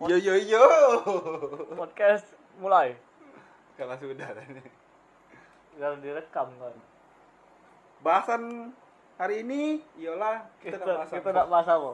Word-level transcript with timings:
Yo 0.00 0.14
yo 0.16 0.34
yo. 0.36 0.62
podcast 1.74 2.22
mulai 2.56 2.94
Karena 3.74 3.94
sudah 3.94 4.30
tadi. 4.30 4.62
dan 5.74 5.98
direkam 5.98 6.50
kan 6.54 6.74
Bahasan 8.00 8.70
hari 9.14 9.42
ini 9.42 9.82
iyalah 9.94 10.46
kita 10.58 10.78
bahas 10.78 11.06
kita 11.08 11.22
apa? 11.24 11.34
nak 11.36 11.46
bahas 11.48 11.68
apa 11.68 11.92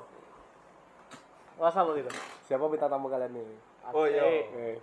bahas 1.57 1.75
apa 1.75 1.91
kita 1.95 2.11
Siapa 2.45 2.65
bintang 2.67 2.91
tamu 2.91 3.09
kalian 3.09 3.33
nih? 3.33 3.45
Oh 3.89 4.05
iya. 4.05 4.21
Eh, 4.23 4.43
Eh, 4.55 4.77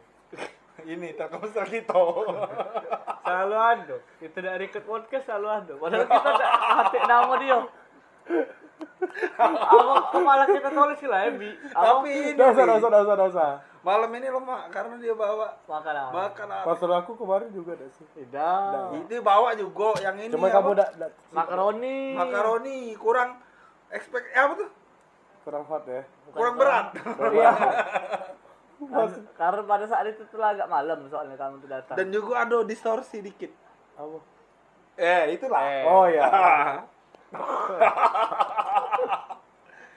Ini 0.83 1.13
Telkomsel 1.13 1.65
kita. 1.67 1.93
selalu 3.21 3.55
ada 3.55 3.95
kita 4.17 4.37
dari 4.39 4.57
record 4.59 4.81
podcast 4.83 5.25
selalu 5.25 5.47
ada 5.51 5.73
padahal 5.77 6.05
kita 6.05 6.31
tak 6.35 6.51
hati 6.57 6.99
nama 7.03 7.33
dia 7.37 7.57
apa 9.35 9.93
kepala 10.13 10.43
kita 10.45 10.69
tulis 10.69 11.01
lah 11.09 11.21
Ebi 11.27 11.49
Tapi 11.73 12.09
ini 12.09 12.37
dosa, 12.37 12.61
dosa, 12.65 12.87
dosa, 12.87 13.13
dosa. 13.17 13.45
malam 13.81 14.13
ini 14.13 14.29
lemah 14.29 14.69
karena 14.69 14.93
dia 15.01 15.17
bawa 15.17 15.57
makan 15.65 15.95
apa 15.97 16.13
makan 16.13 16.47
apa? 16.53 16.65
Pasal 16.69 16.91
aku 17.01 17.17
kemarin 17.17 17.49
juga 17.49 17.73
ada 17.73 17.89
sih. 17.89 18.05
tidak 18.13 18.93
Itu 18.93 19.25
bawa 19.25 19.57
juga 19.57 19.97
yang 20.05 20.21
ini 20.21 20.29
Cuma 20.29 20.53
kamu 20.53 20.77
udah 20.77 20.87
udah 21.01 21.09
makaroni 21.33 22.13
makaroni 22.13 22.77
kurang 22.93 23.41
expect 23.89 24.29
eh, 24.31 24.41
apa 24.41 24.53
tuh? 24.53 24.69
kurang 25.41 25.65
hot 25.65 25.81
ya. 25.89 26.05
kurang 26.37 26.53
berat. 26.61 26.93
iya 27.33 27.51
karena 29.41 29.61
pada 29.65 29.85
saat 29.89 30.05
itu 30.09 30.21
tuh 30.29 30.41
agak 30.41 30.69
malam 30.69 31.05
soalnya 31.09 31.37
kamu 31.37 31.61
tuh 31.61 31.69
datang 31.69 31.97
Dan 31.97 32.13
juga 32.13 32.45
ada 32.45 32.61
distorsi 32.65 33.21
dikit. 33.21 33.49
Apa? 33.97 34.17
Eh, 34.97 35.33
itulah. 35.37 35.61
Eh. 35.65 35.83
Oh 35.85 36.05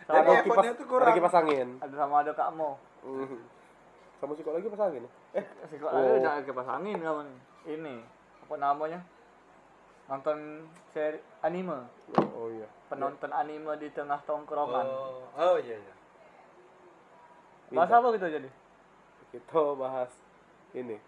iya. 0.04 0.14
Jadi 0.14 0.26
Ada 0.26 0.42
kipas, 0.42 0.64
tuh 0.74 0.86
kurang. 0.86 1.06
ada 1.06 1.12
kipas 1.12 1.34
angin. 1.34 1.68
ada 1.78 1.94
sama 1.94 2.14
ada 2.20 2.32
kamu 2.32 2.70
Mhm. 3.04 3.38
Sama 4.16 4.30
lagi 4.32 4.62
kipas 4.62 4.82
angin. 4.82 5.04
Eh, 5.32 5.44
si 5.66 5.74
kok 5.76 5.86
Oh. 5.86 5.94
ada 5.94 6.10
udah 6.14 6.32
kipas 6.42 6.68
angin 6.70 6.98
kamu 6.98 7.20
nih 7.22 7.38
ini 7.66 7.94
apa 8.44 8.54
namanya 8.56 9.00
nonton 10.04 10.68
seri 10.92 11.16
anime 11.40 11.88
oh 12.36 12.50
iya. 12.50 12.66
penonton 12.86 13.32
anime 13.32 13.74
di 13.74 13.88
tengah 13.88 14.20
tongkrongan 14.22 14.84
Oh, 14.84 15.24
oh 15.34 15.56
iya 15.56 15.74
iya. 15.74 15.94
bahas 17.70 17.90
apa 17.90 18.12
gitu 18.12 18.26
jadi 18.30 18.50
Kita 19.32 19.74
bahas 19.74 20.12
ini. 20.72 21.00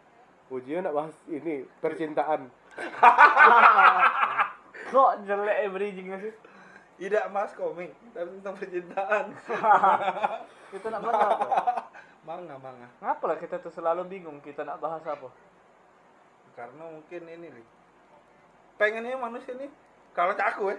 Ujian 0.48 0.80
nak 0.80 0.94
bahas 0.94 1.14
ini 1.26 1.66
percintaan. 1.78 2.50
kok 4.88 5.10
jelek 5.22 5.56
eh 5.58 5.68
bridgingnya 5.68 6.16
sih 6.20 6.32
Tidak 6.96 7.24
mas 7.28 7.52
komik, 7.52 7.92
tapi 8.10 8.28
tentang 8.32 8.56
percintaan. 8.56 9.24
kita 10.72 10.86
nak 10.88 11.00
bahas 11.02 11.20
apa 11.30 11.46
manga 12.22 12.56
manga. 12.56 12.88
ngapa 12.98 13.24
lah 13.24 13.36
kita 13.36 13.60
tuh 13.60 13.70
selalu 13.70 14.02
bingung 14.08 14.40
kita 14.40 14.60
nak 14.62 14.80
bahas 14.80 14.98
apa 15.00 15.28
Karena 16.52 16.84
mungkin 16.86 17.22
ini 17.22 17.52
nih. 17.52 17.66
Pengennya 18.74 19.14
manusia 19.14 19.52
nih 19.54 19.68
kalau 20.10 20.32
cak 20.32 20.56
aku 20.56 20.68
ya, 20.68 20.76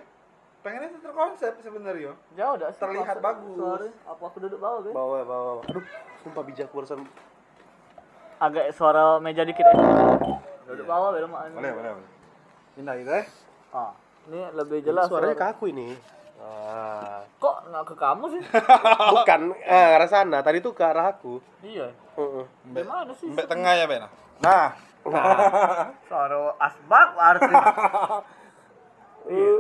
pengennya 0.60 0.90
itu 0.90 1.00
terkonsep 1.00 1.54
sebenarnya. 1.60 2.18
jauh 2.34 2.56
dah 2.56 2.70
sih 2.70 2.82
Terlihat 2.82 3.16
Masa- 3.16 3.24
bagus. 3.24 3.56
sorry 3.56 3.90
apa 4.04 4.24
aku 4.24 4.38
duduk 4.40 4.58
bawah 4.58 4.80
guys 4.82 4.94
Bawa, 4.94 5.18
bawa, 5.20 5.44
bawa. 5.54 5.62
Aduh, 5.68 5.86
sumpah 6.20 6.44
bijak 6.44 6.68
barusan. 6.68 7.06
agak 8.38 8.70
suara 8.72 9.18
meja 9.18 9.42
dikit 9.42 9.62
ya 9.64 9.74
duduk 10.68 10.86
bawah 10.86 11.10
belum 11.12 11.30
boleh. 11.32 11.94
Pindah 12.74 12.94
gitu 12.98 13.12
ya. 13.12 13.24
ah 13.72 13.94
ini 14.28 14.42
lebih 14.54 14.80
jelas 14.82 15.08
Suaranya 15.08 15.34
ke 15.34 15.42
suara. 15.42 15.54
aku 15.54 15.66
ini. 15.68 15.88
Ah. 16.38 17.26
kok 17.38 17.66
nggak 17.66 17.84
ke 17.84 17.96
kamu 17.98 18.26
sih 18.30 18.42
Bukan, 19.14 19.42
eh, 19.58 19.86
ke 19.90 19.96
arah 19.98 20.08
sana. 20.08 20.38
Tadi 20.40 20.58
tuh 20.60 20.72
ke 20.72 20.82
arah 20.82 21.10
aku. 21.10 21.42
iya 21.62 21.90
Heeh. 22.14 22.46
gimana 22.68 23.12
sih 23.14 23.28
Mbak 23.28 23.48
tengah 23.48 23.74
ya 23.74 23.86
Bena. 23.86 24.08
Nah, 24.38 24.70
suara 26.04 26.38
asbak 26.58 27.10
arti 27.16 27.54
iya 29.34 29.56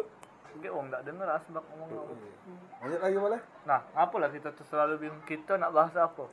Oke, 0.53 0.69
wong 0.69 0.89
nggak 0.89 1.03
denger 1.03 1.27
asbak 1.31 1.61
ngomong 1.67 1.89
apa. 1.93 2.13
lanjut 2.81 2.99
lagi 2.99 3.17
boleh? 3.19 3.41
Nah, 3.63 3.81
apa 3.93 4.15
lah 4.17 4.29
kita 4.29 4.49
tuh 4.51 4.65
selalu 4.65 4.97
bingung 4.99 5.21
kita 5.23 5.53
nak 5.53 5.69
bahas 5.69 5.93
apa? 5.93 6.25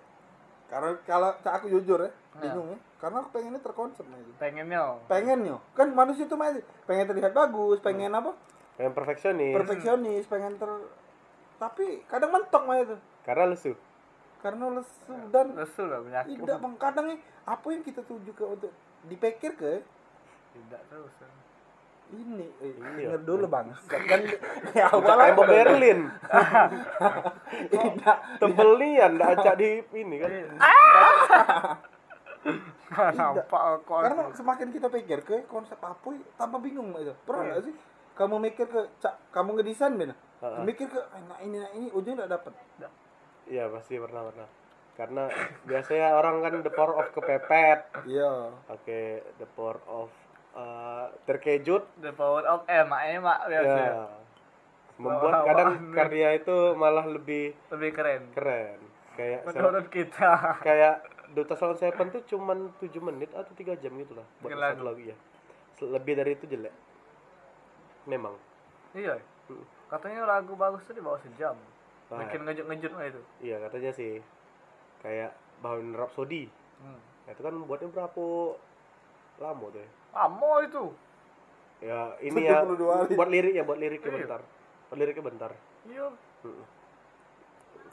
Karena 0.74 0.90
kalau 1.06 1.30
aku 1.38 1.70
jujur 1.70 2.02
ya, 2.02 2.10
bingung 2.42 2.74
ya. 2.74 2.78
Karena 2.98 3.22
aku 3.22 3.30
pengennya 3.30 3.62
terkonsep 3.62 4.02
nih. 4.10 4.26
Pengennya 4.42 4.98
Pengen 5.06 5.46
yo, 5.46 5.62
kan 5.70 5.86
manusia 5.94 6.26
itu 6.26 6.34
masih 6.34 6.66
pengen 6.82 7.06
terlihat 7.06 7.30
bagus, 7.30 7.78
pengen 7.78 8.10
apa? 8.10 8.34
Yang 8.74 8.90
perfeksionis. 8.98 9.54
Perfeksionis, 9.54 10.26
pengen 10.26 10.58
ter 10.58 10.66
tapi 11.62 12.02
kadang 12.10 12.34
mentok 12.34 12.66
mah 12.66 12.82
itu. 12.82 12.98
Karena 13.22 13.54
lesu. 13.54 13.78
Karena 14.42 14.66
lesu 14.74 15.14
dan 15.30 15.54
lesu 15.54 15.86
lah 15.86 16.02
penyakit. 16.02 16.42
tidak 16.42 16.58
bang 16.58 16.74
kadang 16.82 17.06
nih 17.14 17.18
apa 17.46 17.66
yang 17.70 17.82
kita 17.86 18.02
tuju 18.02 18.34
ke 18.34 18.42
untuk 18.44 18.74
dipikir 19.06 19.54
ke 19.54 19.78
Tidak 20.58 20.82
terus. 20.90 21.14
Ini 22.10 22.46
eh, 22.60 22.72
Iya. 22.94 23.16
denger 23.16 23.22
dulu 23.24 23.46
bang 23.46 23.66
kan 24.10 24.20
ya 24.70 24.86
Bukan 24.88 25.08
awal 25.10 25.26
tembok 25.26 25.46
Berlin. 25.46 25.98
tidak 27.72 28.18
Tebelian, 28.38 29.10
nggak 29.16 29.30
acak 29.34 29.54
di 29.56 29.68
ini 29.92 30.16
kan. 30.18 30.30
Nampak 32.94 33.62
aku. 33.80 33.94
karena 33.98 34.22
semakin 34.30 34.68
kita 34.70 34.86
pikir 34.86 35.24
ke 35.24 35.48
konsep 35.48 35.80
apa 35.80 35.96
tambah 36.36 36.60
bingung 36.60 36.92
itu 36.94 37.10
pernah 37.24 37.50
nggak 37.50 37.62
sih 37.64 37.74
kamu 38.14 38.36
mikir 38.40 38.66
ke 38.68 38.80
cak 39.00 39.14
kamu 39.32 39.58
ngedesain 39.58 39.96
benar 39.96 40.14
Heeh. 40.38 40.62
mikir 40.62 40.86
ke 40.86 41.00
"Ah, 41.02 41.18
nah 41.24 41.38
ini 41.40 41.58
nah 41.58 41.70
ini 41.72 41.88
ujung 41.90 42.14
nggak 42.14 42.30
dapet 42.30 42.52
Iya 43.44 43.68
pasti 43.68 44.00
pernah 44.00 44.24
pernah. 44.24 44.48
Karena 44.94 45.28
biasanya 45.64 46.14
orang 46.14 46.40
kan 46.40 46.54
the 46.60 46.70
power 46.70 46.96
of 46.96 47.10
kepepet. 47.10 47.80
iya 48.06 48.48
Oke, 48.70 49.20
the 49.36 49.44
power 49.50 49.76
of 49.84 50.08
uh, 50.54 51.06
terkejut. 51.26 51.82
The 52.00 52.14
power 52.14 52.42
of 52.46 52.64
M, 52.66 52.88
emak 52.90 53.38
biasa. 53.46 53.78
Ya. 53.78 54.06
Membuat 54.94 55.32
Wah, 55.34 55.42
kadang 55.42 55.70
wah, 55.74 55.94
karya 55.98 56.28
itu 56.38 56.56
malah 56.78 57.02
lebih 57.02 57.50
Lebih 57.74 57.90
keren. 57.92 58.22
keren. 58.30 58.78
Kayak 59.18 59.42
Menurut 59.46 59.86
kita. 59.90 60.30
kayak 60.62 61.02
Duta 61.34 61.58
Salon 61.58 61.74
Seven 61.74 62.14
tuh 62.14 62.22
cuman 62.30 62.70
7 62.78 62.94
menit 63.02 63.30
atau 63.34 63.50
3 63.50 63.74
jam 63.82 63.90
gitu 63.90 64.14
lah 64.14 64.26
buat 64.38 64.54
satu 64.54 64.86
lagu 64.86 65.02
ya. 65.02 65.16
Lebih 65.82 66.14
dari 66.14 66.38
itu 66.38 66.46
jelek. 66.46 66.74
Memang. 68.06 68.38
iya. 68.94 69.18
Katanya 69.90 70.30
lagu 70.30 70.54
bagus 70.54 70.86
tuh 70.86 70.94
di 70.94 71.02
bawah 71.02 71.18
sejam. 71.18 71.58
Wah. 72.10 72.22
Bikin 72.22 72.46
ngejut-ngejut 72.46 72.90
mah 72.94 73.06
itu. 73.10 73.22
Iya 73.42 73.56
katanya 73.66 73.90
sih. 73.90 74.22
Kayak 75.02 75.34
Bohemian 75.58 75.98
Rhapsody. 75.98 76.46
Hmm. 76.78 77.00
Nah, 77.26 77.30
itu 77.34 77.42
kan 77.42 77.54
buatnya 77.66 77.88
berapa 77.90 78.24
lama 79.42 79.64
tuh 79.74 79.80
ya. 79.82 79.90
Amo 80.14 80.62
itu. 80.62 80.84
Ya 81.82 82.14
ini 82.22 82.46
ya 82.46 82.62
72 82.64 82.80
hari. 82.86 83.12
buat 83.12 83.28
lirik 83.28 83.52
ya 83.52 83.64
buat 83.66 83.76
liriknya 83.76 84.08
Iya. 84.08 84.18
bentar. 84.22 84.40
Buat 84.88 84.98
liriknya 84.98 85.24
bentar. 85.26 85.50
Iya. 85.84 86.06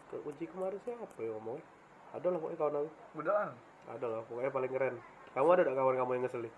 Ke 0.08 0.16
kunci 0.22 0.46
kemarin 0.46 0.80
siapa 0.82 1.06
ya 1.18 1.32
ngomongnya? 1.34 1.66
Ada 2.12 2.28
lah 2.28 2.38
pokoknya 2.40 2.58
kawan 2.60 2.76
aku. 2.78 2.90
Budakan. 3.16 3.50
Ada 3.90 4.06
lah 4.06 4.20
pokoknya 4.28 4.52
paling 4.52 4.72
keren. 4.72 4.96
Kamu 5.32 5.48
ada 5.50 5.62
gak 5.64 5.76
kawan 5.76 5.96
kamu 5.96 6.12
yang 6.14 6.24
ngeselin? 6.28 6.54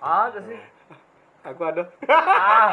Ada 0.00 0.38
sih. 0.44 0.58
Aku 1.48 1.62
ada. 1.64 1.82
ah. 2.08 2.72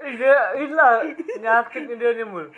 Ih, 0.00 0.16
dia 0.16 0.36
inilah 0.56 1.04
nyakit 1.38 1.84
dia 1.92 2.10
nih 2.12 2.24
mul. 2.24 2.48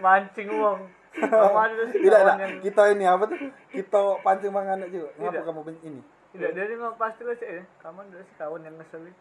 Mancing 0.00 0.48
uang. 0.48 0.80
Kamu 1.18 1.56
ada 1.56 1.82
sih 1.88 1.98
tidak 2.00 2.20
tidak 2.20 2.36
yang 2.38 2.54
kita 2.62 2.82
ini 2.94 3.04
apa 3.04 3.24
tuh 3.26 3.38
kita 3.68 4.00
pancing 4.22 4.52
mangan 4.54 4.86
juga 4.86 5.08
ngapa 5.18 5.32
Tidak. 5.34 5.44
kamu 5.44 5.60
ini 5.82 6.00
tidak 6.32 6.50
dia 6.52 6.64
nih 6.68 6.76
pasti 6.96 7.22
lah 7.24 7.36
sih. 7.40 7.64
Kamu 7.80 7.98
ada 8.04 8.18
sih 8.20 8.34
kawan 8.36 8.60
yang 8.62 8.76
ngeselin. 8.76 9.14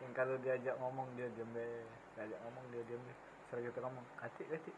Yang 0.00 0.12
kalau 0.16 0.34
diajak 0.40 0.74
ngomong 0.80 1.06
dia 1.14 1.28
diam 1.36 1.48
deh. 1.52 1.84
Diajak 2.16 2.38
ngomong 2.44 2.64
dia 2.72 2.82
diam 2.88 3.00
deh. 3.04 3.16
Sering 3.52 3.64
kita 3.68 3.78
ngomong, 3.84 4.04
"Kati, 4.16 4.42
kati." 4.48 4.72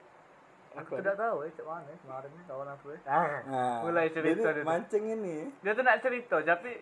Aku 0.77 1.01
tidak 1.01 1.17
tahu 1.17 1.41
ya, 1.41 1.49
cak 1.57 1.65
mana 1.65 1.89
ya, 1.89 1.97
kemarin 2.05 2.31
nih 2.37 2.45
kawan 2.45 2.69
aku 2.69 2.87
ya. 2.93 2.99
Ah, 3.09 3.81
mulai 3.81 4.13
cerita 4.13 4.53
jadi 4.53 4.61
mancing 4.61 5.05
ini 5.09 5.49
Dia 5.65 5.73
tuh 5.73 5.81
nak 5.81 6.05
cerita, 6.05 6.37
tapi 6.45 6.73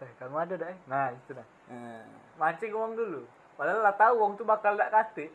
Teh, 0.00 0.10
kamu 0.16 0.36
ada 0.40 0.54
dah. 0.56 0.68
eh?" 0.72 0.78
Nah, 0.88 1.12
itu 1.12 1.36
dah. 1.36 1.44
nah, 1.68 2.04
mancing 2.40 2.72
uang 2.72 2.96
dulu 2.96 3.20
padahal 3.56 3.80
lah 3.84 3.96
tahu 3.96 4.14
uang 4.20 4.32
tuh 4.36 4.44
bakal 4.44 4.76
tak 4.76 4.92
kate 4.92 5.28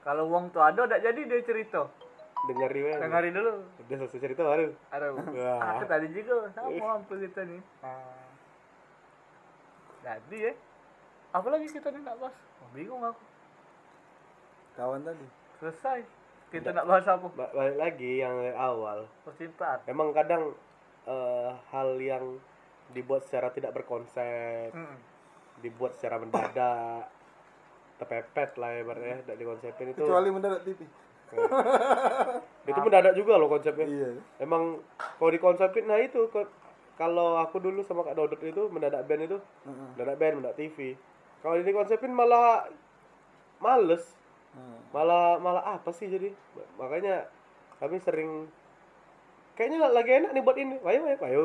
kalau 0.00 0.28
uang 0.28 0.48
tuh 0.52 0.60
ada 0.64 0.88
tak 0.88 1.04
jadi 1.04 1.20
dia 1.24 1.40
cerita 1.44 1.84
Dengar 2.42 2.68
riwayat. 2.68 2.98
dengari 2.98 3.30
dulu 3.30 3.54
Udah 3.78 3.96
selesai 3.98 4.18
cerita 4.20 4.42
baru. 4.42 4.74
aduh 4.88 5.14
Wah. 5.32 5.58
aku 5.72 5.84
tadi 5.84 6.06
juga 6.10 6.50
sama 6.50 6.68
hampir 6.92 7.16
kita 7.22 7.40
nih 7.44 7.62
Ah. 7.80 8.26
jadi 10.02 10.36
ya 10.42 10.52
apa 11.30 11.46
lagi 11.48 11.66
kita 11.66 11.88
nih 11.88 12.02
nak 12.02 12.18
bahas 12.18 12.34
oh, 12.58 12.68
bingung 12.72 12.98
aku 13.00 13.22
kawan 14.74 15.00
tadi 15.00 15.26
selesai 15.54 16.02
kita 16.50 16.68
nak 16.70 16.84
bahas 16.84 17.06
apa 17.06 17.26
Ba- 17.30 17.52
balik 17.52 17.78
lagi 17.78 18.12
yang 18.18 18.34
dari 18.36 18.52
awal. 18.52 19.06
percintaan 19.22 19.78
Emang 19.86 20.10
kadang 20.10 20.52
eh, 21.04 21.50
hal 21.68 21.96
yang 21.96 22.36
dibuat 22.88 23.22
secara 23.22 23.48
tidak 23.48 23.72
berkonsep, 23.72 24.68
Mm. 24.68 24.96
dibuat 25.58 25.94
secara 25.94 26.18
mendadak, 26.18 27.08
terpepet 27.98 28.52
lah 28.54 28.76
ibaratnya, 28.76 29.24
tidak 29.24 29.38
dikonsepin 29.38 29.86
itu. 29.88 30.02
kecuali 30.02 30.28
mendadak 30.28 30.60
TV 30.62 30.84
itu 32.70 32.80
mendadak 32.80 33.14
juga 33.16 33.40
loh 33.40 33.48
konsepnya. 33.50 33.86
Iya. 33.88 34.10
emang 34.38 34.78
kalau 35.18 35.30
dikonsepin 35.32 35.88
nah 35.88 35.98
itu 35.98 36.30
kalau 36.94 37.40
aku 37.40 37.58
dulu 37.58 37.80
sama 37.82 38.04
kak 38.04 38.14
Dodot 38.14 38.38
itu 38.44 38.68
mendadak 38.68 39.02
band 39.08 39.26
itu 39.26 39.38
Heeh. 39.66 39.88
mendadak 39.96 40.16
band 40.20 40.34
mendadak 40.38 40.56
TV 40.60 40.94
kalau 41.42 41.58
dikonsepin 41.58 42.12
malah 42.14 42.68
males. 43.58 44.04
Heeh. 44.52 44.78
malah 44.92 45.40
malah 45.40 45.64
apa 45.80 45.90
sih 45.90 46.06
jadi? 46.06 46.30
Makanya 46.76 47.26
kami 47.80 47.96
sering 48.04 48.46
kayaknya 49.56 49.88
lagi 49.90 50.10
enak 50.22 50.30
nih 50.36 50.42
buat 50.44 50.56
ini. 50.60 50.76
Ayo 50.84 51.00
ayo 51.08 51.18
ayo 51.24 51.44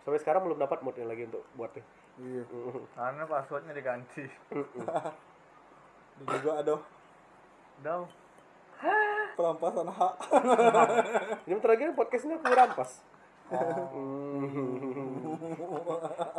sampai 0.00 0.20
sekarang 0.20 0.42
belum 0.48 0.58
dapat 0.60 0.80
moodnya 0.80 1.04
lagi 1.08 1.28
untuk 1.28 1.44
buatnya. 1.56 1.84
Iya. 2.20 2.44
karena 2.96 3.24
passwordnya 3.24 3.72
diganti. 3.72 4.24
Ini 6.20 6.36
juga 6.44 6.52
ada 6.60 6.74
udah 7.80 8.04
perampasan 9.40 9.88
hak. 9.88 10.14
ini 11.48 11.52
bentar 11.56 11.70
lagi 11.72 11.84
podcastnya 11.96 12.36
aku 12.36 12.52
rampas. 12.52 13.00
Oh. 13.50 14.44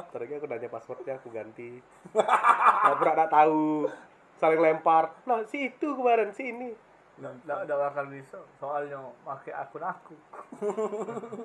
bentar 0.06 0.22
lagi 0.22 0.34
aku 0.38 0.46
nanya 0.46 0.70
passwordnya 0.70 1.18
aku 1.18 1.34
ganti. 1.34 1.82
Nggak 2.14 2.98
pernah 3.02 3.14
nggak 3.18 3.34
tahu. 3.34 3.90
Saling 4.38 4.62
lempar. 4.62 5.18
Nah 5.26 5.42
si 5.50 5.74
itu 5.74 5.98
kemarin 5.98 6.30
si 6.30 6.54
ini. 6.54 6.78
Nggak, 7.18 7.66
nggak 7.66 7.80
bakal 7.90 8.06
bisa. 8.14 8.38
Soalnya 8.62 9.02
pakai 9.26 9.54
akun 9.58 9.82
aku. 9.82 10.14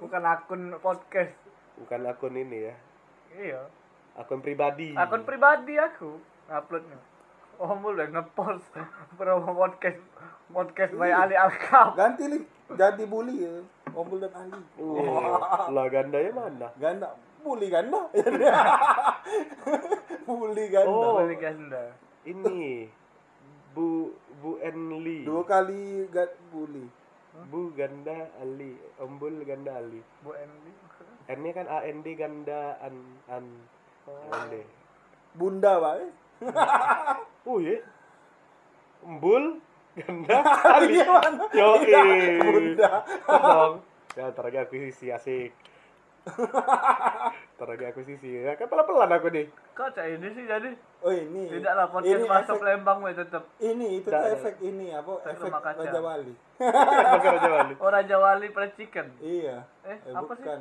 Bukan 0.05 0.23
akun 0.29 0.63
podcast. 0.85 1.41
Bukan 1.81 2.05
akun 2.05 2.37
ini 2.37 2.69
ya. 2.69 2.75
Iya. 3.33 3.63
Akun 4.21 4.45
pribadi. 4.45 4.93
Akun 4.93 5.25
pribadi 5.25 5.81
aku 5.81 6.21
uploadnya 6.53 7.16
oh 7.57 7.73
mulai 7.81 8.09
ngepost 8.13 8.69
promo 9.17 9.51
podcast 9.57 10.01
podcast 10.53 10.93
by 10.93 11.11
Ali 11.13 11.37
Alkap 11.37 11.97
Ganti 11.97 12.25
li, 12.29 12.39
jadi 12.77 13.05
bully 13.09 13.45
ya. 13.45 13.53
Ombul 13.97 14.21
dan 14.21 14.33
Ali. 14.37 14.61
Wah, 14.77 15.73
lah 15.73 15.89
gandanya 15.89 16.31
mana 16.37 16.69
Ganda, 16.77 17.17
bully 17.41 17.73
ganda. 17.73 18.13
bully 20.29 20.65
ganda. 20.69 20.91
Oh. 20.93 21.17
Beli 21.25 21.37
ganda 21.41 21.83
ini 22.27 22.91
Bu 23.73 24.13
Bu 24.43 24.59
Enli 24.61 25.25
Dua 25.25 25.47
kali 25.47 26.11
ga, 26.13 26.27
bully. 26.53 26.85
Bu 27.49 27.73
Ganda 27.77 28.33
Ali 28.41 28.77
Ombul 29.01 29.45
Ganda 29.45 29.77
Ali 29.81 30.01
Bu 30.25 30.33
Endi 30.37 30.73
N 31.27 31.39
nya 31.43 31.51
kan 31.53 31.67
A 31.69 31.79
N 31.85 32.01
D 32.05 32.17
Ganda 32.17 32.81
An 32.81 32.97
An 33.29 33.45
D 34.51 34.65
Bunda, 35.37 35.77
Pak. 35.77 36.01
eh. 37.47 37.49
oh 37.49 37.59
iya 37.63 37.79
Ombul 39.01 39.63
Ganda 39.95 40.39
Ali 40.67 40.99
Gimana? 40.99 41.47
yo 41.51 41.69
Iya, 41.81 42.03
Bunda. 42.39 42.91
dong 43.25 43.73
ya 44.13 44.29
ntar 44.29 44.45
lagi 44.45 44.59
akuisisi 44.59 45.09
asik 45.09 45.53
ntar 47.55 47.67
lagi 47.67 47.85
akuisisi 47.87 48.43
ya 48.43 48.53
kan 48.55 48.67
pelan-pelan 48.67 49.09
aku 49.11 49.29
nih 49.31 49.47
kok 49.73 49.93
cak 49.93 50.07
ini 50.11 50.29
sih 50.31 50.45
jadi 50.45 50.71
Oh 51.01 51.13
ini. 51.13 51.47
tidaklah 51.49 51.87
podcast 51.87 52.11
ini 52.11 52.27
masuk 52.27 52.57
efek, 52.57 52.67
Lembang 52.67 52.99
we 52.99 53.13
tetep 53.13 53.45
ini 53.59 53.87
itu 53.97 54.09
tuh 54.09 54.19
efek 54.27 54.55
ini 54.61 54.91
apa? 54.91 55.13
Efek 55.23 55.47
Efek. 55.47 55.77
Raja 55.79 56.01
Wali. 56.03 56.35
bakar 57.15 57.33
aja 57.37 57.49
Wali 57.53 57.75
oh 57.77 57.89
Raja 57.89 58.17
Wali 58.19 58.47
fried 58.51 58.73
chicken 58.75 59.07
Iya. 59.19 59.63
eh, 59.83 59.97
Eh, 60.03 60.13
apa 60.13 60.33
sih 60.35 60.43
bukan. 60.43 60.61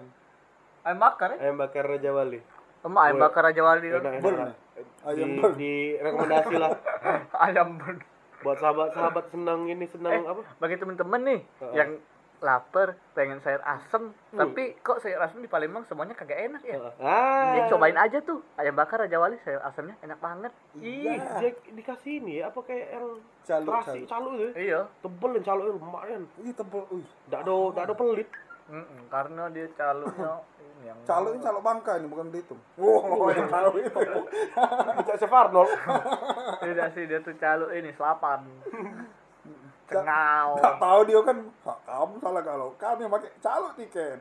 ayam 0.83 0.99
bakar 1.01 1.29
ya 1.33 1.37
ayam 1.41 1.55
bakar 1.57 1.83
Raja 1.87 2.11
Wali 2.13 2.39
emak 2.85 3.01
ayam 3.03 3.17
bakar 3.19 3.41
Raja 3.43 3.61
Wali 3.61 3.87
enak 3.87 4.01
enak, 4.03 4.21
Burn. 4.21 4.37
enak. 4.37 4.55
Ayam 5.03 5.29
di, 5.29 5.41
di 5.55 5.73
rekomendasi 5.97 6.53
lah 6.55 6.71
ayam 7.45 7.75
burn 7.75 7.97
buat 8.39 8.57
sahabat-sahabat 8.57 9.25
senang 9.27 9.65
ini 9.65 9.85
senang 9.87 10.21
apa 10.23 10.41
bagi 10.55 10.75
temen-temen 10.75 11.21
nih 11.23 11.41
Heeh. 11.59 11.73
yang 11.73 11.89
lapar 12.37 12.93
pengen 13.15 13.39
sayur 13.39 13.63
asem 13.63 14.11
tapi 14.29 14.75
kok 14.79 14.99
sayur 14.99 15.17
asem 15.17 15.39
di 15.39 15.47
Palembang 15.47 15.81
semuanya 15.83 16.13
kagak 16.13 16.45
enak 16.45 16.61
ya 16.61 16.77
ah 16.99 17.55
Ya 17.55 17.65
cobain 17.65 17.95
aja 17.95 18.19
tuh 18.19 18.43
ayam 18.53 18.75
bakar 18.75 18.99
Raja 18.99 19.17
Wali 19.17 19.39
sayur 19.39 19.63
asemnya 19.63 19.95
enak 19.99 20.19
banget. 20.19 20.51
ih 20.75 21.09
Iya. 21.09 21.39
dia 21.39 21.51
dikasih 21.71 22.19
ini 22.19 22.33
ya 22.37 22.49
apa 22.49 22.59
kayak 22.61 22.87
yang 22.91 23.07
Caluk, 23.41 23.71
terasi 23.71 23.99
caluk. 24.03 24.09
caluk 24.09 24.31
itu 24.35 24.43
ya? 24.43 24.51
Iya. 24.59 24.79
tebel 24.99 25.29
dan 25.31 25.43
caluknya 25.43 25.71
lumayan 25.75 26.21
Ini 26.35 26.51
tebel. 26.51 26.81
Wih. 26.91 27.07
nggak 27.25 27.39
ada 27.39 27.53
nggak 27.71 27.83
ada 27.83 27.95
pelit 27.95 28.29
Mm-mm, 28.65 29.05
karena 29.13 29.45
dia 29.53 29.69
caluknya 29.77 30.41
ini 30.65 30.89
yang 30.89 30.97
Caluk 31.05 31.37
ini 31.37 31.41
caluk 31.45 31.61
bangka 31.61 32.01
ini 32.01 32.07
bukan 32.09 32.33
dihitung. 32.33 32.61
Wow, 32.81 33.29
yang 33.37 33.45
caluk 33.45 33.77
itu. 33.77 33.99
Cak 35.07 35.17
Sefarnol 35.21 35.69
tidak 36.61 36.87
sih 36.97 37.05
dia 37.05 37.21
tuh 37.21 37.37
caluk 37.37 37.69
ini 37.71 37.93
selapan. 37.93 38.41
Cengau. 39.85 40.57
Gak 40.57 40.81
tahu 40.81 40.99
dia 41.05 41.19
kan 41.21 41.37
"Pak, 41.61 41.77
kamu 41.85 42.15
salah 42.17 42.41
kalau 42.41 42.73
kami 42.73 43.05
yang 43.05 43.13
pakai 43.13 43.29
caluk 43.37 43.73
tiket. 43.77 44.17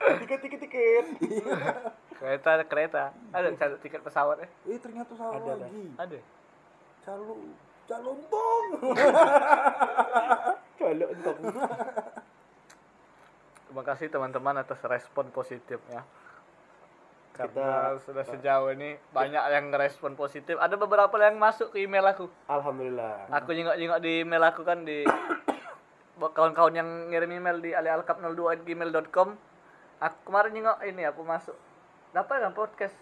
tiket 0.00 0.38
tiket 0.40 0.60
tiket 0.64 1.04
Kereta 2.16 2.52
kereta. 2.64 3.04
Ada 3.36 3.52
caluk 3.52 3.78
tiket 3.84 4.00
pesawat 4.00 4.40
eh? 4.44 4.50
Eh 4.64 4.80
ternyata 4.80 5.12
salah 5.12 5.36
Ada, 5.36 5.60
ada. 5.60 5.64
lagi. 5.68 5.84
Ada. 6.00 6.18
Caluk 7.90 8.22
calontong. 8.22 8.66
caluk 10.78 11.10
entong 11.18 11.38
Terima 13.66 13.82
kasih 13.82 14.06
teman-teman 14.10 14.62
atas 14.62 14.78
respon 14.86 15.34
positifnya. 15.34 16.06
Karena 17.34 17.50
Kita- 17.94 18.02
sudah 18.06 18.24
sejauh 18.26 18.70
ini 18.78 18.94
banyak 19.10 19.42
yang 19.42 19.74
ngerespon 19.74 20.14
positif. 20.14 20.54
Ada 20.58 20.78
beberapa 20.78 21.18
yang 21.18 21.34
masuk 21.38 21.74
ke 21.74 21.82
email 21.82 22.06
aku. 22.06 22.30
alhamdulillah 22.46 23.26
Aku 23.30 23.50
nyingok-nyingok 23.50 23.98
di 23.98 24.10
email 24.22 24.42
aku 24.46 24.62
kan 24.62 24.86
di 24.86 25.02
kawan-kawan 26.36 26.78
yang 26.78 26.88
ngirim 27.10 27.42
email 27.42 27.58
di 27.58 27.74
alialkap02@gmail.com. 27.74 29.28
Aku 29.98 30.18
kemarin 30.30 30.50
nyingok 30.54 30.78
ini 30.86 31.02
aku 31.10 31.26
masuk. 31.26 31.58
Dapat 32.14 32.38
kan 32.46 32.54
podcast 32.54 32.94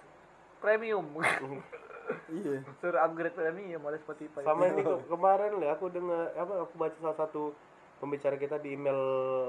premium. 0.64 1.05
Iya. 2.28 2.60
Suruh 2.76 2.99
upgrade 2.99 3.32
premium 3.32 3.81
oleh 3.82 3.99
Spotify. 3.99 4.40
sama 4.43 4.64
ini 4.66 4.81
ke- 4.81 5.05
kemarin 5.06 5.52
lah 5.55 5.72
aku 5.72 5.88
dengar 5.88 6.32
apa 6.32 6.55
aku 6.60 6.75
baca 6.75 6.96
salah 6.96 7.19
satu 7.19 7.52
pembicara 7.99 8.34
kita 8.34 8.56
di 8.56 8.72
email 8.72 9.00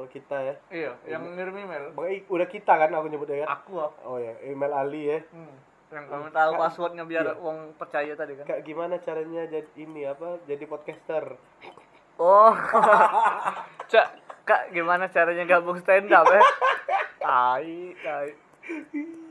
kita 0.07 0.37
ya 0.41 0.55
Iya, 0.69 0.91
yang 1.07 1.23
ngirim 1.31 1.55
email. 1.59 1.83
Makanya 1.91 2.17
udah 2.27 2.47
kita 2.47 2.73
kan 2.75 2.89
aku 2.89 3.07
nyebutnya 3.07 3.43
kan 3.43 3.49
Aku 3.57 3.73
aku. 3.77 3.99
oh 4.05 4.17
ya 4.17 4.33
email 4.41 4.73
Ali 4.73 5.07
ya 5.07 5.19
Hmm. 5.29 5.55
Yang 5.89 6.05
kamu 6.07 6.27
tahu 6.29 6.51
Kak- 6.51 6.61
passwordnya 6.61 7.03
biar 7.03 7.25
iya. 7.25 7.33
uang 7.35 7.59
percaya 7.73 8.13
tadi 8.13 8.33
kan. 8.35 8.45
kak 8.45 8.61
gimana 8.61 8.97
caranya 8.97 9.41
jadi 9.47 9.71
ini 9.75 10.01
apa 10.03 10.37
jadi 10.43 10.63
podcaster 10.63 11.33
Oh. 12.15 12.51
Cak, 13.87 14.07
Kak, 14.43 14.69
gimana 14.69 15.07
caranya 15.07 15.47
gabung 15.47 15.79
stand 15.79 16.09
up 16.09 16.27
ya? 16.27 16.41
Tai, 17.17 17.71
tai. 17.97 18.29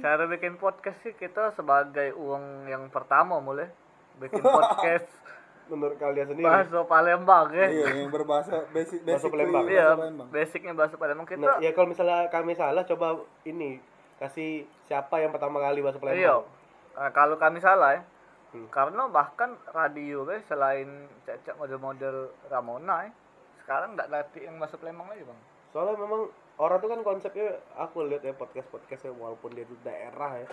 Cara 0.00 0.24
bikin 0.26 0.56
podcast 0.56 0.98
sih 0.98 1.12
kita 1.12 1.52
sebagai 1.52 2.12
uang 2.14 2.44
yang 2.66 2.88
pertama 2.88 3.36
mulai 3.38 3.68
bikin 4.16 4.40
podcast 4.40 5.08
menurut 5.70 5.96
kalian 5.96 6.26
sendiri 6.26 6.42
bahasa 6.42 6.82
Palembang 6.82 7.46
ya. 7.50 7.66
Iya, 7.68 7.86
yang 7.96 8.10
berbahasa 8.10 8.64
basic 8.70 9.00
Bahasa 9.00 9.22
basic 9.22 9.30
Palembang. 9.30 9.64
Iya, 9.66 9.84
bahasa 9.86 10.00
Palembang. 10.00 10.28
basicnya 10.28 10.72
bahasa 10.72 10.94
Palembang 10.96 11.26
kita. 11.26 11.40
nah 11.40 11.56
ya 11.58 11.70
kalau 11.70 11.88
misalnya 11.88 12.26
kami 12.28 12.52
salah 12.52 12.82
coba 12.82 13.06
ini 13.44 13.78
kasih 14.18 14.50
siapa 14.82 15.16
yang 15.16 15.30
pertama 15.30 15.60
kali 15.60 15.78
bahasa 15.80 16.00
Iya. 16.00 16.42
Palembang 16.42 16.58
Nah, 16.90 17.10
kalau 17.12 17.36
kami 17.36 17.58
salah 17.58 17.90
ya. 17.94 18.02
Hmm. 18.50 18.66
Karena 18.66 19.06
bahkan 19.06 19.54
radio 19.70 20.26
guys 20.26 20.42
selain 20.44 20.88
cecak 21.22 21.54
model-model 21.54 22.16
Ramona 22.46 23.06
ya, 23.06 23.12
sekarang 23.60 23.94
nggak 23.94 24.10
latih 24.10 24.42
yang 24.42 24.58
bahasa 24.58 24.74
Palembang 24.74 25.06
lagi 25.06 25.22
bang. 25.22 25.40
soalnya 25.70 25.94
memang 25.94 26.26
orang 26.60 26.76
tuh 26.78 26.88
kan 26.88 27.00
konsepnya 27.02 27.48
aku 27.74 28.04
lihat 28.04 28.20
ya 28.20 28.32
podcast 28.32 28.68
podcastnya 28.68 29.12
walaupun 29.12 29.50
dia 29.50 29.64
di 29.64 29.76
daerah 29.80 30.36
ya 30.36 30.48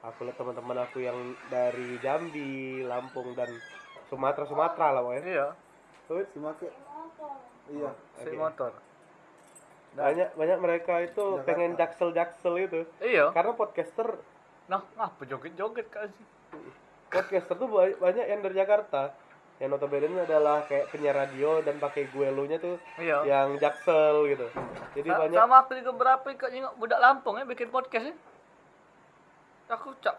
aku 0.00 0.22
lihat 0.22 0.36
teman-teman 0.36 0.78
aku 0.80 0.98
yang 1.00 1.14
dari 1.46 1.98
Jambi 1.98 2.50
Lampung 2.82 3.32
dan 3.32 3.46
Sumatera 4.04 4.42
Sumatera 4.44 4.90
lah 4.90 5.00
pokoknya 5.00 5.22
Iya, 5.24 5.46
Tuh, 6.06 6.24
Si 6.24 6.38
make. 6.38 6.68
Iya. 7.68 7.90
si 8.16 8.26
Oke. 8.26 8.34
motor. 8.34 8.72
banyak 9.90 10.30
banyak 10.32 10.58
mereka 10.58 10.94
itu 11.00 11.20
Jakarta. 11.36 11.44
pengen 11.44 11.72
jaksel 11.74 12.10
jaksel 12.10 12.54
itu 12.56 12.80
Iya. 12.98 13.30
karena 13.30 13.52
podcaster 13.52 14.18
Nah, 14.66 14.84
ngapa 14.94 15.24
joget-joget 15.24 15.88
kak 15.88 16.10
sih? 16.10 16.26
podcaster 17.08 17.54
tuh 17.54 17.66
ba- 17.66 17.98
banyak 17.98 18.20
yang 18.22 18.40
dari 18.40 18.56
Jakarta 18.56 19.16
yang 19.58 19.68
notabene 19.68 20.06
adalah 20.16 20.62
kayak 20.64 20.86
penyiar 20.88 21.16
radio 21.16 21.58
dan 21.60 21.76
pakai 21.76 22.06
gue 22.06 22.26
lu 22.28 22.46
nya 22.46 22.56
tuh 22.56 22.78
Iya. 22.94 23.26
yang 23.26 23.48
jaksel 23.56 24.26
gitu 24.28 24.46
jadi 24.92 25.08
Sa- 25.08 25.18
banyak 25.18 25.34
Sama 25.36 25.56
aku 25.60 25.74
juga 25.74 25.92
berapa 25.94 26.26
ikut 26.28 26.48
nyengok 26.48 26.74
budak 26.76 26.98
Lampung 26.98 27.34
ya 27.34 27.44
bikin 27.44 27.68
podcast 27.68 28.06
ya. 28.06 28.14
Aku 29.68 29.92
cak. 29.98 30.16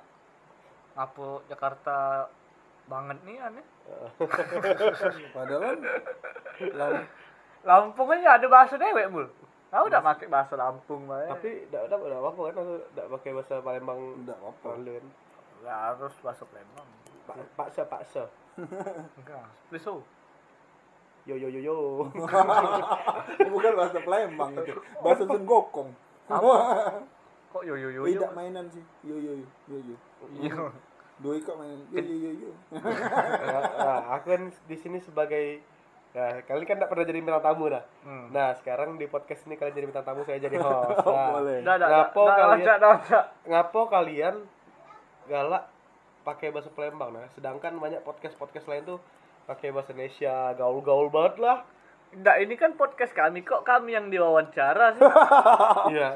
Apa 0.93 1.41
Jakarta 1.47 2.27
banget 2.85 3.17
nih 3.23 3.39
aneh. 3.39 3.65
Padahal 5.33 5.75
lam, 6.75 6.93
Lampung 7.61 8.07
aja 8.09 8.35
ada 8.35 8.47
bahasa 8.47 8.75
dewek 8.75 9.07
mul. 9.07 9.25
Aku 9.69 9.85
udah 9.85 10.01
pakai 10.01 10.27
bahasa 10.27 10.53
Lampung 10.53 11.05
bae. 11.05 11.25
tapi 11.27 11.65
tidak 11.65 11.87
tidak 11.87 12.19
apa 12.19 12.27
apa 12.27 12.41
kan 12.45 12.53
aku 12.57 12.75
tidak 12.85 13.07
pakai 13.09 13.29
bahasa 13.33 13.53
Palembang 13.59 13.99
enggak 14.17 14.37
apa-apa. 14.37 14.69
Nggak 15.59 15.77
harus 15.87 16.13
bahasa 16.19 16.43
Palembang. 16.45 16.87
Pak 17.23 17.35
paksa 17.55 17.81
paksa. 17.85 18.23
Enggak. 19.19 19.45
Please 19.69 19.87
oh. 19.87 20.01
Yo 21.27 21.35
yo 21.35 21.47
yo 21.51 21.59
yo. 21.61 21.75
Bukan 23.53 23.71
bahasa 23.77 23.99
Palembang 24.01 24.51
itu. 24.57 24.73
Bahasa 25.03 25.23
Senggokong. 25.27 25.89
Kok 27.53 27.63
yo 27.65 27.75
yo 27.77 27.89
yo 27.89 28.05
yo. 28.09 28.21
Tidak 28.25 28.33
mainan 28.33 28.65
sih. 28.69 28.83
Yo 29.05 29.15
yo 29.17 29.33
yo 29.37 29.47
yo 29.69 29.77
yo. 29.93 29.95
Iya. 30.41 30.69
Doi 31.19 31.39
kok 31.43 31.57
mainan. 31.59 31.81
Yo 31.91 31.99
yo 31.99 32.15
yo 32.15 32.31
yo. 32.47 32.51
nah, 32.71 33.63
nah, 33.75 33.99
aku 34.15 34.25
kan 34.37 34.43
di 34.69 34.77
sini 34.77 35.01
sebagai 35.01 35.61
Nah, 36.09 36.41
kalian 36.41 36.65
kan 36.65 36.81
tidak 36.81 36.89
pernah 36.89 37.05
jadi 37.05 37.21
bintang 37.21 37.45
tamu 37.45 37.69
dah. 37.69 37.85
Hmm. 38.01 38.33
Nah, 38.33 38.49
sekarang 38.57 38.97
di 38.97 39.05
podcast 39.05 39.45
ini 39.45 39.61
kalian 39.61 39.77
jadi 39.77 39.87
bintang 39.93 40.07
tamu, 40.09 40.25
saya 40.25 40.41
jadi 40.41 40.57
host. 40.57 41.05
Nah, 41.05 41.37
Boleh. 41.37 41.61
Ngapo 41.61 42.23
kalian? 42.25 42.79
ngapo 43.45 43.81
kalian 43.93 44.35
galak 45.29 45.69
pakai 46.29 46.53
bahasa 46.53 46.69
Palembang 46.69 47.09
nah 47.09 47.25
sedangkan 47.33 47.81
banyak 47.81 48.05
podcast 48.05 48.37
podcast 48.37 48.69
lain 48.69 48.85
tuh 48.85 48.99
pakai 49.49 49.73
bahasa 49.73 49.89
Indonesia 49.91 50.53
gaul-gaul 50.53 51.09
banget 51.09 51.41
lah 51.41 51.59
Nggak, 52.09 52.37
ini 52.41 52.55
kan 52.57 52.73
podcast 52.73 53.13
kami 53.13 53.45
kok 53.45 53.61
kami 53.61 53.93
yang 53.93 54.09
diwawancara 54.09 54.97
sih. 54.97 55.01
iya 55.93 56.09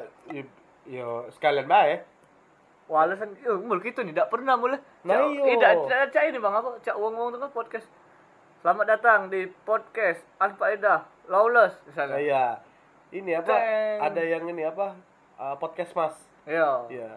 yo 0.89 1.29
sekalian 1.29 1.69
baik 1.69 2.01
Walasan, 2.89 3.37
eh, 3.37 3.57
mul 3.61 3.77
gitu 3.77 4.01
nih, 4.01 4.11
tidak 4.11 4.33
pernah 4.33 4.57
mulai. 4.57 4.81
Nah, 5.07 5.23
iyo. 5.29 5.45
Tidak, 5.45 5.71
tidak, 5.87 6.09
cak 6.11 6.23
ini 6.27 6.41
bang 6.41 6.51
apa? 6.51 6.81
Cak 6.81 6.97
wong 6.97 7.13
wong 7.15 7.29
itu 7.31 7.39
kan 7.45 7.51
podcast. 7.53 7.87
Selamat 8.59 8.85
datang 8.89 9.29
di 9.29 9.45
podcast 9.63 10.25
Alfa 10.35 10.65
Edah 10.73 10.99
Lawless 11.29 11.77
misalnya. 11.87 12.17
iya 12.19 12.45
ini 13.13 13.37
apa 13.37 13.53
Ceng. 13.53 13.97
ada 14.01 14.21
yang 14.25 14.43
ini 14.49 14.63
apa 14.65 14.97
uh, 15.37 15.55
podcast 15.61 15.93
mas 15.93 16.15
Iya. 16.43 16.89
iya 16.89 17.11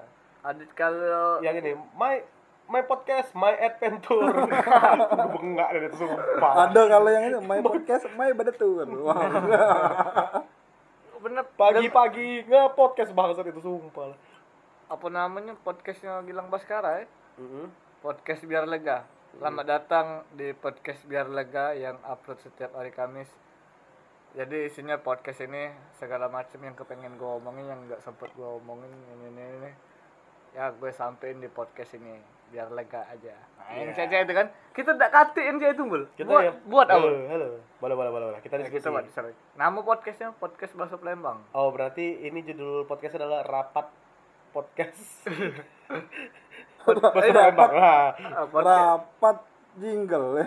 Ada 0.45 0.63
kalau 0.77 1.41
yang 1.41 1.57
ini 1.59 1.73
my 1.97 2.21
my 2.67 2.83
podcast 2.83 3.31
my 3.39 3.55
adventure 3.55 4.27
gue 4.27 5.29
bengak 5.39 5.69
dari 5.71 5.87
itu 5.87 5.99
sumpah 6.03 6.53
Ada 6.67 6.83
kalau 6.91 7.11
yang 7.15 7.25
ini 7.31 7.39
my 7.47 7.63
podcast 7.63 8.11
my 8.19 8.35
bedetur. 8.35 8.87
Wah. 9.07 10.43
bener 11.23 11.47
pagi-pagi 11.55 12.43
nge 12.47 12.63
podcast 12.75 13.11
bangsat 13.15 13.47
itu 13.51 13.63
sumpah 13.63 14.19
apa 14.87 15.07
namanya 15.11 15.55
podcastnya 15.63 16.23
Gilang 16.27 16.47
Baskara 16.47 17.03
ya? 17.03 17.07
Mhm. 17.43 17.71
Podcast 18.03 18.47
biar 18.47 18.71
lega. 18.71 19.03
Selamat 19.35 19.67
datang 19.67 20.07
di 20.39 20.55
podcast 20.55 21.03
biar 21.11 21.27
lega 21.27 21.75
yang 21.75 21.99
upload 22.07 22.39
setiap 22.39 22.71
hari 22.79 22.95
Kamis. 22.95 23.27
Jadi 24.39 24.71
isinya 24.71 24.95
podcast 25.03 25.43
ini 25.43 25.75
segala 25.99 26.31
macam 26.31 26.63
yang 26.63 26.79
kepengen 26.79 27.19
gue 27.19 27.31
omongin 27.43 27.67
yang 27.67 27.81
nggak 27.91 27.99
sempet 27.99 28.31
gue 28.39 28.47
omongin 28.47 28.91
ini 28.91 29.27
ini 29.27 29.45
ini. 29.59 29.73
Ya 30.55 30.71
gue 30.71 30.91
sampein 30.95 31.43
di 31.43 31.51
podcast 31.51 31.99
ini 31.99 32.36
biar 32.49 32.69
lega 32.71 33.03
aja. 33.05 33.35
Nah, 33.59 33.75
yang 33.75 33.91
Iya. 33.91 33.97
cewek 33.99 34.21
itu 34.23 34.33
kan 34.33 34.47
kita 34.71 34.91
tidak 34.95 35.11
katiin 35.11 35.57
cewek 35.57 35.75
itu 35.75 35.83
bul. 35.83 36.03
kita 36.15 36.29
buat 36.29 36.43
ya 36.43 36.53
buat 36.65 36.87
apa? 36.87 36.97
halo 36.97 37.11
halo 37.27 37.49
boleh 37.77 37.95
boleh 37.95 38.11
boleh 38.11 38.27
boleh. 38.31 38.41
kita 38.41 38.55
Ya, 38.55 38.61
diskusi 38.63 38.79
kita 38.79 38.89
buat. 38.93 39.05
Nama 39.55 39.79
podcastnya 39.81 40.29
podcast 40.33 40.73
bahasa 40.75 40.95
Palembang. 40.95 41.39
Oh 41.51 41.69
berarti 41.69 42.07
ini 42.23 42.41
judul 42.41 42.87
podcastnya 42.87 43.23
adalah 43.23 43.43
rapat 43.43 43.87
podcast. 44.53 45.27
Bahasa 46.87 47.11
Palembang. 47.11 47.73
Ah, 47.75 48.15
podcast, 48.47 48.63
Rapat 48.63 49.37
jingle. 49.77 50.39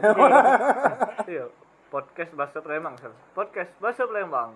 iya, 1.30 1.46
podcast 1.92 2.32
bahasa 2.32 2.58
Palembang. 2.60 2.96
Podcast 3.36 3.72
bahasa 3.78 4.08
Palembang. 4.08 4.56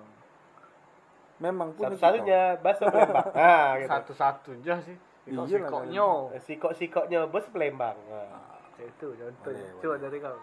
Memang 1.38 1.75
punya 1.75 1.91
Satu-satunya 1.91 2.41
bahasa 2.63 2.88
Palembang. 2.88 3.35
Nah, 3.35 3.67
gitu. 3.75 3.89
Satu-satu 3.91 4.50
aja 4.57 4.79
sih. 4.79 4.95
Iya 5.24 5.39
lah, 5.39 5.48
Sikok-sikoknya. 5.48 6.08
Sikok-sikoknya 6.44 7.20
bahasa 7.32 7.48
Palembang. 7.56 7.96
Nah. 8.12 8.60
Itu 8.75 9.15
contohnya. 9.15 9.68
Boleh, 9.72 9.80
Coba 9.80 9.96
dari 10.03 10.18
kau. 10.20 10.39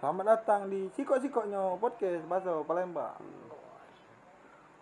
Selamat 0.00 0.24
datang 0.32 0.60
di 0.72 0.88
sikok-sikoknya 0.96 1.76
podcast 1.76 2.24
bahasa 2.24 2.56
Palembang. 2.64 3.20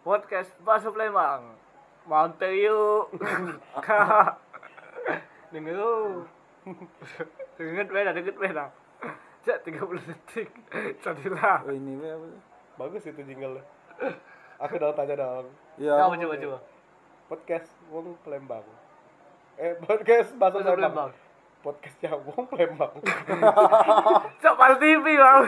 Podcast 0.06 0.50
bahasa 0.62 0.94
Palembang. 0.94 1.58
Mampir 2.06 2.54
yuk. 2.54 3.10
Kak. 3.82 4.38
Dengar 5.52 5.74
yuk. 5.74 6.30
Dengar 7.58 7.86
beda, 7.90 8.10
dengar 8.14 8.36
beda. 8.38 8.66
Cak 9.42 9.58
30 9.66 10.06
detik. 10.06 10.50
Jadilah. 11.02 11.66
Oh 11.66 11.74
ini 11.74 11.98
apa? 11.98 12.26
Bagus 12.78 13.10
itu 13.10 13.26
jingle. 13.26 13.58
Aku 14.62 14.78
dong 14.78 14.94
tanya 14.94 15.14
dong. 15.18 15.50
Ya. 15.82 15.98
Coba 15.98 16.14
coba 16.14 16.34
coba. 16.38 16.58
Podcast 17.28 17.68
Wong 17.92 18.16
Palembang. 18.24 18.64
Eh, 19.60 19.76
podcast 19.84 20.32
bahasa 20.40 20.64
Palembang. 20.64 21.12
Podcastnya 21.60 22.16
Wong 22.16 22.48
Palembang. 22.48 22.96
Cak 24.40 24.54
Pal 24.60 24.74
TV 24.80 25.04
bang. 25.12 25.44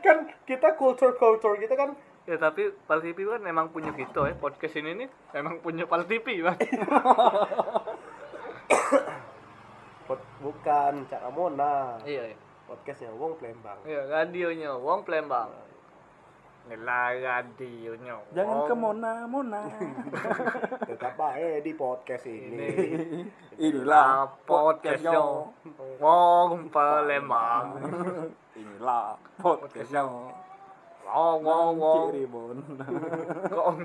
kan 0.00 0.16
kita 0.44 0.76
culture-culture 0.76 1.56
kita 1.56 1.76
kan 1.76 1.92
Ya 2.24 2.40
tapi 2.40 2.72
Pal 2.88 3.04
TV 3.04 3.28
kan 3.28 3.44
memang 3.44 3.68
punya 3.68 3.92
gitu 3.92 4.24
ya. 4.24 4.32
Podcast 4.40 4.80
ini 4.80 5.04
nih 5.04 5.08
memang 5.36 5.60
punya 5.60 5.84
Pal 5.84 6.08
TV 6.08 6.40
bang. 6.40 6.56
pod- 10.08 10.30
bukan 10.40 11.04
Cak 11.04 11.20
Ramona. 11.20 12.00
Iya. 12.08 12.32
iya. 12.32 12.38
Podcastnya 12.64 13.12
Wong 13.12 13.36
Palembang. 13.36 13.76
Iya, 13.84 14.08
radionya 14.08 14.72
Wong 14.80 15.04
Palembang. 15.04 15.52
Inilah 16.64 17.12
radionya. 17.20 18.16
Jangan 18.32 18.56
Wong. 18.56 18.68
ke 18.68 18.74
Mona 18.74 19.12
Mona. 19.28 19.60
Tetap 20.88 21.12
baik 21.12 21.60
di 21.60 21.76
podcast 21.76 22.24
ini. 22.24 22.56
Ini 22.56 23.20
Inilah 23.68 24.32
podcastnya. 24.48 25.20
Wong 26.00 26.72
Palembang. 26.72 27.84
Inilah 28.60 29.12
podcastnya. 29.36 30.08
Wong 31.04 31.38
wong 31.44 31.72
wong. 31.76 32.04
Cirebon. 32.16 32.56
Kok 33.52 33.64
Om 33.68 33.78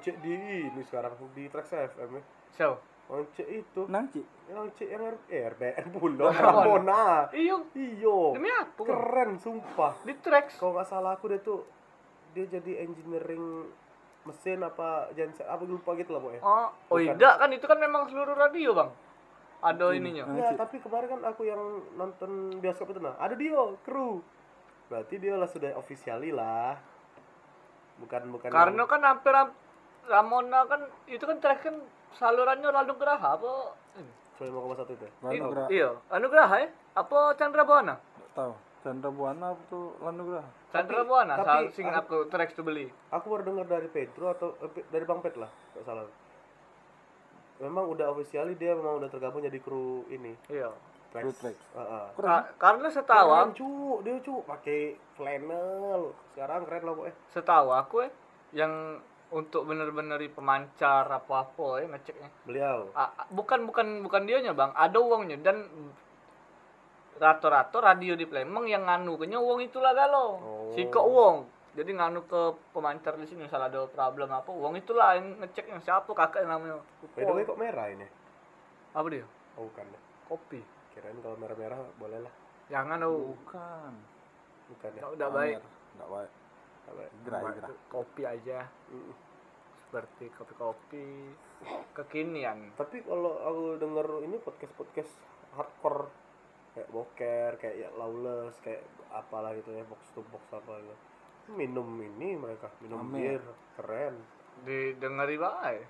Cek 0.00 0.16
di 0.24 0.32
ini 0.72 0.80
sekarang 0.88 1.12
di 1.36 1.52
Trax 1.52 1.68
FM 1.68 2.16
ya. 2.16 2.22
So, 2.56 2.80
Wang 3.12 3.28
Cek 3.36 3.44
itu. 3.44 3.84
Yang 3.92 4.72
Cek 4.80 4.88
yang 4.88 5.04
R- 5.04 5.28
eh, 5.28 5.52
RBN 5.52 5.86
pula. 5.92 6.32
Apaan? 6.32 6.64
Ramona. 6.64 7.28
iyo. 7.36 7.60
Iyo. 7.76 8.32
Demi 8.32 8.48
apa? 8.48 8.80
Keren 8.88 9.36
sumpah. 9.36 10.00
Di 10.00 10.16
tracks. 10.16 10.56
Kalau 10.56 10.80
nggak 10.80 10.88
salah 10.88 11.12
aku 11.12 11.28
dia 11.28 11.44
tuh 11.44 11.75
dia 12.36 12.60
jadi 12.60 12.84
engineering 12.84 13.72
mesin 14.28 14.60
apa 14.60 15.08
genset 15.16 15.48
apa 15.48 15.64
lupa 15.64 15.96
gitu 15.96 16.12
lah 16.12 16.20
pokoknya. 16.20 16.42
Oh, 16.44 16.68
oh 16.92 16.98
tidak 17.00 17.34
kan 17.40 17.48
itu 17.48 17.64
kan 17.64 17.78
memang 17.80 18.04
seluruh 18.12 18.36
radio, 18.36 18.76
Bang. 18.76 18.90
Ada 19.64 19.96
ininya. 19.96 20.28
Ya, 20.36 20.52
tapi 20.52 20.76
kemarin 20.84 21.16
kan 21.16 21.20
aku 21.24 21.48
yang 21.48 21.58
nonton 21.96 22.60
bioskop 22.60 22.92
itu 22.92 23.00
nah, 23.00 23.16
ada 23.16 23.32
dia 23.32 23.56
kru. 23.80 24.20
Berarti 24.92 25.16
dia 25.16 25.34
lah 25.40 25.48
sudah 25.48 25.72
officially 25.80 26.30
lah. 26.30 26.76
Bukan 27.96 28.28
bukan 28.28 28.52
Karena 28.52 28.84
yang- 28.84 28.90
kan 28.92 29.00
hampir 29.00 29.32
ham- 29.32 29.56
Ramona 30.06 30.68
kan 30.68 30.86
itu 31.08 31.24
kan 31.24 31.40
track 31.40 31.66
kan 31.66 31.74
salurannya 32.14 32.68
Lalu 32.70 32.92
Geraha 33.00 33.34
apa? 33.34 33.74
Sorry, 34.36 34.52
5,1 34.52 34.92
itu. 34.92 35.06
Lanu 35.24 35.44
Graha. 35.48 35.68
Iya, 35.72 35.88
Anugraha 36.12 36.56
ya? 36.60 36.68
Apa 36.92 37.32
Chandra 37.40 37.64
Buana? 37.64 37.96
Nggak 37.96 38.30
tahu. 38.36 38.52
Chandra 38.84 39.10
Buana 39.10 39.56
tuh 39.66 39.96
Lanu 39.98 40.22
Graha. 40.30 40.50
Chandra 40.70 41.02
Buana, 41.02 41.34
tapi 41.36 41.72
sing 41.72 41.86
aku- 41.88 42.24
aku 42.24 42.30
tracks 42.30 42.54
tuh 42.54 42.62
beli. 42.62 42.86
Aku 43.10 43.26
baru 43.28 43.42
dengar 43.48 43.66
dari 43.66 43.88
Pedro 43.88 44.30
atau 44.30 44.54
eh, 44.60 44.84
dari 44.88 45.04
Bang 45.04 45.20
Pet 45.20 45.34
lah, 45.34 45.50
nggak 45.74 45.84
salah. 45.84 46.06
Memang 47.56 47.88
udah 47.88 48.12
officially 48.12 48.52
dia 48.54 48.76
memang 48.76 49.00
udah 49.00 49.08
tergabung 49.08 49.40
jadi 49.40 49.56
kru 49.58 50.04
ini. 50.08 50.36
Iya. 50.46 50.70
Kru. 51.16 51.32
Heeh. 51.32 52.06
Keren. 52.12 52.28
Ka- 52.28 52.46
karena 52.60 52.88
setahu 52.92 53.28
Keren, 53.32 53.48
aku, 53.48 53.56
cu, 53.56 53.68
dia 54.04 54.16
cu 54.20 54.34
pakai 54.44 54.80
flannel. 55.16 56.12
Sekarang 56.36 56.68
keren 56.68 56.82
lah 56.84 56.92
pokoknya. 56.92 57.14
setahu 57.32 57.68
aku 57.72 57.96
ya 58.04 58.08
yang 58.52 58.72
untuk 59.26 59.66
bener-bener 59.66 60.20
pemancar 60.30 61.08
apa-apa 61.08 61.82
ya 61.82 61.86
ngeceknya. 61.88 62.28
Beliau. 62.44 62.92
Ah, 62.92 63.10
bukan 63.32 63.64
bukan 63.64 64.04
bukan 64.04 64.22
dianya 64.22 64.52
bang, 64.52 64.70
ada 64.76 64.98
uangnya 65.00 65.40
dan 65.40 65.64
rata-rata 67.16 67.78
radio 67.80 68.14
di 68.14 68.28
Palembang 68.28 68.68
yang 68.68 68.84
nganu 68.84 69.16
kenya 69.16 69.40
uang 69.40 69.64
itulah 69.64 69.92
galau. 69.96 70.28
Oh. 70.40 70.70
Siko 70.72 71.00
uang. 71.02 71.36
Jadi 71.76 71.92
nganu 71.92 72.24
ke 72.24 72.56
pemancar 72.72 73.20
di 73.20 73.28
sini 73.28 73.44
misalnya 73.44 73.68
ada 73.68 73.80
problem 73.84 74.32
apa, 74.32 74.48
uang 74.48 74.80
itulah 74.80 75.12
yang 75.12 75.36
ngecek 75.44 75.68
yang 75.68 75.80
siapa 75.84 76.08
kakak 76.08 76.48
yang 76.48 76.56
namanya. 76.56 76.80
By 77.12 77.28
the 77.28 77.32
way 77.36 77.44
kok 77.44 77.60
merah 77.60 77.86
ini? 77.92 78.08
Apa 78.96 79.06
dia? 79.12 79.28
Oh 79.60 79.68
bukan. 79.68 79.84
deh. 79.92 80.02
Kopi. 80.24 80.60
Kirain 80.96 81.20
kalau 81.20 81.36
merah-merah 81.36 81.76
boleh 82.00 82.24
lah. 82.24 82.32
Jangan 82.72 82.98
oh. 83.04 83.36
Bukan. 83.36 83.92
Bukan 84.72 84.90
ya. 84.96 85.00
Nggak 85.04 85.12
udah 85.20 85.28
baik. 85.28 85.56
Enggak 85.96 86.08
baik. 86.08 86.30
Gerah, 87.26 87.40
gerah. 87.52 87.70
Kopi 87.92 88.22
aja. 88.24 88.58
Mm. 88.88 89.12
Seperti 89.86 90.24
kopi-kopi 90.32 91.06
kekinian. 91.92 92.72
Tapi 92.72 93.04
kalau 93.04 93.36
aku 93.44 93.64
denger 93.76 94.06
ini 94.24 94.36
podcast-podcast 94.40 95.12
hardcore 95.56 96.08
kayak 96.76 96.88
boker, 96.90 97.50
kayak 97.56 97.76
ya 97.78 97.88
lawless, 97.96 98.60
kayak 98.60 98.84
apalah 99.08 99.56
gitu 99.56 99.72
ya, 99.72 99.80
box 99.82 100.12
to 100.12 100.20
box 100.28 100.44
apa 100.52 100.76
gitu. 100.76 100.96
Minum 101.48 101.88
ini 101.98 102.36
mereka, 102.36 102.68
minum 102.78 103.00
Amer. 103.00 103.40
bir, 103.40 103.42
keren. 103.74 104.14
Didengari 104.62 105.36
bae. 105.36 105.80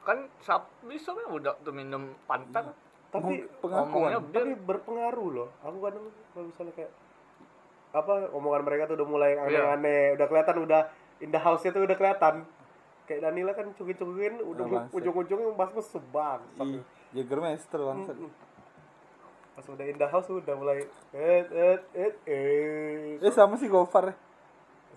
Kan 0.00 0.32
sap 0.40 0.72
bisa 0.82 1.12
kan 1.12 1.28
udah 1.28 1.52
tuh 1.60 1.70
minum 1.70 2.16
pantan. 2.24 2.72
tapi 3.12 3.44
pengakuan 3.60 4.24
tapi 4.24 4.56
berpengaruh 4.56 5.28
loh 5.30 5.48
aku 5.60 5.84
kadang 5.84 6.00
kalau 6.32 6.48
misalnya 6.48 6.72
kayak 6.72 6.92
apa 7.92 8.32
omongan 8.32 8.64
mereka 8.64 8.88
tuh 8.88 8.96
udah 8.96 9.04
mulai 9.06 9.36
Iya. 9.36 9.44
aneh-aneh 9.68 10.16
udah 10.16 10.26
kelihatan 10.26 10.56
udah 10.64 10.80
in 11.20 11.28
the 11.28 11.36
house 11.36 11.60
nya 11.60 11.70
tuh 11.70 11.84
udah 11.84 11.92
kelihatan 11.92 12.48
kayak 13.04 13.20
Danila 13.20 13.52
kan 13.52 13.68
cungin-cungin 13.76 14.40
udah 14.40 14.64
Ah, 14.64 14.70
bangsat. 14.80 14.96
ujung-ujungnya 14.96 15.52
bahas 15.52 15.76
mesum 15.76 16.00
bang 16.08 16.40
Ih, 16.56 16.80
Jägermeister 17.12 17.84
bangsat. 17.84 18.16
Pas 19.62 19.70
udah 19.70 19.86
in 19.86 19.94
the 19.94 20.08
house 20.10 20.26
udah 20.26 20.54
mulai 20.58 20.82
eh 21.14 21.42
eh 21.46 21.78
eh 21.94 22.12
eh 22.26 23.22
Eh 23.22 23.30
sama 23.30 23.54
si 23.54 23.70
Gofar 23.70 24.10
ya. 24.10 24.14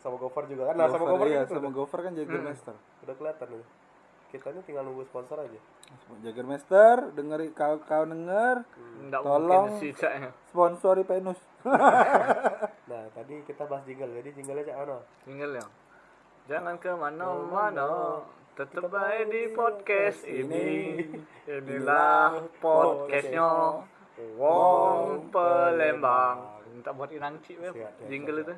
sama 0.01 0.17
Gofar 0.17 0.50
juga 0.50 0.69
kan 0.69 0.74
nah 0.74 0.89
sama 0.89 1.05
Gofar 1.05 1.27
iya, 1.29 1.38
kan 1.38 1.45
itu 1.45 1.53
sama 1.53 1.62
udah, 1.62 1.77
Gofar 1.77 2.00
kan 2.01 2.12
Jägermeister. 2.17 2.74
udah 3.05 3.13
kelihatan 3.13 3.48
tuh 3.53 3.65
kitanya 4.34 4.62
tinggal 4.65 4.84
nunggu 4.84 5.05
sponsor 5.05 5.38
aja 5.38 5.60
Jägermeister, 6.19 7.13
dengeri 7.13 7.53
kau 7.53 7.77
kau 7.79 8.03
denger 8.03 8.65
Nggak 9.05 9.22
Tolong. 9.22 9.65
Cak. 9.93 10.13
sponsori 10.50 11.05
Penus. 11.05 11.38
nah 12.89 13.05
tadi 13.13 13.45
kita 13.45 13.69
bahas 13.69 13.86
jingle 13.86 14.10
jadi 14.12 14.29
jinglenya 14.34 14.65
cak 14.65 14.77
ano 14.81 14.98
Tinggal 15.24 15.62
ya. 15.62 15.65
Jangan 16.45 16.77
ke 16.77 16.89
mana-mana. 16.89 18.22
Tetap 18.55 18.89
aja 18.89 19.25
di 19.25 19.50
podcast 19.51 20.25
ini. 20.25 21.01
Inilah 21.45 22.50
podcastnya 22.57 23.45
Wong 24.34 25.27
Palembang. 25.29 26.38
Minta 26.67 26.91
buat 26.91 27.10
inangci 27.10 27.55
web. 27.55 27.72
Siap, 27.72 27.91
siap, 27.95 28.07
Jingle 28.07 28.41
itu. 28.41 28.55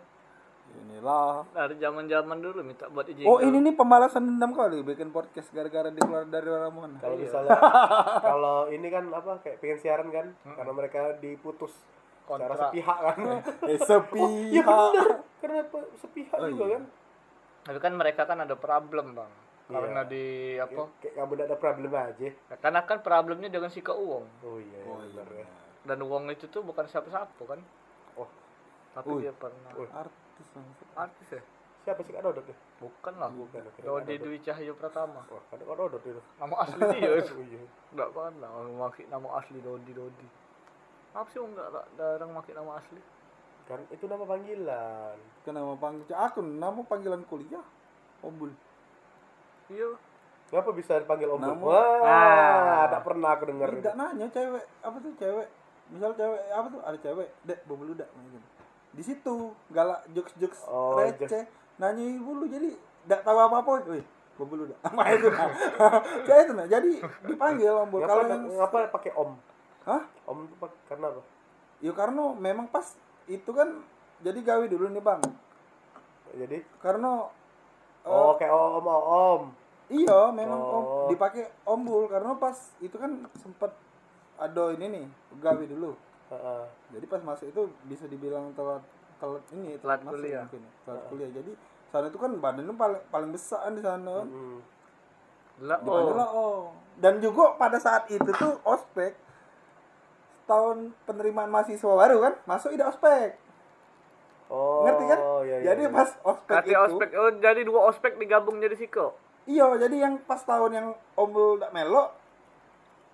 Inilah. 0.78 1.48
Dari 1.50 1.76
zaman-zaman 1.76 2.38
dulu 2.38 2.60
minta 2.62 2.86
buat 2.88 3.08
jingle. 3.08 3.26
Oh 3.26 3.40
ini 3.40 3.58
nih 3.62 3.74
pembalasan 3.74 4.28
dendam 4.28 4.52
kali 4.52 4.84
bikin 4.84 5.10
podcast 5.10 5.50
gara-gara 5.50 5.88
dikeluar 5.88 6.26
dari 6.26 6.46
Ramon. 6.46 7.00
kalau 7.00 7.16
misalnya 7.16 7.56
kalau 8.28 8.58
ini 8.68 8.88
kan 8.88 9.10
apa 9.10 9.40
kayak 9.40 9.58
pengen 9.58 9.78
siaran 9.78 10.10
kan 10.10 10.28
karena 10.46 10.72
mereka 10.72 11.02
diputus 11.18 11.72
secara 11.72 12.52
Kontrak. 12.52 12.58
sepihak 12.70 12.98
kan 13.00 13.18
Eh 13.64 13.72
iya 13.72 13.80
sepihak. 13.80 14.68
bener 14.68 15.08
karena 15.40 15.58
apa 15.64 15.80
sepihak 15.96 16.36
Oh, 16.36 16.48
juga 16.48 16.66
iya. 16.66 16.76
kan 16.76 16.84
Tapi 17.64 17.80
kan 17.80 17.94
mereka 17.96 18.22
kan 18.24 18.38
ada 18.38 18.56
problem 18.56 19.08
bang. 19.14 19.32
Karena 19.68 20.00
Iya. 20.00 20.08
di 20.08 20.26
apa? 20.56 20.82
kayak 21.04 21.14
kamu 21.14 21.32
tidak 21.36 21.46
ada 21.46 21.58
problem 21.60 21.92
aja 21.92 22.28
Karena 22.58 22.80
kan 22.84 22.98
problemnya 23.04 23.50
dengan 23.52 23.68
si 23.68 23.84
Uang. 23.84 24.24
oh 24.24 24.58
iya, 24.58 24.80
Oh, 24.88 25.04
iya, 25.04 25.24
iya. 25.28 25.44
ya. 25.44 25.48
Dan 25.84 26.00
Uang 26.02 26.32
itu 26.32 26.48
tuh 26.48 26.64
bukan 26.64 26.88
siapa-siapa 26.88 27.42
kan. 27.44 27.60
oh 28.16 28.30
Tapi 28.96 29.10
Ui. 29.12 29.22
dia 29.22 29.36
pernah 29.36 29.72
Ui. 29.76 29.88
Artis 29.92 30.48
artis 30.96 31.28
ya. 31.32 31.42
siapa 31.84 32.00
sih 32.02 32.12
kak 32.12 32.20
Dodot 32.22 32.44
ya 32.44 32.56
Bukan 32.78 33.14
lah. 33.16 33.32
bukan 33.32 33.64
Dodi 33.80 34.16
Dwi 34.18 34.38
Cahyo 34.40 34.72
Pratama. 34.74 35.24
wah 35.26 35.44
kan 35.48 35.60
kak 35.60 35.68
Dodot 35.68 36.00
itu 36.00 36.22
Nama 36.40 36.56
asli 36.64 36.82
dia. 36.96 37.10
oh 37.12 37.44
iya 37.44 37.62
Enggak 37.92 38.10
kan 38.12 38.34
lah, 38.40 38.50
orang 38.50 38.76
maki 38.78 39.04
nama 39.08 39.28
asli 39.36 39.60
Dodi 39.60 39.92
Dodi. 39.92 40.28
Apa 41.12 41.28
sih 41.28 41.40
enggak 41.40 41.68
tak 41.70 41.86
jarang 41.94 42.32
maki 42.32 42.52
nama 42.52 42.80
asli? 42.80 43.00
kan 43.68 43.84
itu 43.92 44.08
nama 44.08 44.24
panggilan 44.24 45.20
Kan 45.44 45.52
nama 45.52 45.76
panggil 45.76 46.08
aku 46.10 46.40
nama 46.40 46.80
panggilan 46.82 47.28
kuliah. 47.28 47.64
Ombul. 48.24 48.52
Iya. 49.68 49.90
Kenapa 50.48 50.72
bisa 50.72 50.96
dipanggil 50.96 51.28
Om? 51.28 51.40
Nama- 51.40 51.60
Wah, 51.60 52.00
Ah. 52.02 52.84
tak 52.88 53.04
pernah 53.04 53.36
aku 53.36 53.44
dengar. 53.46 53.68
Tidak 53.70 53.94
nanya 53.94 54.28
cewek 54.28 54.64
apa 54.80 54.98
tuh 54.98 55.12
cewek. 55.14 55.48
Misal 55.88 56.12
cewek 56.14 56.42
apa 56.48 56.68
tuh 56.70 56.82
ada 56.82 56.98
cewek, 56.98 57.28
dek 57.44 57.60
bobel 57.64 57.92
udah 57.92 58.08
gitu. 58.08 58.40
Di 58.90 59.04
situ 59.04 59.36
galak 59.70 60.08
jokes 60.10 60.34
jokes 60.38 60.60
Oh, 60.66 60.96
receh. 60.96 61.44
Nanya 61.78 62.00
ibu 62.02 62.32
lu 62.34 62.48
jadi 62.48 62.72
tidak 63.04 63.22
tahu 63.22 63.38
apa-apa. 63.38 63.84
Wih, 63.90 64.04
bobel 64.36 64.64
udah. 64.68 64.78
Apa 64.82 65.02
itu? 65.12 65.28
Kayak 66.24 66.40
itu 66.46 66.54
nah. 66.54 66.66
Jadi 66.66 66.92
dipanggil 67.24 67.68
ombul. 67.70 68.00
Ngapa, 68.00 68.10
Kalau 68.10 68.24
yang 68.26 68.44
ngapa 68.50 68.78
pakai 68.90 69.12
Om? 69.14 69.32
Hah? 69.84 70.02
Om 70.26 70.38
itu 70.44 70.56
pak- 70.58 70.80
karena 70.88 71.12
apa? 71.12 71.22
Ya 71.78 71.92
karena 71.92 72.24
memang 72.34 72.68
pas 72.68 72.88
itu 73.26 73.52
kan 73.52 73.84
jadi 74.20 74.40
gawe 74.42 74.66
dulu 74.66 74.88
nih 74.90 75.04
bang. 75.04 75.20
Jadi 76.34 76.64
Karena 76.78 77.28
oh 78.02 78.32
kayak 78.34 78.50
Om 78.50 78.80
Om. 78.80 78.88
om. 78.88 79.44
Iya 79.90 80.20
memang 80.32 80.60
om 80.60 80.84
Oh. 80.84 81.08
dipakai 81.08 81.48
ombul 81.64 82.08
karena 82.08 82.36
pas 82.36 82.56
itu 82.80 82.94
kan 82.94 83.24
sempet 83.40 83.72
ada 84.38 84.64
ini 84.76 84.86
nih 84.92 85.06
gawe 85.40 85.64
dulu. 85.64 85.96
Heeh. 86.28 86.64
Jadi 86.94 87.06
pas 87.08 87.22
masuk 87.24 87.48
itu 87.48 87.62
bisa 87.88 88.06
dibilang 88.06 88.52
telat 88.54 88.84
telat 89.18 89.44
ini 89.56 89.80
Telat 89.80 90.04
masuk 90.04 90.20
kuliah. 90.20 90.44
mungkin 90.46 90.62
ya, 90.62 90.72
telat 90.84 91.04
kuliah. 91.10 91.30
Jadi 91.32 91.52
sana 91.88 92.06
itu 92.12 92.20
kan 92.20 92.32
badannya 92.36 92.76
paling 92.76 93.02
paling 93.08 93.30
besar 93.32 93.64
kan 93.64 93.74
di 93.74 93.82
sana. 93.82 94.14
kan. 94.22 94.28
Hmm. 94.28 94.60
Lah 95.64 95.80
oh. 95.82 96.14
lah, 96.14 96.30
oh. 96.30 96.60
Dan 97.00 97.18
juga 97.18 97.56
pada 97.56 97.80
saat 97.80 98.06
itu 98.12 98.30
tuh 98.30 98.60
ospek 98.62 99.16
tahun 100.46 100.96
penerimaan 101.04 101.50
mahasiswa 101.50 101.92
baru 101.92 102.18
kan 102.22 102.34
masuk 102.46 102.72
ide 102.72 102.84
ospek. 102.84 103.36
Oh, 104.48 104.88
Ngerti 104.88 105.04
kan? 105.12 105.20
Iya, 105.20 105.44
iya, 105.44 105.58
jadi 105.72 105.84
iya. 105.84 105.92
pas 105.92 106.10
ospek 106.24 106.56
Kati 106.56 106.72
itu 106.72 106.80
ospek 106.80 107.10
oh 107.20 107.32
jadi 107.36 107.62
dua 107.68 107.80
ospek 107.92 108.16
digabung 108.16 108.64
jadi 108.64 108.76
Siko. 108.76 109.12
Iya 109.48 109.68
jadi 109.78 109.96
yang 109.98 110.14
pas 110.22 110.40
tahun 110.40 110.72
yang 110.72 110.88
ombul 111.14 111.56
tak 111.56 111.72
melok 111.72 112.12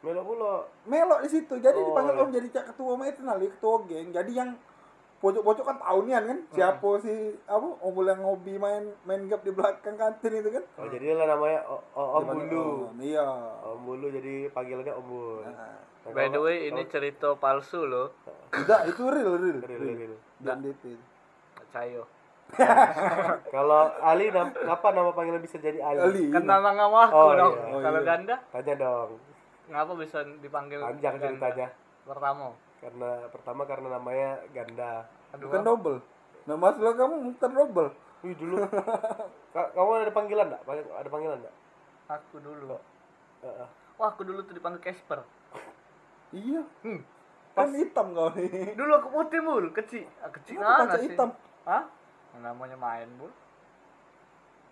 Melo 0.04 0.20
pula. 0.22 0.54
melok 0.84 1.24
di 1.24 1.30
situ 1.32 1.56
jadi 1.58 1.74
Oh, 1.74 1.88
dipanggil 1.90 2.14
iya. 2.14 2.22
om 2.22 2.30
jadi 2.30 2.48
cak 2.52 2.66
ketua 2.70 2.92
mah 2.94 3.08
itu 3.08 3.22
nali 3.22 3.48
ketua 3.48 3.76
geng 3.86 4.12
jadi 4.12 4.32
yang 4.36 4.50
pojok-pojok 5.18 5.64
kan 5.64 5.78
tahunian 5.80 6.24
kan 6.26 6.40
siapa 6.52 6.90
si 7.00 7.14
apa 7.48 7.64
ombul 7.80 8.04
yang 8.04 8.20
ngobi 8.20 8.60
main 8.60 8.84
main 9.02 9.24
gap 9.26 9.40
di 9.40 9.50
belakang 9.50 9.96
kantin 9.96 10.36
itu 10.36 10.52
kan 10.52 10.64
Oh, 10.76 10.92
jadi 10.92 11.16
lah 11.16 11.32
namanya 11.32 11.64
O- 11.66 11.86
O- 11.94 12.12
Om 12.20 12.24
Bulu. 12.28 12.68
Om, 12.90 13.00
iya 13.00 13.24
Om 13.64 13.80
Bulu 13.82 14.12
jadi 14.12 14.52
panggilannya 14.52 14.92
Om 14.92 15.06
Bul. 15.06 15.40
Nah, 15.46 15.80
Nah, 16.04 16.12
By 16.12 16.28
the 16.28 16.36
way 16.38 16.68
ini 16.68 16.84
cerita 16.86 17.32
palsu 17.34 17.88
loh. 17.88 18.12
tidak 18.52 18.92
itu 18.92 19.08
real 19.08 19.40
real 19.40 19.64
Real, 19.64 19.80
real. 19.80 19.96
real. 20.04 20.16
dan 20.38 20.60
DP 20.60 21.00
Cayo. 21.72 22.04
Kalau 23.50 23.82
Ali 24.00 24.30
nam- 24.30 24.54
ngapa 24.54 24.88
nama 24.90 25.10
panggilan 25.10 25.40
bisa 25.40 25.58
jadi 25.58 25.80
Ali? 25.80 26.00
Ali 26.00 26.24
Kan 26.30 26.44
nama 26.44 26.70
nama 26.70 27.08
aku 27.08 27.16
Oh, 27.16 27.32
dong. 27.34 27.54
iya. 27.56 27.66
Oh, 27.68 27.80
Kalau 27.80 28.00
iya. 28.00 28.08
ganda 28.08 28.36
Tanya 28.50 28.74
dong. 28.78 29.10
ngapa 29.66 29.94
bisa 29.96 30.18
dipanggil 30.38 30.80
Panjang 30.80 31.16
ganda? 31.16 31.26
ceritanya. 31.26 31.68
Pertama. 32.04 32.48
Karena 32.78 33.10
pertama 33.28 33.62
karena 33.64 33.88
namanya 33.92 34.30
ganda. 34.50 34.92
Aduh. 35.32 35.50
bukan 35.50 35.62
double 35.64 36.00
nah 36.44 36.54
masalah 36.54 36.94
kamu 36.94 37.16
muter 37.24 37.50
double 37.50 37.90
Wih 38.22 38.36
dulu. 38.36 38.56
Ka- 39.50 39.72
kamu 39.72 39.90
ada 40.02 40.12
panggilan 40.12 40.46
enggak? 40.46 40.62
Ada 40.94 41.10
panggilan 41.10 41.38
enggak? 41.38 41.56
Aku 42.10 42.36
dulu. 42.38 42.76
Heeh. 43.42 43.68
Wah, 43.94 44.08
aku 44.10 44.22
dulu 44.22 44.40
tuh 44.42 44.54
dipanggil 44.54 44.80
Casper. 44.82 45.24
iya 46.32 46.64
Hmm. 46.82 47.00
kan 47.52 47.70
hitam 47.72 48.10
kau 48.12 48.32
nih 48.32 48.74
Dulu 48.74 48.92
aku 48.92 49.08
putih 49.12 49.40
bul, 49.40 49.66
kecil. 49.72 50.10
Ah, 50.18 50.30
kecil 50.30 50.58
kaca 50.58 50.98
sih? 50.98 51.08
hitam? 51.08 51.30
Hah? 51.64 51.84
Namanya 52.42 52.78
main 52.80 53.10
bul. 53.20 53.30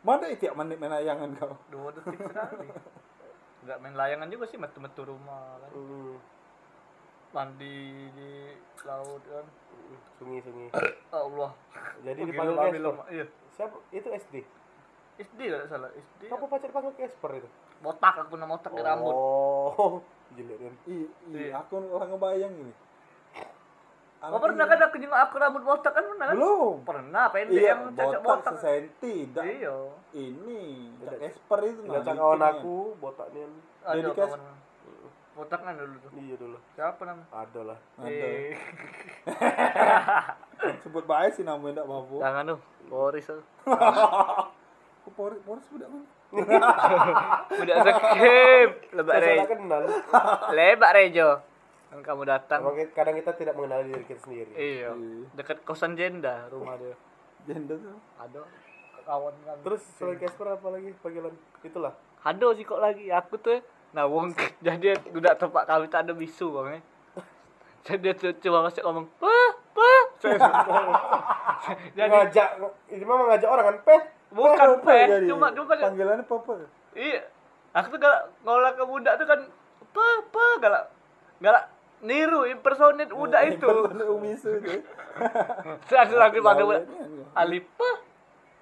mana 0.01 0.25
itu 0.33 0.49
tiap 0.49 0.57
menit 0.57 0.81
main 0.81 0.89
layangan 0.89 1.29
kau 1.37 1.53
Dua 1.69 1.93
detik 1.93 2.17
sekali. 2.17 2.73
Enggak 3.61 3.77
main 3.85 3.93
layangan 3.93 4.27
juga 4.33 4.45
sih, 4.49 4.57
metu-metu 4.57 5.05
rumah 5.05 5.61
kan. 5.61 5.69
Hmm. 5.77 6.17
Mandi 7.31 8.09
di 8.17 8.31
laut 8.81 9.21
kan. 9.21 9.45
Sungi-sungi. 10.17 10.73
Allah. 11.13 11.53
Jadi 12.01 12.19
Oh, 12.21 12.27
dipanggil 12.27 12.57
Casper. 12.57 12.95
Iya. 13.13 13.25
Siapa? 13.53 13.77
Itu 13.93 14.09
SD. 14.09 14.35
SD 15.21 15.39
enggak 15.53 15.69
salah, 15.69 15.93
SD. 15.93 16.21
Kamu 16.33 16.49
pacar 16.49 16.69
panggil 16.73 16.93
Casper 16.97 17.31
itu? 17.37 17.49
Botak 17.85 18.15
aku 18.25 18.33
nama 18.41 18.57
otak 18.57 18.73
di 18.73 18.81
rambut. 18.81 19.13
Oh, 19.13 20.01
jelek 20.33 20.57
kan. 20.57 20.75
Iya. 21.29 21.61
aku 21.61 21.77
orang 21.77 22.09
ngebayang 22.09 22.53
ini. 22.57 22.73
Oh, 24.21 24.37
pernah 24.37 24.69
kan 24.69 24.77
aku 24.85 25.01
juga 25.01 25.17
aku 25.25 25.41
rambut 25.41 25.65
botak 25.65 25.97
kan 25.97 26.05
pernah 26.05 26.29
kan? 26.29 26.35
Belum. 26.37 26.75
Pernah, 26.85 27.23
pendek 27.33 27.57
Iya, 27.57 27.73
yang 27.73 27.81
cocok 27.89 28.21
botak 28.21 28.21
botak. 28.21 28.53
sesenti. 28.61 29.13
Tidak. 29.25 29.41
Iya. 29.41 29.77
Ini, 30.13 30.61
Tidak. 30.93 31.09
Cak 31.09 31.19
Esper 31.25 31.59
itu. 31.65 31.81
Tidak 31.89 32.03
nah, 32.05 32.13
kawan 32.13 32.41
aku 32.45 32.75
botaknya. 33.01 33.49
Ada 33.81 33.97
Jadi 33.97 34.09
kawan. 34.13 34.39
Botak 35.31 35.59
kan 35.65 35.73
dulu 35.73 35.95
tuh. 35.97 36.11
Iya 36.13 36.35
dulu. 36.37 36.57
Siapa 36.77 37.01
namanya? 37.01 37.27
Ada 37.33 37.61
lah. 37.65 37.79
Ada. 37.97 38.13
Eh, 38.29 38.53
Sebut 40.85 41.05
baik 41.09 41.31
sih 41.33 41.41
namanya 41.41 41.81
tidak 41.81 41.89
apa. 41.89 42.15
jangan 42.21 42.43
tuh. 42.53 42.59
Boris 42.85 43.25
tuh. 43.25 43.41
Kok 45.01 45.13
Boris, 45.17 45.41
Boris 45.41 45.65
udah 45.73 45.89
mana? 45.89 46.05
Udah 47.59 47.75
skip. 47.83 48.69
Lebak 48.95 49.15
Rejo. 49.19 49.43
Lebak 50.53 50.91
Rejo. 50.95 51.29
Kan 51.91 51.99
kamu 51.99 52.23
datang. 52.23 52.59
Emang 52.63 52.79
kadang 52.95 53.15
kita 53.19 53.31
tidak 53.35 53.53
mengenali 53.59 53.91
diri 53.91 54.03
kita 54.07 54.21
sendiri. 54.23 54.51
Iya. 54.55 54.95
Iya. 54.95 55.27
Dekat 55.35 55.67
kosan 55.67 55.99
Jenda 55.99 56.47
rumah 56.47 56.79
dia. 56.79 56.95
Janda 57.43 57.75
tuh. 57.75 57.99
Ada 58.15 58.41
kawan 59.03 59.35
kan. 59.43 59.57
Terus 59.59 59.81
selain 59.99 60.17
Casper 60.23 60.47
apa 60.55 60.67
lagi 60.71 60.89
panggilan? 61.03 61.35
Itulah. 61.61 61.93
ada 62.21 62.47
sih 62.53 62.63
kok 62.63 62.79
lagi 62.79 63.09
aku 63.09 63.35
tuh 63.41 63.59
nah 63.91 64.07
wong 64.07 64.31
jadi 64.65 64.95
udah 65.11 65.35
tempat 65.35 65.67
kami 65.67 65.91
tak 65.91 66.07
ada 66.07 66.13
bisu 66.15 66.47
bang 66.55 66.67
ya. 66.71 66.79
jadi 67.85 68.09
dia 68.15 68.31
cuma 68.39 68.63
masih 68.63 68.81
ngomong 68.87 69.05
pa 69.19 69.35
pa 69.75 69.91
jadi 71.97 72.07
ngajak 72.07 72.49
ini 72.87 73.03
mah 73.03 73.35
ngajak 73.35 73.49
orang 73.51 73.65
kan 73.67 73.77
peh 73.83 74.01
bukan 74.31 74.55
Papa 74.55 74.85
pe 74.87 74.97
jadi. 75.11 75.27
cuma 75.27 75.51
cuma 75.51 75.75
Panggilannya 75.75 76.23
Papa. 76.23 76.53
iya 76.95 77.27
aku 77.75 77.91
tuh 77.91 77.99
galak 77.99 78.31
ngolah 78.47 78.71
ke 78.79 78.83
budak 78.87 79.13
tuh 79.19 79.27
kan 79.27 79.39
pa 79.91 80.07
pa 80.31 80.45
galak 80.63 80.83
Enggak 81.41 81.65
niru 82.01 82.45
impersonate 82.45 83.09
udah 83.09 83.41
itu. 83.45 83.61
Impersonate 83.61 84.05
Umisu 84.07 84.49
itu. 84.57 84.81
Ada 85.87 86.15
lagi 86.17 86.39
pada 86.39 86.63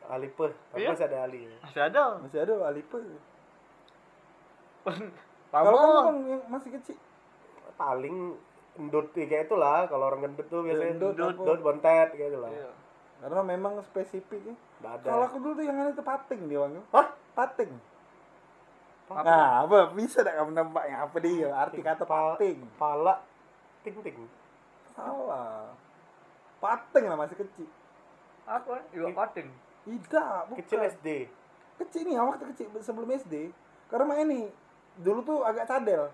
Alipe, 0.10 0.48
tapi 0.74 0.82
Iya. 0.82 0.90
masih 0.90 1.06
ada 1.06 1.18
Ali. 1.22 1.40
masih 1.62 1.82
ada. 1.86 2.04
Masih 2.18 2.40
ada 2.42 2.54
Alipe. 2.66 2.98
Kalau 5.50 5.70
kamu 5.72 5.90
bang 6.00 6.20
yang 6.28 6.42
masih 6.48 6.70
kecil, 6.72 6.98
Paling 7.74 8.36
endut 8.76 9.08
kayak 9.10 9.48
itulah 9.48 9.88
kalau 9.88 10.08
orang 10.08 10.22
gendut 10.22 10.48
tuh 10.48 10.62
biasanya 10.62 10.94
Endut 10.94 11.16
endut, 11.16 11.60
bontet 11.60 12.12
gitu 12.14 12.38
lah. 12.38 12.52
Iya. 12.52 12.72
karena 13.20 13.42
memang 13.44 13.74
spesifik 13.84 14.40
ya. 14.42 14.56
Ada. 14.82 15.06
Kalau 15.06 15.24
aku 15.26 15.38
dulu 15.40 15.54
tuh 15.54 15.64
yang 15.64 15.76
aneh 15.78 15.92
itu 15.92 16.00
pating 16.00 16.42
dia 16.48 16.60
bang. 16.60 16.74
Hah? 16.90 17.08
Pating. 17.36 17.72
Nah, 19.10 19.66
apa 19.66 19.92
bisa 19.92 20.22
tak 20.22 20.38
kamu 20.38 20.54
nembaknya 20.54 21.04
apa 21.04 21.18
dia? 21.18 21.50
Arti 21.52 21.82
kata 21.82 22.04
Pa- 22.04 22.36
pating. 22.36 22.62
Pala 22.78 23.20
ting. 23.92 24.20
Salah. 24.94 25.74
Pating 26.60 27.06
lah 27.08 27.18
masih 27.18 27.38
kecil. 27.40 27.70
Apa? 28.44 28.84
Juga 28.92 29.10
pating. 29.26 29.48
Tidak, 29.88 30.34
bukan. 30.52 30.60
Kecil 30.60 30.80
SD. 30.86 31.10
kecil 31.80 32.04
nih 32.04 32.20
waktu 32.20 32.44
kecil 32.52 32.68
sebelum 32.84 33.08
SD 33.16 33.56
karena 33.88 34.06
main 34.06 34.28
nih 34.28 34.46
dulu 35.00 35.24
tuh 35.24 35.40
agak 35.48 35.64
cadel 35.64 36.12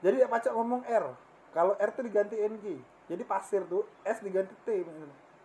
jadi 0.00 0.24
dia 0.24 0.28
pacak 0.30 0.52
ngomong 0.56 0.80
R 0.88 1.12
kalau 1.52 1.76
R 1.76 1.90
tuh 1.92 2.08
diganti 2.08 2.40
NG 2.40 2.80
jadi 3.04 3.22
pasir 3.28 3.68
tuh 3.68 3.84
S 4.00 4.24
diganti 4.24 4.56
T 4.64 4.68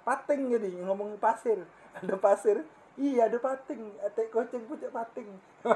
pating 0.07 0.41
jadi 0.47 0.67
ngomong 0.87 1.19
pasir 1.19 1.59
ada 1.91 2.15
pasir 2.15 2.63
iya 2.95 3.27
ada 3.27 3.35
pating 3.35 3.99
teh 4.15 4.27
koceng 4.31 4.63
pucak 4.63 4.91
pating 4.95 5.27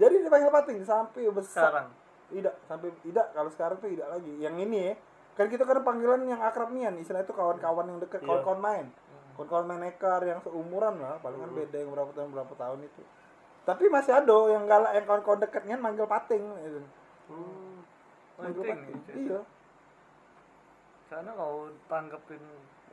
jadi 0.00 0.14
dipanggil 0.22 0.50
pating 0.54 0.78
sampai 0.86 1.26
besar 1.34 1.70
Sekarang. 1.70 1.88
Tidak 2.28 2.54
sampai 2.66 2.90
tidak 3.02 3.26
kalau 3.32 3.50
sekarang 3.50 3.76
tuh 3.78 3.90
tidak 3.90 4.08
lagi. 4.10 4.32
Yang 4.38 4.56
ini 4.66 4.78
ya. 4.90 4.94
Kan 5.36 5.52
kita 5.52 5.68
kan 5.68 5.84
panggilan 5.84 6.24
yang 6.24 6.40
akrab 6.40 6.72
nian 6.72 6.96
istilah 6.96 7.20
itu 7.20 7.36
kawan-kawan 7.36 7.92
yang 7.92 7.98
dekat 8.00 8.24
Iya. 8.24 8.28
kawan-kawan 8.28 8.60
main. 8.60 8.86
Kawan-kawan 9.36 9.66
main 9.68 9.82
ekar 9.92 10.20
yang 10.24 10.40
seumuran 10.40 10.96
lah 10.96 11.20
paling 11.20 11.36
kan 11.36 11.50
beda 11.52 11.76
yang 11.76 11.90
berapa 11.92 12.10
tahun 12.16 12.30
berapa 12.32 12.54
tahun 12.56 12.80
itu. 12.88 13.02
Tapi 13.66 13.84
masih 13.90 14.12
ada 14.16 14.36
yang 14.48 14.64
galak 14.64 14.92
yang 14.96 15.04
kawan-kawan 15.04 15.40
dekat 15.44 15.62
nian 15.68 15.80
manggil 15.82 16.08
pating 16.08 16.40
gitu. 16.62 16.80
Hmm. 17.28 17.82
manggil 18.36 18.62
Pating, 18.64 18.78
pating. 18.80 18.96
gitu. 18.96 19.12
iya. 19.28 19.40
Sana 21.06 21.30
kau 21.36 21.68
tanggepin 21.86 22.42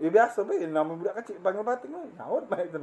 ya 0.02 0.10
biasa 0.10 0.42
be 0.42 0.58
nama 0.66 0.90
budak 0.90 1.14
kecil 1.22 1.38
panggil 1.38 1.62
pating 1.62 1.94
mah 1.94 2.02
nyawut 2.18 2.50
baik 2.50 2.74
itu 2.74 2.78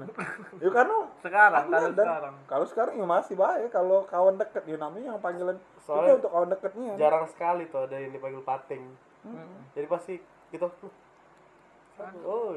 ya 0.62 0.70
karena 0.70 0.96
sekarang 1.18 1.64
kalau 1.66 1.90
dan 1.90 2.06
sekarang. 2.06 2.34
kalau 2.46 2.66
sekarang 2.70 2.94
ya 3.02 3.06
masih 3.06 3.34
baik 3.34 3.68
kalau 3.74 4.06
kawan 4.06 4.38
dekat 4.38 4.62
ya 4.62 4.78
namanya 4.78 5.14
yang 5.14 5.18
panggilan 5.18 5.58
Soalnya 5.82 6.14
itu 6.14 6.18
untuk 6.22 6.30
kawan 6.30 6.48
dekatnya 6.54 6.92
Jarang 6.94 7.26
sekali 7.26 7.66
tuh 7.66 7.82
ada 7.88 7.96
yang 7.98 8.14
dipanggil 8.14 8.42
pating. 8.46 8.82
Hmm. 9.26 9.58
Jadi 9.74 9.86
pasti 9.90 10.14
gitu. 10.54 10.70
Oh, 12.24 12.54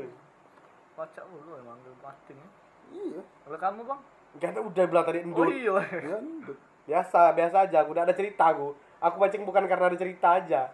Kocak 0.94 1.26
dulu 1.26 1.58
emang 1.58 1.82
gue 1.82 1.98
pating. 1.98 2.38
ya. 2.38 2.50
iya 2.94 3.22
Kalau 3.44 3.58
kamu 3.58 3.82
bang? 3.90 4.02
kan 4.38 4.54
udah 4.62 4.86
bilang 4.86 5.06
tadi 5.06 5.20
Oh 5.20 5.26
endut. 5.26 5.50
iya. 5.50 5.74
ya 5.82 6.18
ndut. 6.22 6.58
Biasa, 6.86 7.34
biasa 7.34 7.56
aja. 7.66 7.78
Aku 7.82 7.98
udah 7.98 8.06
ada 8.06 8.14
cerita 8.14 8.54
aku. 8.54 8.78
Aku 9.02 9.16
pancing 9.18 9.44
bukan 9.44 9.66
karena 9.66 9.90
ada 9.90 9.98
cerita 9.98 10.38
aja. 10.38 10.70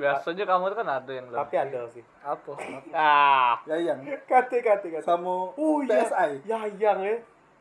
Biasanya 0.00 0.44
kamu 0.44 0.64
tuh 0.66 0.78
kan 0.80 0.88
ada 0.90 1.12
yang 1.12 1.26
Tapi 1.28 1.36
lebih. 1.52 1.64
ada 1.68 1.80
sih. 1.86 2.04
Apa? 2.24 2.52
Ah. 2.90 3.52
ya 3.62 3.76
yang 3.76 4.00
Kate, 4.24 4.58
kate, 4.58 4.88
kate. 4.88 5.04
sama 5.04 5.52
Oh 5.52 5.84
iya. 5.84 6.00
PSI 6.02 6.30
Ya 6.42 6.64
yang 6.66 6.98
ya. 7.00 7.20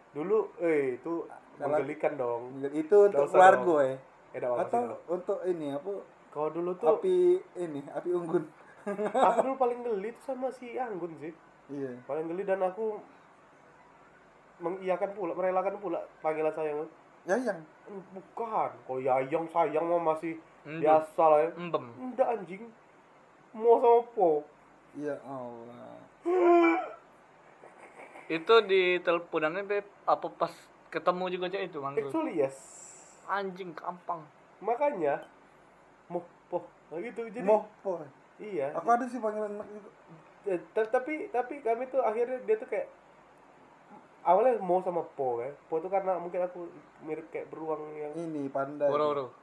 Dulu, 0.09 0.55
eh 0.57 0.95
itu 0.95 1.27
menggelikan 1.59 2.15
dong. 2.15 2.63
itu 2.65 2.95
untuk 3.05 3.27
keluarga 3.27 3.75
ya 3.85 3.95
Eh, 4.29 4.39
atau 4.39 4.81
untuk 5.05 5.41
ini 5.43 5.73
apa. 5.73 5.91
Kalau 6.29 6.49
dulu 6.49 6.71
tuh, 6.75 6.95
api 6.95 7.41
ini 7.57 7.81
api 7.89 8.13
unggun 8.13 8.45
aku 9.25 9.37
dulu 9.43 9.55
paling 9.57 9.81
geli 9.81 10.13
tuh 10.13 10.23
sama 10.23 10.47
si 10.49 10.77
Anggun 10.77 11.09
sih. 11.17 11.33
iya 11.67 11.89
Paling 12.05 12.25
geli 12.25 12.45
dan 12.45 12.61
aku 12.61 13.01
mengiyakan 14.59 15.09
pula, 15.13 15.31
merelakan 15.33 15.75
pula 15.79 15.99
panggilan 16.19 16.51
sayang. 16.51 16.77
ya 17.25 17.35
yang 17.37 17.59
Bukan, 18.13 18.69
kalau 18.85 19.01
Yayang 19.01 19.49
sayang 19.49 19.81
mah 19.83 20.13
masih. 20.13 20.37
Biasa 20.65 21.21
lah 21.21 21.39
ya. 21.41 21.49
Embem. 21.55 21.85
Enggak 21.97 22.27
anjing. 22.29 22.63
Mau 23.51 23.77
sama 23.77 24.01
po. 24.11 24.29
ya 24.91 25.15
Allah 25.21 26.01
Itu 28.27 28.53
di 28.61 28.97
teleponannya 28.99 29.63
Beb, 29.63 29.85
apa 30.03 30.27
pas 30.29 30.53
ketemu 30.89 31.23
juga 31.29 31.45
cek 31.47 31.63
itu 31.65 31.77
manggil. 31.79 32.05
Actually 32.05 32.33
yes. 32.35 32.57
Anjing 33.25 33.73
kampang. 33.73 34.21
Makanya 34.59 35.25
mau 36.07 36.21
po. 36.47 36.65
Nah 36.89 36.97
gitu 36.99 37.25
jadi. 37.25 37.45
moh 37.45 37.65
po 37.79 38.01
Iya. 38.37 38.71
aku 38.71 38.87
ada 38.87 39.03
sih 39.03 39.19
panggilan 39.19 39.51
anak 39.53 39.67
itu 39.69 39.89
Eh, 40.47 40.55
ta- 40.71 40.87
tapi 40.87 41.27
tapi 41.27 41.59
kami 41.59 41.83
tuh 41.85 41.99
akhirnya 41.99 42.39
dia 42.41 42.55
tuh 42.55 42.65
kayak 42.65 42.87
awalnya 44.21 44.55
mau 44.57 44.79
sama 44.79 45.03
po 45.03 45.39
ya. 45.39 45.51
Po 45.67 45.77
tuh 45.77 45.89
karena 45.89 46.15
mungkin 46.15 46.39
aku 46.41 46.65
mirip 47.03 47.27
kayak 47.27 47.49
beruang 47.49 47.83
yang 47.93 48.13
ini 48.15 48.47
panda 48.47 48.87
Boro-boro. 48.87 49.35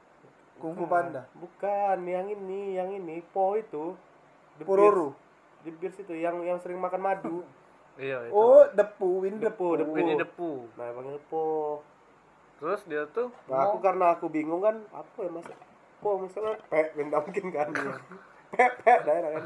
Kungfu 0.57 0.85
panda 0.85 1.25
Bukan, 1.37 1.97
yang 2.03 2.27
ini, 2.27 2.75
yang 2.75 2.89
ini 2.91 3.21
po 3.31 3.53
itu. 3.55 3.93
The 4.57 4.65
Pororo. 4.65 5.13
Bears. 5.13 5.65
The 5.65 5.71
Bears 5.77 5.97
itu 6.01 6.13
yang 6.17 6.41
yang 6.41 6.57
sering 6.59 6.81
makan 6.81 7.01
madu. 7.01 7.37
Iya 7.97 8.29
itu. 8.29 8.37
oh 8.37 8.61
depu 8.77 9.25
win 9.25 9.41
Depu, 9.41 9.73
depu 9.73 9.97
depu. 9.97 9.97
Ini 9.97 10.13
depu. 10.21 10.49
Nah, 10.77 10.93
panggil 10.93 11.17
po. 11.33 11.81
Terus 12.61 12.85
dia 12.85 13.09
tuh 13.09 13.33
Nah, 13.49 13.65
aku 13.65 13.81
karena 13.81 14.13
aku 14.13 14.29
bingung 14.29 14.61
kan, 14.61 14.85
apa 14.93 15.17
ya 15.17 15.33
mas? 15.33 15.49
Po 15.97 16.21
misalnya 16.21 16.61
pe, 16.69 16.93
minta 16.93 17.17
mungkin 17.17 17.49
kan. 17.49 17.73
pe, 18.53 18.65
pe, 18.85 18.93
daerah 19.01 19.29
kan. 19.33 19.43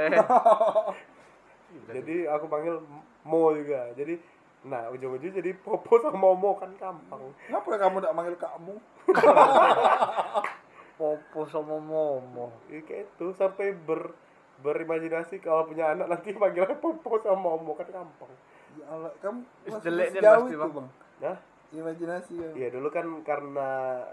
eh 0.00 0.08
jadi 1.92 2.16
aku 2.32 2.48
panggil 2.48 2.80
mo 3.20 3.52
juga. 3.52 3.92
Jadi, 3.92 4.16
nah 4.64 4.88
ujung-ujung 4.88 5.28
jadi 5.34 5.52
popo 5.54 6.00
sama 6.00 6.16
momo 6.32 6.56
kan 6.56 6.72
gampang. 6.74 7.20
ngapa 7.46 7.68
kamu 7.76 7.96
tidak 8.00 8.14
manggil 8.14 8.36
kamu 8.36 8.74
popo 10.98 11.40
sama 11.44 11.76
momo. 11.76 12.48
Ya, 12.66 12.80
kayak 12.80 13.10
itu 13.10 13.26
sampai 13.34 13.74
ber 13.74 14.14
berimajinasi 14.56 15.38
kalau 15.38 15.66
punya 15.66 15.90
anak 15.90 16.06
nanti 16.08 16.32
panggilnya 16.32 16.78
popo 16.78 17.18
sama 17.18 17.54
momo 17.54 17.74
kan 17.74 17.86
gampang. 17.86 18.30
ya 18.74 18.84
Allah 18.88 19.12
kamu 19.18 19.38
masih 19.66 19.82
jelek 19.84 20.06
dia 20.08 20.18
sejauh 20.18 20.34
pasti, 20.40 20.50
itu 20.50 20.58
Bang. 20.58 20.72
bang 20.74 20.88
Nah, 21.14 21.36
imajinasi 21.70 22.32
ya 22.34 22.48
Iya 22.54 22.68
dulu 22.70 22.88
kan 22.88 23.06
karena 23.22 23.68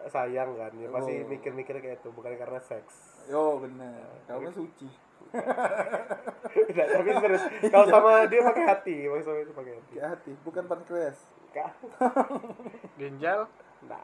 sayang 0.08 0.52
kan, 0.54 0.72
ya 0.76 0.88
pasti 0.88 1.14
Oh. 1.16 1.28
mikir-mikir 1.28 1.76
kayak 1.78 1.98
itu, 1.98 2.10
bukan 2.10 2.34
karena 2.36 2.60
seks. 2.60 3.26
yo 3.26 3.58
benar 3.58 4.02
kamu 4.26 4.50
kan 4.50 4.54
suci 4.56 4.88
Tidak, 6.68 6.86
tapi 6.90 7.10
serius. 7.14 7.44
Kalau 7.66 7.86
sama 7.88 8.12
dia 8.26 8.42
pakai 8.42 8.64
hati, 8.66 8.96
kalau 9.04 9.22
sama 9.22 9.38
itu 9.40 9.54
pakai 9.54 9.74
hati. 9.74 9.92
Kayak 9.94 10.10
hati 10.12 10.32
bukan 10.42 10.64
pankreas 10.66 11.18
Kak, 11.52 11.72
Ginjal 13.00 13.44
nah. 13.84 14.04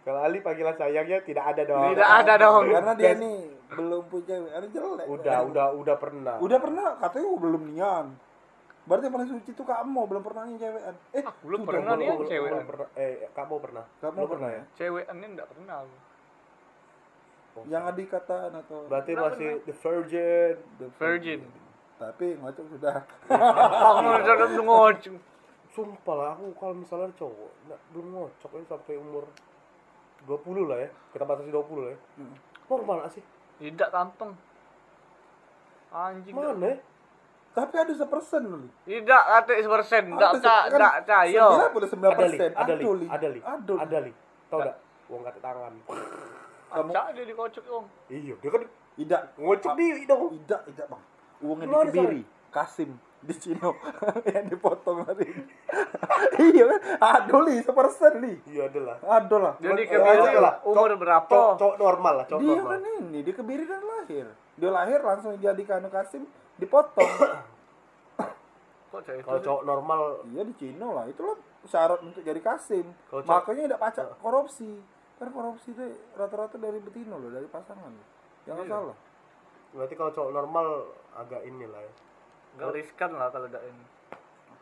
Kalau 0.00 0.20
Ali 0.20 0.38
panggilan 0.38 0.74
sayangnya 0.74 1.18
tidak 1.20 1.44
ada 1.50 1.62
dong. 1.64 1.90
tidak 1.90 2.10
ada 2.20 2.32
dong. 2.36 2.62
karena 2.68 2.92
dia 2.92 3.12
nih 3.16 3.38
belum 3.66 4.02
punya 4.06 4.36
ada 4.52 4.66
jelek 4.68 5.06
Udah, 5.08 5.38
udah, 5.42 5.66
udah 5.74 5.96
pernah. 5.96 6.36
udah 6.38 6.58
pernah 6.60 6.86
katanya 7.00 7.26
belum 7.34 7.62
nian 7.66 8.06
berarti 8.84 9.08
yang 9.08 9.14
paling 9.16 9.30
suci 9.30 9.50
itu 9.50 9.64
kamu 9.64 10.00
belum 10.04 10.22
pernah 10.22 10.44
nih 10.44 10.56
cewekan 10.60 10.94
eh 11.10 11.24
belum 11.40 11.58
sudah, 11.58 11.68
pernah 11.72 11.90
nih 11.90 11.96
Belum- 11.96 12.04
yang 12.04 12.18
belum- 12.20 12.30
cewek. 12.30 12.50
belum 12.52 12.66
pernah. 12.68 12.88
Eh, 12.94 13.12
kamu 13.32 13.54
pernah? 13.58 13.84
kamu 13.96 14.12
Belum 14.14 14.28
pernah 14.28 14.50
ya 14.52 14.62
Cewek 14.76 15.04
ini 15.08 15.26
enggak 15.26 15.48
pernah. 15.48 15.76
Aku. 17.54 17.70
yang 17.70 17.86
adik 17.86 18.10
kataan 18.10 18.50
atau 18.58 18.90
Berarti 18.90 19.12
Pernah, 19.14 19.30
masih 19.30 19.50
the 19.62 19.74
virgin. 19.78 20.54
The 20.82 20.88
Virgin. 20.98 21.40
tapi 21.94 22.26
ngocok 22.42 22.66
sudah 22.74 22.96
Kamu 23.30 24.08
ngocok. 24.66 25.16
Sumpah 25.74 26.14
lah, 26.14 26.28
aku 26.38 26.54
kalau 26.58 26.74
misalnya 26.78 27.10
cowok, 27.18 27.50
nggak, 27.66 27.80
belum 27.94 28.06
ngocok 28.14 28.50
ya 28.54 28.62
sampai 28.70 28.94
umur 28.94 29.24
20 30.26 30.70
lah 30.70 30.78
ya. 30.82 30.88
Kita 31.10 31.24
batasi 31.26 31.50
20 31.50 31.82
lah 31.82 31.90
ya. 31.94 31.98
Hmm. 32.18 32.34
Normal 32.70 32.98
sih? 33.10 33.24
Tidak 33.58 33.90
kampung. 33.90 34.34
Anjing. 35.94 36.34
Mana 36.34 36.54
ya? 36.58 36.78
tapi 37.54 37.74
ada 37.78 37.94
sepersen 37.94 38.42
loh 38.50 38.66
Tidak, 38.82 39.22
kata 39.30 39.50
sepersen. 39.62 40.02
Tidak, 40.10 40.30
Ada 40.34 40.66
tidak, 40.74 40.92
cayo. 41.06 41.46
sembilan 41.54 41.70
puluh 41.70 41.88
sembilan 41.88 42.10
Ada 42.10 42.18
li, 42.18 42.26
persen 42.26 42.50
ada 42.50 42.74
li, 42.74 42.84
ada 43.06 43.28
li, 43.30 43.40
ada 43.78 43.98
li. 44.02 44.12
Tau 44.50 44.58
gak? 44.58 44.76
Uang 45.06 45.22
kata 45.22 45.38
tangan. 45.38 45.72
Kamu- 46.74 46.92
Acak 46.92 47.06
dia 47.14 47.24
dikocok 47.24 47.64
om. 47.70 47.84
Iya, 48.10 48.34
dia 48.38 48.50
kan 48.50 48.62
tidak 48.94 49.22
ngocok 49.38 49.72
di 49.74 49.86
dong. 50.06 50.22
tidak 50.42 50.60
tidak 50.70 50.86
bang. 50.90 51.02
Uangnya 51.42 51.66
Lu 51.66 51.76
ada 51.76 51.90
dikebiri 51.90 52.22
Kasim 52.50 52.90
di 53.24 53.34
Cino. 53.34 53.70
Yang 54.34 54.46
dipotong 54.54 54.98
hari 55.06 55.24
ini. 55.30 55.44
Iya 56.34 56.64
kan 56.66 56.80
adoli 56.98 57.62
sepersen 57.62 58.12
li. 58.18 58.34
Iya 58.50 58.66
adalah. 58.66 58.98
adol 59.00 59.40
lah. 59.42 59.54
Jadi 59.58 59.82
kebiri 59.86 60.34
lah. 60.34 60.58
umur 60.66 60.92
berapa? 60.98 61.30
Cowok, 61.54 61.76
normal 61.78 62.14
lah, 62.22 62.26
cowok 62.26 62.40
dia 62.42 62.54
normal. 62.58 62.70
kan 62.70 62.80
ini 63.02 63.18
dia 63.22 63.34
kebiri 63.34 63.64
dan 63.64 63.82
lahir. 63.82 64.26
Dia 64.58 64.70
lahir 64.70 64.98
langsung 65.02 65.34
jadi 65.38 65.62
kanu 65.62 65.88
Kasim 65.90 66.26
dipotong. 66.58 67.06
Itu? 68.94 69.26
Kalau 69.26 69.40
cowok 69.42 69.62
normal. 69.66 70.00
Iya 70.30 70.42
di 70.46 70.54
Cino 70.54 70.94
lah. 70.94 71.04
Itulah 71.10 71.34
syarat 71.66 71.98
untuk 71.98 72.22
jadi 72.22 72.38
Kasim. 72.38 72.86
Makanya 73.10 73.62
tidak 73.66 73.80
pacak 73.82 74.06
korupsi 74.22 74.78
kan 75.14 75.28
korupsi 75.28 75.70
itu 75.70 75.84
rata-rata 76.12 76.56
dari 76.56 76.78
betino 76.78 77.16
loh 77.16 77.30
dari 77.30 77.46
pasangan 77.46 77.92
jangan 78.44 78.62
Iya. 78.62 78.72
salah 78.72 78.96
berarti 79.70 79.94
kalau 79.94 80.10
cowok 80.10 80.32
normal 80.32 80.66
agak 81.14 81.42
inilah 81.42 81.80
ya 81.80 81.92
Gak 82.54 82.70
riskan 82.70 83.10
lah 83.12 83.28
kalau 83.28 83.46
udah 83.46 83.58
ini. 83.60 83.84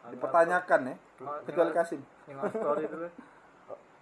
dipertanyakan 0.08 0.80
ya 0.86 0.94
Oh, 1.20 1.38
kecuali 1.42 1.70
Kasim 1.70 2.00
story 2.50 2.82
itu 2.82 2.96
kan. 2.98 3.12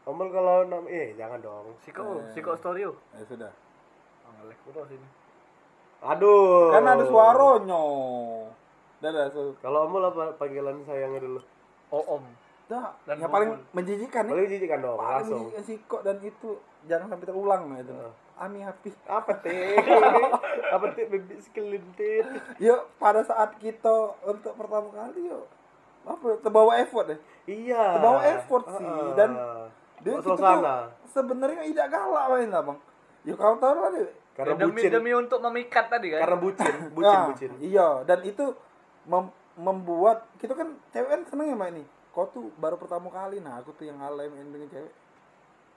Omel 0.03 0.29
kalau 0.31 0.65
nam 0.65 0.87
eh 0.87 1.13
jangan 1.13 1.39
dong 1.39 1.77
Siko, 1.79 2.01
Eh. 2.17 2.33
siko 2.33 2.57
story 2.57 2.83
yuk. 2.83 2.97
ya 3.13 3.25
sudah 3.27 3.53
Ah, 4.23 4.31
ngelek 4.33 4.57
udah 4.65 4.85
sini. 4.87 5.09
aduh 6.01 6.73
kan 6.73 6.87
ada 6.89 7.05
suaranya 7.05 7.83
Dadah, 9.01 9.27
so, 9.29 9.57
kalau 9.59 9.85
Omel 9.85 10.05
apa 10.05 10.37
panggilan 10.37 10.81
sayangnya 10.85 11.21
dulu 11.21 11.41
Oh 11.91 12.05
om. 12.11 12.25
Dah, 12.71 12.95
Dan 13.03 13.19
yang 13.19 13.29
paling 13.29 13.51
menjijikan 13.71 14.23
ya. 14.23 14.31
Boleh 14.31 14.47
jijik 14.47 14.69
kan 14.69 14.79
dong 14.79 14.95
paling 14.95 15.11
langsung. 15.19 15.39
menjijikan 15.43 15.65
siko 15.65 15.97
dan 16.01 16.17
itu. 16.21 16.51
Jangan 16.83 17.07
sampai 17.09 17.27
terulang 17.27 17.63
nah 17.67 17.79
itu 17.79 17.91
Heeh. 17.91 18.13
Ami 18.39 18.59
Happy. 18.61 18.89
Apa 19.05 19.33
teh? 19.37 19.77
Apa 20.75 20.87
teh? 20.91 21.05
Bibit 21.05 21.43
sekelintir 21.43 22.25
yuk 22.57 22.89
pada 22.97 23.21
saat 23.21 23.53
kita 23.57 23.93
untuk 24.23 24.55
pertama 24.55 24.89
kali 24.89 25.27
yuk 25.27 25.45
apa 26.01 26.41
terbawa 26.41 26.73
effort 26.79 27.07
deh. 27.07 27.21
Iya. 27.45 27.99
Terbawa 27.99 28.21
effort 28.31 28.65
sih, 28.73 28.89
dan 29.15 29.31
dia 30.01 30.17
tuh 30.17 30.33
suasana. 30.33 30.89
sebenarnya 31.05 31.61
tidak 31.67 31.87
galak 31.91 32.25
main 32.31 32.49
lah 32.49 32.63
bang. 32.65 32.79
Yuk 33.23 33.37
kau 33.37 33.57
tahu 33.57 33.77
lah 33.77 33.91
deh 33.93 34.09
karena 34.33 34.53
Ya, 34.53 34.61
demi 34.63 34.73
bucin. 34.79 34.91
demi 34.91 35.13
untuk 35.13 35.39
memikat 35.43 35.91
tadi 35.91 36.07
kan. 36.09 36.21
karena 36.25 36.39
bucin 36.39 36.75
bucin 36.97 37.13
Ah, 37.13 37.27
bucin. 37.29 37.51
iya 37.61 37.89
dan 38.05 38.23
itu 38.23 38.45
mem- 39.05 39.29
membuat 39.55 40.25
kita 40.39 40.55
kan 40.55 40.73
cewek 40.89 41.09
kan 41.11 41.21
seneng 41.27 41.47
ya 41.47 41.57
main 41.59 41.75
nih 41.75 41.87
kau 42.11 42.27
tuh 42.31 42.51
baru 42.59 42.77
pertama 42.77 43.09
kali. 43.11 43.39
Nah 43.39 43.63
aku 43.63 43.75
tuh 43.75 43.87
yang 43.87 43.99
alay 44.03 44.27
main 44.27 44.51
dengan 44.51 44.69
cewek. 44.71 44.93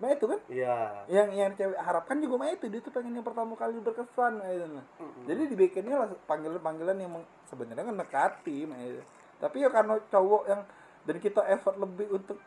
Nah 0.02 0.10
itu 0.12 0.26
kan? 0.26 0.40
Iya. 0.50 0.78
Yang 1.08 1.30
yang 1.38 1.52
cewek 1.54 1.80
harapkan 1.80 2.18
juga 2.20 2.36
mah 2.42 2.50
itu. 2.52 2.66
Dia 2.68 2.82
tuh 2.82 2.92
pengen 2.92 3.14
yang 3.16 3.26
pertama 3.26 3.54
kali 3.54 3.78
berkesan 3.80 4.42
nah, 4.42 4.50
itu. 4.50 4.66
Nah. 4.68 4.86
jadi 5.30 5.42
dibikinnya 5.48 5.96
lah 5.96 6.10
panggilan-panggilan 6.26 6.98
yang 6.98 7.12
sebenarnya 7.48 7.86
kan 7.86 7.94
mendekati 7.94 8.68
itu. 8.68 9.04
tapi 9.38 9.60
ya 9.60 9.68
karena 9.68 10.00
cowok 10.08 10.44
yang 10.48 10.62
dan 11.04 11.18
kita 11.20 11.44
effort 11.52 11.76
lebih 11.76 12.08
untuk 12.16 12.40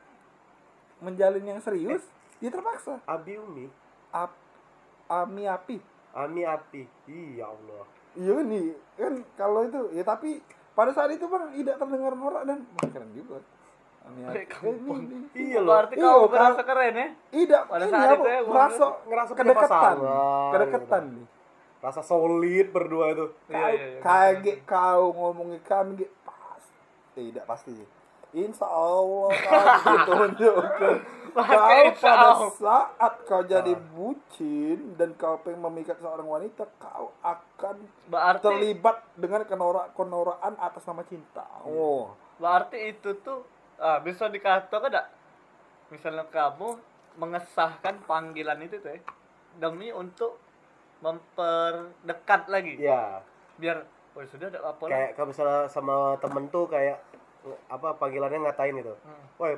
menjalin 1.05 1.45
yang 1.45 1.61
serius 1.61 2.03
dia 2.41 2.53
terpaksa. 2.53 3.01
Abi 3.09 3.41
umi. 3.41 3.69
Ap, 4.13 4.33
ami 5.09 5.49
api. 5.49 5.81
Ami 6.17 6.43
api. 6.45 6.85
Iya 7.09 7.53
Allah. 7.53 7.85
Iya 8.17 8.37
nih 8.45 8.67
kan? 8.97 9.15
Kalau 9.37 9.61
itu 9.69 9.81
ya 9.93 10.05
tapi 10.05 10.41
pada 10.77 10.93
saat 10.93 11.09
itu 11.13 11.25
bang 11.25 11.57
tidak 11.57 11.81
terdengar 11.81 12.13
norak 12.13 12.45
dan 12.45 12.69
wah, 12.77 12.89
keren 12.93 13.13
juga 13.17 13.41
Kayak 14.07 14.49
ini- 14.63 15.29
iya 15.35 15.59
loh. 15.59 15.71
Berarti 15.73 15.95
Iya, 15.95 16.05
kau 16.05 16.21
kan. 16.23 16.31
merasa 16.33 16.63
keren 16.63 16.95
ya? 16.95 17.09
tidak 17.29 17.63
Pada 17.67 17.83
ini 17.83 17.93
saat 17.93 18.07
apa, 18.07 18.15
itu 18.15 18.29
ya, 18.29 18.41
merasa 18.43 18.85
ngerasa 19.03 19.33
kedekatan. 19.33 19.97
kedekatan 20.49 21.05
nih 21.13 21.27
rasa 21.79 22.01
solid 22.03 22.67
berdua 22.69 23.05
itu. 23.13 23.27
Iya, 23.47 23.53
Kau- 23.53 23.71
iya, 23.71 23.87
iya. 23.89 24.01
kaget 24.01 24.59
kau 24.65 25.05
ngomongin 25.13 25.61
kami 25.61 25.93
gitu 25.99 26.15
pas 26.23 26.63
tidak 27.13 27.45
pasti. 27.45 27.71
Sih 27.73 27.89
Insya 28.37 28.67
Allah 28.67 29.31
kau 29.47 29.63
ditunjukkan 29.89 30.97
kau 31.33 31.45
pada 31.95 32.31
saat 32.53 33.13
kau 33.23 33.43
jadi 33.45 33.73
Ah. 33.73 33.83
bucin 33.93 34.79
dan 34.95 35.15
kau 35.15 35.39
pengen 35.39 35.63
memikat 35.63 35.97
seorang 35.97 36.27
wanita 36.27 36.65
kau 36.77 37.13
akan 37.21 37.77
Berarti 38.07 38.43
terlibat 38.43 38.97
dengan 39.15 39.41
kenorak 39.43 39.93
kenoraan 39.93 40.53
atas 40.57 40.83
nama 40.85 41.01
cinta. 41.03 41.45
Oh. 41.63 42.13
Berarti 42.37 42.91
itu 42.91 43.15
tuh 43.21 43.45
ah, 43.79 43.99
bisa 43.99 44.27
dikatakan 44.27 44.89
enggak? 44.89 45.07
Misalnya 45.89 46.25
kamu 46.27 46.77
mengesahkan 47.17 48.03
panggilan 48.05 48.61
itu 48.61 48.77
tuh 48.77 48.91
ya, 48.91 49.01
demi 49.57 49.89
untuk 49.89 50.37
memperdekat 51.01 52.47
lagi. 52.47 52.75
ya 52.79 53.21
Biar 53.57 53.85
oh 54.13 54.25
sudah 54.25 54.49
ada 54.49 54.61
apa 54.65 54.81
kayak 54.83 55.11
kalau 55.13 55.29
misalnya 55.29 55.61
sama 55.67 55.95
temen 56.19 56.49
tuh 56.49 56.65
kayak 56.67 56.97
apa 57.69 57.95
panggilannya 57.95 58.43
ngatain 58.43 58.75
gitu 58.75 58.97
Hmm. 58.99 59.25
woi 59.37 59.53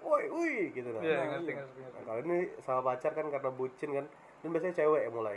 woi 0.00 0.24
woi 0.26 0.52
gitu 0.72 0.88
nah. 0.88 1.00
Iya, 1.00 1.14
Nah, 1.14 1.26
ngerti, 1.30 1.46
iya. 1.46 1.56
ngerti, 1.58 1.78
ngerti. 1.78 1.94
Nah, 1.94 2.02
kalau 2.02 2.20
ini 2.22 2.36
sama 2.58 2.80
pacar 2.82 3.12
kan 3.12 3.26
karena 3.28 3.50
bucin 3.50 3.90
kan 3.92 4.06
dan 4.40 4.48
biasanya 4.48 4.74
cewek 4.74 5.00
yang 5.02 5.14
mulai 5.14 5.36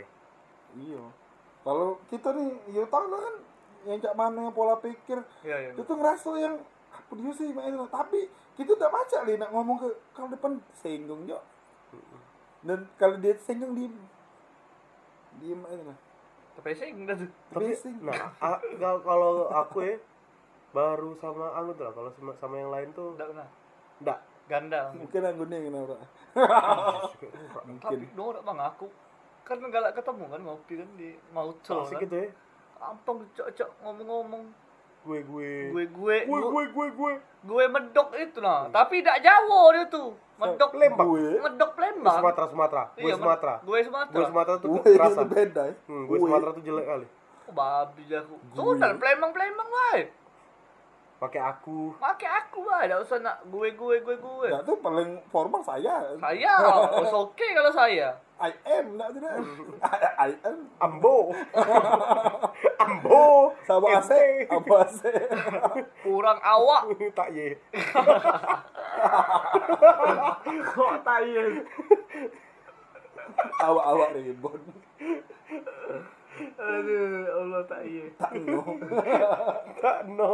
iya 0.74 1.02
kalau 1.60 2.00
kita 2.08 2.28
nih 2.32 2.48
ya 2.72 2.84
tahu 2.86 3.04
kan 3.06 3.34
yang 3.84 3.98
cak 4.00 4.14
mana 4.14 4.38
yang 4.42 4.54
pola 4.54 4.76
pikir 4.78 5.18
Iya, 5.42 5.56
iya. 5.58 5.70
itu 5.76 5.82
tuh 5.82 5.94
ngerasa 5.94 6.28
yang 6.34 6.54
apa 7.02 7.12
dia 7.12 7.32
sih 7.32 7.50
main 7.50 7.70
itu 7.70 7.86
tapi 7.86 8.20
kita 8.52 8.72
udah 8.72 8.88
baca 8.88 9.18
li 9.22 9.34
nak 9.34 9.50
ngomong 9.50 9.76
ke 9.76 9.88
kalau 10.12 10.28
depan. 10.28 10.56
Singgung 10.74 11.24
jo 11.24 11.38
dan 12.62 12.86
kalau 12.94 13.16
dia 13.16 13.34
singgung 13.36 13.74
diem. 13.74 13.92
Diem 15.34 15.60
aja 15.62 15.82
lah 15.84 15.98
Tapi 16.52 16.76
enggak 16.86 17.16
tuh. 17.18 17.30
tapi 17.48 17.72
nah 18.00 18.30
a- 18.38 18.60
kalau 18.76 18.98
kalau 19.00 19.32
aku 19.50 19.78
ya 19.82 19.96
baru 20.70 21.12
sama 21.14 21.52
Anggun 21.52 21.74
tuh 21.74 21.84
lah. 21.84 21.92
Kalau 21.92 22.10
sama, 22.12 22.32
sama 22.36 22.54
yang 22.56 22.70
lain 22.70 22.88
tuh 22.92 23.12
Enggak 23.12 23.28
pernah. 23.28 23.48
enggak 23.98 24.18
Ganda. 24.42 24.80
mungkin 24.92 25.20
aku 25.22 25.42
nih 25.46 25.60
kenapa 25.64 25.96
mungkin. 27.66 27.80
Tapi 27.80 28.06
norak 28.12 28.42
bang 28.42 28.60
aku 28.60 28.86
kan 29.42 29.58
galak 29.68 29.92
ketemu 29.92 30.24
kan 30.28 30.40
ngopi 30.40 30.72
kan 30.78 30.88
di 30.94 31.08
Maucel 31.30 31.82
asik 31.82 31.96
kan. 31.96 32.02
gitu 32.04 32.16
ya. 32.16 32.28
Gampang 32.78 33.18
cocok 33.32 33.70
ngomong-ngomong 33.80 34.42
gue 35.02 35.18
gue. 35.22 35.50
Gue 35.70 35.84
gue 35.86 36.16
gue 36.24 36.40
gue. 36.40 36.64
gue 36.70 36.88
gue 36.90 37.14
gue. 37.42 37.64
Medok 37.66 38.08
itu 38.14 38.38
nah 38.38 38.70
tapi 38.70 39.02
tidak 39.02 39.18
Jawa 39.18 39.60
dia 39.74 39.84
tuh 39.90 40.14
medok 40.38 40.70
Lembang. 40.74 41.06
gue. 41.10 41.26
Medok 41.42 41.70
Palembang 41.74 42.16
Sumatera 42.18 42.46
Sumatera. 42.46 42.82
Gue 42.94 43.02
Iya, 43.02 43.14
Sumatera. 43.18 43.54
gue 43.62 43.78
Sumatera. 43.82 44.14
Gue 44.14 44.24
Sumatera 44.30 44.56
tuh 44.58 44.68
gue 44.70 44.82
kerasa 44.94 45.20
itu 45.22 45.30
beda 45.30 45.62
ya 45.66 45.74
hmm, 45.86 46.04
gue 46.06 46.16
Sumatera 46.18 46.50
tuh 46.52 46.62
jelek 46.62 46.86
kali. 46.86 47.06
Oh, 47.42 47.52
babi 47.52 48.02
aku? 48.08 48.34
Sudah 48.54 48.90
Palembang 48.94 49.32
Palembang 49.34 49.34
wae 49.34 49.61
pakai 51.22 51.38
aku. 51.38 51.94
Pakai 52.02 52.30
aku 52.42 52.66
wae 52.66 52.90
tidak 52.90 53.06
usah 53.06 53.18
nak 53.22 53.38
gue 53.46 53.68
gue 53.78 53.96
gue 54.02 54.16
gue 54.18 54.46
ya 54.50 54.58
tuh 54.66 54.74
paling 54.82 55.22
formal 55.30 55.62
saya. 55.62 56.18
Saya? 56.18 56.54
Oh, 56.66 57.30
oke 57.30 57.46
kalau 57.54 57.70
saya. 57.70 58.10
I 58.42 58.50
am 58.66 58.98
enggak 58.98 59.10
tidak 59.14 59.32
I, 59.86 59.98
I 60.26 60.30
am. 60.42 60.66
Ambo. 60.82 61.30
Ambo. 62.82 63.54
Sama 63.62 64.02
AC. 64.02 64.10
Ente. 64.10 64.50
apa 64.50 64.74
AC. 64.82 65.00
Kurang 66.02 66.42
awak. 66.42 66.90
Tak 67.14 67.28
ye. 67.30 67.54
Kok 70.74 70.94
tayen 71.06 71.62
awak 73.62 73.84
awak 73.86 74.08
ribon 74.18 74.60
aduh 76.56 77.26
Allah 77.42 77.62
tayen 77.70 78.10
tak 78.18 78.32
no 78.42 78.60
tak 79.82 80.00
no 80.10 80.30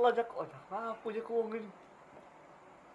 Lajak 0.00 0.28
oh 0.32 0.48
apa 0.72 1.06
aja 1.12 1.20
kuang 1.20 1.52
ini 1.52 1.70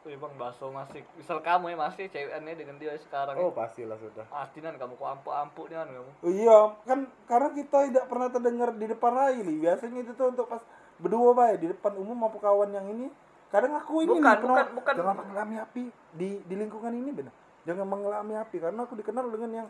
Wih 0.06 0.22
bang 0.22 0.38
baso 0.38 0.70
masih 0.70 1.02
misal 1.18 1.41
kamu 1.41 1.74
ya 1.74 1.78
masih 1.82 2.06
cewekannya 2.13 2.54
dengan 2.54 2.78
dia 2.78 2.94
sekarang 3.02 3.41
oh 3.41 3.50
ya. 3.50 3.58
pastilah 3.58 3.98
sudah 3.98 4.26
pasti 4.30 4.62
nan 4.62 4.78
kamu 4.78 4.94
kok 5.02 5.10
ampu-ampu 5.18 5.65
nih 5.65 5.82
kan 5.82 5.89
kamu 5.89 6.12
Oh 6.22 6.30
iya, 6.30 6.58
kan 6.86 7.00
karena 7.26 7.50
kita 7.58 7.78
tidak 7.89 8.06
pernah 8.06 8.30
terdengar 8.30 8.70
di 8.78 8.86
depan 8.86 9.12
Rai 9.18 9.41
nih. 9.41 9.58
Biasanya 9.65 10.06
itu 10.06 10.13
tuh 10.13 10.30
untuk 10.30 10.46
pas 10.46 10.62
berdua 11.02 11.34
baik 11.34 11.58
di 11.58 11.68
depan 11.74 11.98
umum 11.98 12.13
maupun 12.22 12.38
kawan 12.38 12.70
yang 12.70 12.86
ini. 12.86 13.10
Kadang 13.50 13.74
aku 13.82 14.06
ini 14.06 14.13
Bukan, 14.13 14.22
nih, 14.22 14.46
bukan, 14.46 14.65
bukan. 14.78 14.94
jangan 14.94 15.15
mengalami 15.26 15.56
api 15.58 15.84
di 16.13 16.30
di 16.46 16.54
lingkungan 16.54 16.94
ini 16.94 17.10
benar. 17.10 17.34
Jangan 17.65 17.86
mengalami 17.86 18.34
api 18.38 18.58
karena 18.62 18.86
aku 18.86 18.93
dikenal 18.97 19.25
dengan 19.34 19.65
yang 19.65 19.67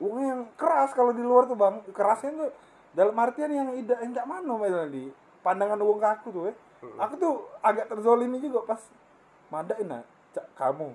uangnya 0.00 0.26
yang 0.32 0.42
keras 0.56 0.90
kalau 0.96 1.12
di 1.12 1.22
luar 1.22 1.44
tuh 1.44 1.56
bang. 1.56 1.84
Kerasnya 1.92 2.30
tuh 2.34 2.50
dalam 2.96 3.16
artian 3.20 3.52
yang 3.52 3.68
tidak 3.84 3.98
enggak 4.00 4.26
mana 4.26 4.52
misalnya 4.56 4.90
di 4.90 5.04
pandangan 5.44 5.78
uang 5.80 5.98
ke 6.00 6.08
aku 6.08 6.28
tuh 6.32 6.42
ya. 6.48 6.54
Aku 7.04 7.14
tuh 7.20 7.34
agak 7.60 7.90
terzolimi 7.90 8.40
juga 8.40 8.64
pas 8.64 8.80
madain 9.48 9.88
nah, 9.88 10.04
cak 10.36 10.44
kamu 10.54 10.92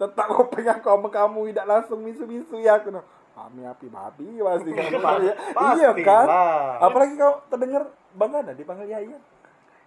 tetap 0.00 0.26
kopeng 0.32 0.64
aku 0.64 0.88
sama 0.88 1.08
kamu 1.12 1.52
tidak 1.52 1.66
langsung 1.68 2.00
misu-misu 2.00 2.56
ya 2.56 2.80
aku 2.80 2.88
nah. 2.88 3.04
Kami 3.30 3.62
api 3.62 3.86
babi 3.88 4.26
pasti 4.42 4.70
ya. 4.74 4.84
iya 5.78 5.90
kan? 6.02 6.26
Apalagi 6.82 7.14
kau 7.16 7.40
terdengar 7.48 7.88
bangga 8.16 8.38
ada 8.42 8.52
dipanggil 8.52 8.90
Yayan. 8.90 9.22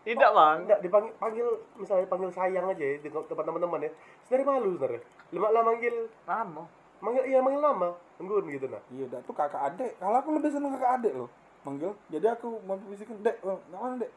Tidak 0.03 0.29
bang 0.29 0.57
enggak 0.61 0.79
dipanggil 0.79 1.13
panggil 1.17 1.47
misalnya 1.73 2.05
panggil 2.05 2.29
sayang 2.29 2.65
aja 2.65 2.83
ya 2.83 2.95
di 2.97 3.07
tempat 3.07 3.39
teman-teman 3.41 3.87
ya 3.87 3.91
sebenarnya 4.21 4.47
malu 4.49 4.69
sebenarnya 4.73 5.01
lama 5.31 5.47
lah 5.49 5.63
manggil 5.63 5.95
Namo 6.23 6.63
manggil 6.99 7.23
iya 7.25 7.39
manggil 7.39 7.59
nama 7.59 7.89
enggun 8.15 8.43
gitu 8.47 8.67
nah 8.67 8.79
Iya, 8.89 9.05
dak 9.09 9.21
tuh 9.23 9.33
kakak 9.33 9.61
adik. 9.65 9.91
Kalau 9.97 10.15
aku 10.15 10.29
lebih 10.33 10.49
seneng 10.49 10.71
kakak 10.71 10.91
adik 10.97 11.13
loh. 11.13 11.27
Manggil. 11.63 11.91
Jadi 12.07 12.25
aku 12.25 12.47
mau 12.61 12.77
bisikin, 12.77 13.19
"Dek, 13.19 13.35
oh, 13.41 13.59
nggak 13.65 13.79
mana, 13.81 13.95
Dek?" 13.97 14.11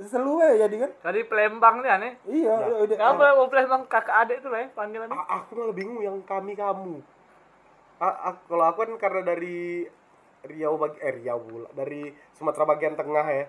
Selalu 0.00 0.32
ya 0.38 0.50
jadi 0.64 0.76
kan? 0.78 0.90
tadi 1.00 1.20
Palembang 1.22 1.76
nih 1.80 1.90
aneh 1.90 2.12
Iya, 2.24 2.54
Ya. 2.54 2.66
iya, 2.68 2.76
Dek. 2.84 2.96
Kenapa 2.96 3.34
mau 3.34 3.46
Palembang 3.46 3.82
kakak 3.86 4.16
adik 4.20 4.38
tuh 4.40 4.50
lah 4.50 4.60
ya 4.60 4.68
panggilannya 4.70 5.14
A- 5.14 5.28
aku 5.36 5.50
malah 5.54 5.74
bingung 5.74 5.98
yang 5.98 6.18
kami 6.22 6.52
kamu 6.52 7.02
A- 7.98 8.18
a- 8.28 8.42
kalau 8.42 8.64
aku 8.64 8.78
kan 8.82 8.92
karena 9.00 9.22
dari 9.24 9.86
Riau 10.42 10.74
bagi 10.74 10.98
eh 10.98 11.12
Riau 11.14 11.38
pula 11.38 11.68
dari 11.72 12.06
Sumatera 12.32 12.66
bagian 12.66 12.94
tengah 12.94 13.22
ya 13.24 13.44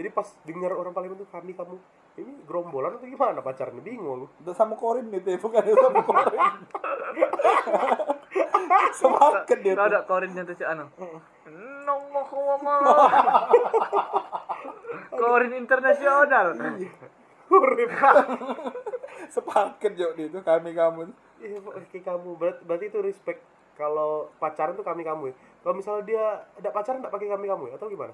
jadi 0.00 0.08
pas 0.16 0.24
dengar 0.48 0.72
orang 0.72 0.96
Palembang 0.96 1.20
tuh 1.20 1.28
kami 1.28 1.52
kamu 1.52 1.76
ini 2.16 2.32
gerombolan 2.48 2.96
atau 2.96 3.04
gimana 3.04 3.44
pacarnya 3.44 3.84
bingung 3.84 4.24
lu 4.24 4.26
Udah 4.40 4.56
sama 4.56 4.74
Korin 4.80 5.12
nih 5.12 5.20
teh, 5.20 5.36
bukan 5.36 5.60
dia 5.60 5.76
sama 5.76 6.00
Korin. 6.00 6.40
Sepaket 9.00 9.58
dia 9.62 9.74
tuh. 9.76 9.86
ada 9.86 10.00
korinnya 10.06 10.42
tuh 10.46 10.56
si 10.56 10.64
anu. 10.64 10.86
Nongok 11.86 12.58
malah. 12.62 13.46
Korin 15.14 15.52
internasional. 15.54 16.56
Urip. 17.50 17.90
Sepaket 19.34 19.92
jok 19.98 20.12
dia 20.16 20.26
tuh 20.30 20.42
kami 20.42 20.72
kamu. 20.74 21.10
tuh. 21.10 21.16
Iya, 21.40 21.56
kayak 21.88 22.04
kamu 22.04 22.36
berarti, 22.36 22.60
berarti 22.68 22.84
itu 22.92 22.98
respect 23.00 23.40
kalau 23.80 24.28
pacaran 24.36 24.76
tuh 24.76 24.84
kami 24.84 25.02
kamu 25.02 25.32
ya. 25.32 25.34
Kalau 25.64 25.74
misalnya 25.76 26.02
dia 26.04 26.24
ada 26.60 26.68
pacaran 26.68 27.00
enggak 27.00 27.12
pakai 27.12 27.28
kami 27.32 27.46
kamu 27.48 27.64
ya 27.72 27.74
atau 27.80 27.88
gimana? 27.88 28.12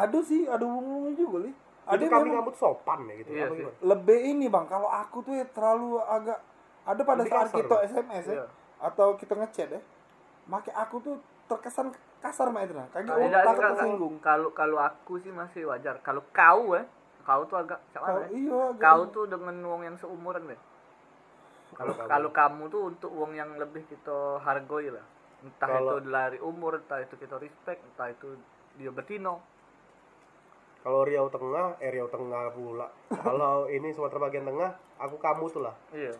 Ada 0.00 0.18
sih, 0.20 0.40
ada 0.44 0.62
hubungannya 0.62 1.14
juga 1.14 1.38
li. 1.40 1.52
Ada 1.84 2.04
kami 2.04 2.28
tuh 2.28 2.54
sopan 2.54 3.00
ya 3.04 3.14
gitu. 3.16 3.30
Iya 3.32 3.46
sih. 3.48 3.64
gimana? 3.64 3.76
lebih 3.82 4.18
ini 4.28 4.46
bang. 4.46 4.66
Kalau 4.66 4.86
aku 4.86 5.18
tuh 5.22 5.34
ya 5.34 5.46
terlalu 5.46 5.98
agak 5.98 6.38
ada 6.84 7.02
pada 7.02 7.20
Lebih 7.20 7.32
saat 7.32 7.46
kasar, 7.46 7.58
kita 7.58 7.74
Bang. 7.74 7.86
SMS 7.86 8.24
ya 8.24 8.34
Iya. 8.34 8.46
atau 8.78 9.08
kita 9.14 9.34
ngechat 9.34 9.68
ya, 9.70 9.80
make 10.46 10.70
aku 10.70 10.96
tuh 10.98 11.14
terkesan 11.46 11.88
kasar 12.18 12.48
mah 12.48 12.62
itu 12.62 12.72
nah. 12.72 12.86
Kayak 12.88 13.04
Nah, 13.04 13.16
oh, 13.16 13.30
takut 13.42 13.62
tersinggung. 13.66 14.14
Kalau 14.20 14.48
kalau 14.52 14.78
aku 14.78 15.16
sih 15.18 15.30
masih 15.30 15.64
wajar. 15.64 15.96
Kalau 15.98 16.20
kau 16.28 16.72
ya, 16.72 16.84
kau 17.22 17.42
tuh 17.44 17.56
agak 17.58 17.80
Kau, 17.90 18.04
ya? 18.18 18.28
iya, 18.30 18.56
agak- 18.68 18.80
Kau 18.80 19.02
tuh 19.08 19.24
dengan 19.26 19.56
uang 19.58 19.82
yang 19.82 19.96
seumuran 19.96 20.44
deh. 20.46 20.60
Kalau 21.70 21.92
Kalau 21.94 22.30
kamu. 22.32 22.62
tuh 22.68 22.82
untuk 22.86 23.10
uang 23.12 23.32
yang 23.32 23.54
lebih 23.54 23.84
kita 23.86 24.16
hargoi 24.38 24.88
lah. 24.88 25.04
Entah 25.38 25.68
Kalau- 25.70 25.96
itu 25.96 26.10
dari 26.10 26.38
umur, 26.40 26.76
entah 26.76 26.98
itu 26.98 27.14
kita 27.14 27.36
respect, 27.36 27.80
entah 27.82 28.08
itu 28.08 28.34
dia 28.74 28.90
betino. 28.90 29.38
Kalau 30.78 31.02
Riau 31.02 31.26
Tengah, 31.28 31.76
eh 31.78 31.90
Riau 31.90 32.08
Tengah 32.08 32.54
pula. 32.54 32.88
Kalau 33.26 33.66
ini 33.66 33.90
Sumatera 33.90 34.22
bagian 34.22 34.46
tengah, 34.46 34.70
aku 34.96 35.18
kamu 35.18 35.44
tuh 35.50 35.62
lah. 35.66 35.74
Iya. 35.90 36.14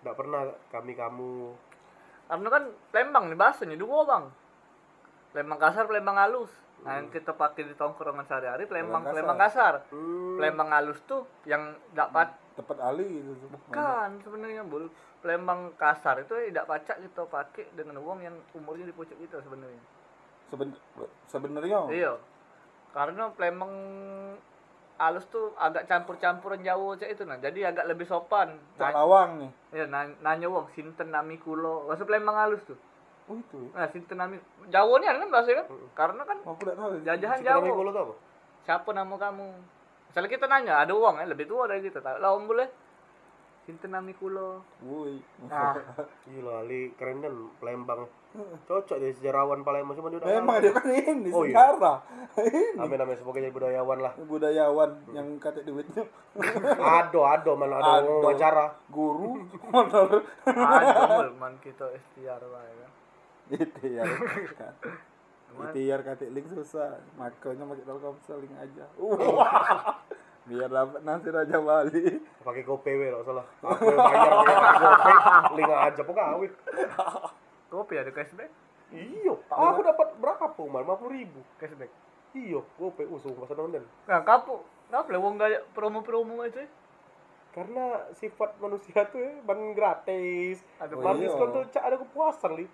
Enggak 0.00 0.16
pernah 0.16 0.40
kami 0.70 0.92
kamu. 0.94 1.34
Karena 2.26 2.48
kan 2.50 2.64
Lembang 2.92 3.24
nih 3.28 3.38
bahasanya 3.38 3.76
dua 3.76 4.02
bang. 4.02 4.24
Lembang 5.34 5.60
kasar, 5.60 5.84
Lembang 5.86 6.16
halus. 6.16 6.50
Nah, 6.84 7.00
yang 7.00 7.08
kita 7.08 7.32
pakai 7.32 7.66
di 7.66 7.74
tongkrongan 7.74 8.22
sehari-hari 8.24 8.68
Lembang 8.68 9.02
Lembang 9.02 9.14
Lembang 9.16 9.38
kasar. 9.40 9.74
Hmm, 9.90 10.38
Lembang 10.38 10.70
halus 10.70 11.00
tuh 11.04 11.26
yang 11.44 11.74
dapat 11.90 12.30
tepat 12.56 12.78
ali 12.80 13.04
gitu. 13.04 13.36
tuh. 13.42 13.48
kan 13.68 14.16
sebenarnya 14.22 14.62
bul. 14.62 14.88
Lembang 15.20 15.74
kasar 15.74 16.22
itu 16.22 16.32
tidak 16.46 16.64
pacak 16.64 17.02
kita 17.02 17.26
pakai 17.26 17.66
dengan 17.74 17.98
uang 17.98 18.22
yang 18.22 18.36
umurnya 18.54 18.86
di 18.86 18.94
pucuk 18.94 19.18
kita 19.18 19.42
sebenarnya. 19.42 19.82
Seben- 20.46 20.78
sebenarnya 21.26 21.78
Iya. 21.90 22.12
Karena 22.96 23.28
Lembang 23.36 23.72
halus 24.96 25.28
tuh 25.28 25.52
agak 25.60 25.84
campur-campuran 25.84 26.64
Jawa 26.64 26.96
cak 26.96 27.12
itu 27.12 27.22
nah. 27.28 27.36
Jadi 27.36 27.60
agak 27.60 27.84
lebih 27.84 28.08
sopan. 28.08 28.56
Cak 28.80 28.96
Nah, 28.96 29.04
lawang 29.04 29.30
nih. 29.44 29.50
ya, 29.76 29.84
nanya, 29.84 30.16
nanya 30.24 30.46
uang 30.48 30.72
sinten 30.72 31.12
nami 31.12 31.36
kulo. 31.36 31.84
Maksud 31.84 32.08
Lembang 32.08 32.40
halus 32.40 32.64
tuh. 32.64 32.80
Oh 33.28 33.36
itu. 33.36 33.68
ya. 33.76 33.84
Nah, 33.84 33.88
sinten 33.92 34.16
nami 34.16 34.40
Jawa 34.72 34.96
nih 34.96 35.12
kan 35.12 35.28
bahasanya 35.28 35.56
kan? 35.60 35.66
Karena 35.92 36.22
kan 36.24 36.36
Oh, 36.48 36.56
aku 36.56 36.64
tidak 36.64 36.76
tahu. 36.80 36.90
jajahan 37.04 37.38
Jawa. 37.44 37.64
Tuh 37.68 37.92
apa? 37.92 38.14
Siapa 38.64 38.90
nama 38.96 39.14
kamu? 39.20 39.46
Misalnya 40.08 40.30
kita 40.32 40.46
nanya, 40.48 40.74
ada 40.80 40.92
uang 40.96 41.20
ya, 41.20 41.28
lebih 41.28 41.44
tua 41.44 41.68
dari 41.68 41.84
kita. 41.84 42.00
Lah 42.00 42.32
om 42.32 42.48
boleh. 42.48 42.85
Sinten 43.66 43.90
nami 43.90 44.14
kulo. 44.14 44.62
Woi. 44.80 45.18
Nah, 45.44 45.74
Gila, 46.24 46.62
Ali 46.62 46.94
keren 46.94 47.18
kan 47.18 47.34
Palembang. 47.58 48.06
Cocok 48.62 48.94
jadi 48.96 49.10
sejarawan 49.10 49.60
Palembang 49.60 49.96
cuma 49.96 50.06
dia 50.06 50.20
udah 50.20 50.28
Memang 50.30 50.60
dia 50.60 50.70
kan 50.70 50.86
ini 50.86 51.28
Oh, 51.28 51.42
iya. 51.42 51.56
sejarah. 51.72 51.98
ini 52.38 52.78
Amin 52.78 53.00
amin 53.00 53.16
semoga 53.16 53.40
jadi 53.40 53.50
budayawan 53.50 53.98
lah. 53.98 54.12
budayawan 54.20 54.90
yang 55.10 55.26
kata 55.36 55.64
duitnya 55.64 56.04
Ado 57.00 57.24
ado 57.24 57.52
mana 57.56 57.80
ada 57.80 58.04
Ado. 58.04 58.20
wawancara. 58.20 58.66
guru 58.88 59.40
motor 59.72 60.20
mul 60.46 61.28
man 61.34 61.56
kita 61.58 61.88
ikhtiar 61.90 62.38
kan. 62.38 62.90
itu 63.48 63.82
ya 63.88 64.04
Ikhtiar 65.48 66.00
kata 66.02 66.28
link 66.28 66.46
susah 66.46 67.00
makanya 67.16 67.64
pakai 67.64 67.84
telkomsel 67.84 68.36
link 68.38 68.52
aja 68.52 68.84
Wah. 69.00 69.96
Biar 70.46 70.70
dapat 70.70 71.02
nasi 71.02 71.28
raja 71.34 71.58
Bali 71.58 72.22
Pakai 72.46 72.62
GoPay 72.62 72.94
we 72.94 73.10
lo 73.10 73.26
salah. 73.26 73.42
Aku 73.66 73.82
yang 73.82 73.98
bayar 73.98 74.30
pakai 74.30 74.74
GoPay, 74.78 75.16
link 75.58 75.70
aja 75.74 76.02
pokoknya. 76.06 76.48
Kopi 77.66 77.94
ada 77.98 78.10
cashback? 78.14 78.50
Iya, 78.94 79.34
aku 79.50 79.80
dapat 79.82 80.08
berapa 80.22 80.46
pun, 80.54 80.70
lima 80.70 80.94
puluh 80.94 81.18
ribu. 81.18 81.42
Cashback. 81.58 81.90
Iya, 82.30 82.62
GoPay 82.78 83.10
usung 83.10 83.34
pas 83.34 83.50
nonton. 83.58 83.82
Nah, 84.06 84.20
kapu, 84.22 84.62
kapu 84.86 85.08
lah 85.10 85.18
wong 85.18 85.34
gaya 85.34 85.66
promo-promo 85.74 86.46
itu. 86.46 86.62
Karena 87.50 88.06
sifat 88.14 88.54
manusia 88.62 89.08
tuh 89.10 89.18
ya, 89.18 89.32
ban 89.42 89.58
gratis. 89.74 90.62
Ada 90.78 90.94
Oh, 90.94 91.02
Ban 91.02 91.16
iya. 91.18 91.26
diskon 91.26 91.48
tuh 91.56 91.64
cak 91.72 91.82
ada 91.88 91.96
kepuasan 91.98 92.52
li. 92.54 92.68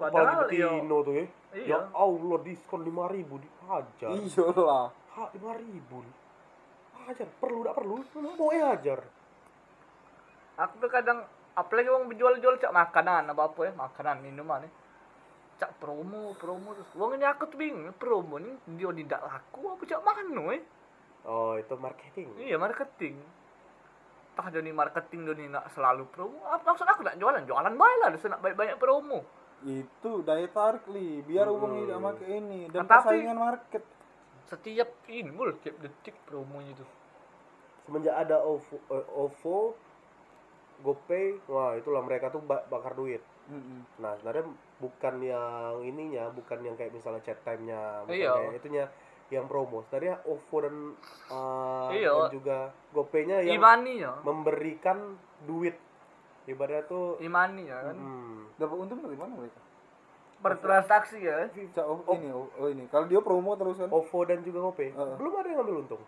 Padahal. 0.00 0.48
Betino 0.48 0.96
tuh 1.04 1.14
ya. 1.14 1.24
Iya. 1.52 1.66
Ya 1.68 1.78
Allah 1.92 2.38
diskon 2.42 2.80
lima 2.82 3.06
ribu 3.12 3.38
dihajar. 3.38 4.10
iya 4.10 4.46
lah 4.56 4.88
lima 5.36 5.52
ribu. 5.60 6.00
Hajar, 7.02 7.28
perlu 7.38 7.60
tak 7.62 7.74
perlu? 7.74 7.96
Mau 8.38 8.50
ya 8.50 8.72
hajar. 8.72 9.00
Aku 10.58 10.74
tuh 10.78 10.90
kadang 10.92 11.24
apalagi 11.52 11.88
wong 11.88 12.06
berjual-jual 12.06 12.60
cak 12.60 12.70
makanan 12.70 13.26
apa 13.26 13.42
apa 13.48 13.60
ya, 13.66 13.72
makanan, 13.74 14.22
minuman 14.22 14.64
ya. 14.64 14.70
Cak 15.58 15.78
promo, 15.78 16.34
promo 16.38 16.74
terus. 16.74 16.90
Wong 16.94 17.16
ini 17.16 17.24
aku 17.24 17.46
tuh 17.46 17.58
bingung, 17.58 17.90
promo 17.94 18.38
ini 18.38 18.54
dia 18.78 18.90
tidak 18.92 19.20
laku 19.22 19.74
apa 19.74 19.82
cak 19.82 20.02
mana 20.02 20.42
eh? 20.54 20.62
Oh, 21.22 21.54
itu 21.54 21.74
marketing. 21.78 22.28
Iya 22.38 22.58
marketing. 22.58 23.14
Tah 24.32 24.48
dia 24.48 24.58
nih 24.58 24.74
marketing 24.74 25.20
dia 25.22 25.34
nih 25.36 25.48
nak 25.50 25.70
selalu 25.70 26.06
promo. 26.08 26.40
Apa 26.46 26.62
maksud 26.64 26.86
aku 26.86 27.02
nak 27.02 27.18
jualan? 27.18 27.42
Jualan 27.44 27.74
baik 27.74 27.96
lah, 28.00 28.08
dia 28.10 28.28
nak 28.28 28.40
banyak-banyak 28.40 28.78
promo. 28.78 29.20
itu 29.62 30.26
daya 30.26 30.50
tarik 30.50 30.90
li 30.90 31.22
biar 31.22 31.46
Hmm. 31.46 31.54
uang 31.54 31.72
tidak 31.86 31.98
pakai 32.02 32.28
ini 32.34 32.66
dan 32.66 32.82
Nah, 32.82 32.88
tapi- 32.90 33.14
persaingan 33.14 33.38
market 33.38 33.84
Setiap 34.52 35.08
ini 35.08 35.32
mul 35.32 35.56
tiap 35.58 35.80
detik 35.80 36.12
promonya 36.28 36.76
itu. 36.76 36.84
Semenjak 37.82 38.12
ada 38.14 38.44
OVO, 38.44 38.76
eh, 38.92 39.06
OVO 39.10 39.58
GoPay, 40.82 41.48
wah 41.48 41.72
itulah 41.72 42.04
mereka 42.04 42.28
tuh 42.28 42.44
ba- 42.44 42.68
bakar 42.68 42.92
duit. 42.92 43.24
Mm-mm. 43.48 43.80
Nah, 43.96 44.12
sebenarnya 44.14 44.44
bukan 44.76 45.14
yang 45.18 45.42
ininya, 45.80 46.28
bukan 46.30 46.58
yang 46.60 46.76
kayak 46.76 46.92
misalnya 46.92 47.22
chat 47.22 47.40
time-nya, 47.40 48.04
bukan 48.04 48.12
Iya. 48.12 48.32
kayak 48.34 48.54
itunya 48.60 48.84
yang 49.30 49.48
promo. 49.48 49.80
Sebenarnya 49.82 50.20
OVO 50.22 50.56
dan, 50.60 50.76
eh, 51.30 51.90
Iya. 51.96 52.12
dan 52.12 52.30
juga 52.30 52.58
GoPay-nya 52.92 53.36
yang 53.42 53.56
Imani 53.56 53.92
ya. 53.98 54.12
memberikan 54.20 55.16
duit. 55.42 55.80
Ibaratnya 56.44 56.84
tuh 56.84 57.16
Imani 57.22 57.64
ya 57.64 57.78
kan. 57.80 57.94
hmm, 57.94 58.58
dapat 58.58 58.76
untung 58.76 58.98
dari 59.00 59.14
mana 59.14 59.32
mereka 59.32 59.62
Bertransaksi 60.42 61.18
ya. 61.18 61.46
Cak, 61.70 61.86
oh, 61.86 62.02
ini 62.12 62.28
oh, 62.28 62.50
oh 62.52 62.66
ini 62.66 62.84
kalau 62.86 63.06
dia 63.06 63.18
promo 63.18 63.54
terus 63.54 63.78
kan 63.78 63.86
OVO 63.88 64.18
dan 64.22 64.42
juga 64.42 64.58
GoPay 64.60 64.90
Heeh. 64.90 65.14
belum 65.16 65.32
ada 65.32 65.46
yang 65.46 65.58
ngambil 65.60 65.76
untung. 65.80 66.02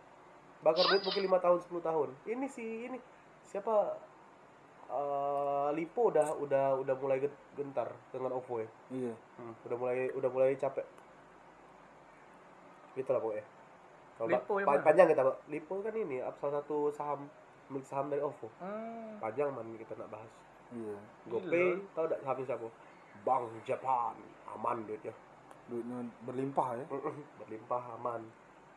Bakar 0.61 0.85
duit 0.85 1.01
mungkin 1.01 1.23
lima 1.23 1.38
tahun 1.38 1.59
10 1.61 1.79
tahun. 1.81 2.09
Ini 2.25 2.47
sih 2.49 2.68
ini 2.85 2.99
siapa 3.44 3.94
eh, 4.87 5.68
Lipo 5.73 6.09
udah 6.09 6.35
udah 6.37 6.64
udah 6.77 6.94
mulai 6.97 7.18
gen- 7.18 7.40
gentar 7.55 7.88
dengan 8.09 8.35
OVO 8.35 8.59
ya. 8.59 8.68
iya 8.90 9.14
Hmm, 9.37 9.55
udah 9.62 9.77
mulai 9.77 10.11
udah 10.11 10.29
mulai 10.29 10.55
capek. 10.55 10.85
Gitu 12.94 13.07
lah 13.07 13.18
pokoknya. 13.18 13.44
Kalau 14.14 14.29
Lipo 14.29 14.47
pa- 14.49 14.57
yang 14.57 14.66
pa- 14.66 14.75
mana? 14.75 14.85
panjang 14.85 15.07
kita, 15.09 15.23
Pak. 15.23 15.37
Lipo 15.49 15.75
kan 15.79 15.94
ini 15.94 16.16
salah 16.33 16.55
satu 16.57 16.77
saham 16.90 17.20
milik 17.66 17.83
saham 17.85 18.07
dari 18.09 18.18
OVO. 18.20 18.47
Hmm. 18.57 19.18
Panjang 19.18 19.51
man 19.51 19.66
kita 19.75 19.94
nak 19.94 20.11
bahas. 20.11 20.31
iya 20.73 20.97
GoPay 21.29 21.77
tahu 21.92 22.05
enggak 22.05 22.20
sahamnya 22.20 22.47
siapa? 22.47 22.66
Bank 23.25 23.49
Japan. 23.65 24.15
Aman 24.51 24.85
duitnya. 24.85 25.13
duitnya 25.65 25.97
berlimpah 26.21 26.77
ya 26.77 26.85
Berlimpah 27.39 27.83
aman. 27.95 28.21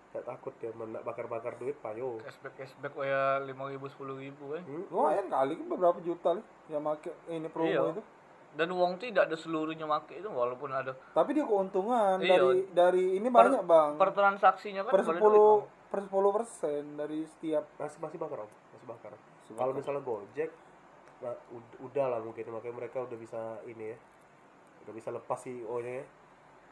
Tidak 0.07 0.23
takut 0.23 0.55
dia 0.55 0.71
nak 0.71 1.03
bakar-bakar 1.03 1.55
duit 1.55 1.75
payo. 1.77 2.17
Cashback 2.19 2.55
cashback 2.57 2.95
ya 2.97 3.37
lima 3.39 3.67
ribu 3.67 3.85
sepuluh 3.85 4.15
ribu 4.15 4.55
eh. 4.55 4.63
Hmm? 4.63 4.87
lumayan 4.87 5.27
kali 5.27 5.53
kan 5.53 5.67
beberapa 5.67 5.99
juta 5.99 6.29
li 6.31 6.41
yang 6.67 6.81
pakai 6.81 7.11
ini 7.29 7.47
promo 7.47 7.67
Iya. 7.67 7.91
itu 7.91 8.03
Dan 8.49 8.73
uang 8.73 8.97
tidak 8.97 9.27
ada 9.27 9.35
seluruhnya 9.35 9.85
make 9.85 10.15
itu 10.15 10.25
walaupun 10.25 10.71
ada 10.71 10.95
tapi 11.11 11.35
dia 11.35 11.43
keuntungan 11.43 12.17
Iya. 12.17 12.39
dari 12.39 12.59
dari 12.71 13.05
ini 13.13 13.27
Per- 13.27 13.37
banyak 13.45 13.63
bang 13.63 13.91
per 13.95 14.09
transaksinya 14.11 14.81
kan 14.81 14.91
per 14.91 15.03
sepuluh 15.05 15.67
per 15.85 15.99
sepuluh 16.01 16.31
persen 16.33 16.83
dari 16.95 17.21
setiap 17.27 17.63
Masih 17.77 17.99
masih 17.99 18.17
bakar 18.17 18.37
om, 18.39 18.49
masih 18.73 18.87
bakar. 18.87 19.11
Kalau 19.49 19.71
misalnya 19.71 20.01
Gojek, 20.01 20.49
nah, 21.19 21.35
ud- 21.49 21.77
udah 21.81 22.05
lah 22.07 22.19
mungkin 22.19 22.43
makanya 22.49 22.75
mereka 22.77 22.97
udah 23.01 23.15
bisa 23.15 23.39
ini 23.63 23.93
ya, 23.93 23.97
udah 24.87 24.93
bisa 24.93 25.11
lepas 25.11 25.35
CEO-nya 25.37 25.99
ya. 25.99 26.05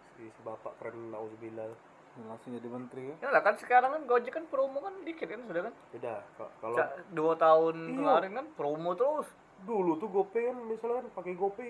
Si, 0.09 0.23
si 0.25 0.39
bapak 0.41 0.79
keren 0.79 1.11
nauzubillah. 1.11 1.67
Langsung 2.17 2.55
jadi 2.55 2.63
menteri 2.65 3.11
ya 3.11 3.15
Ya 3.19 3.29
lah 3.29 3.43
kan 3.43 3.53
sekarang 3.53 3.91
kan 3.91 4.01
Gojek 4.05 4.31
kan 4.31 4.47
promo 4.47 4.79
kan 4.79 5.03
dikit 5.03 5.27
kan 5.27 5.43
sudah 5.43 5.67
kan. 5.67 5.73
Udah, 5.91 6.23
ka- 6.33 6.53
kalau 6.57 6.77
dua 7.11 7.33
tahun 7.35 7.75
Iya. 7.75 7.91
kemarin 7.93 8.31
kan 8.33 8.45
promo 8.53 8.91
terus. 8.93 9.27
dulu 9.57 9.95
tuh 9.95 10.07
GoPay 10.07 10.43
kan 10.45 10.57
misalnya 10.61 10.95
kan 10.97 11.07
pakai 11.13 11.33
GoPay 11.33 11.69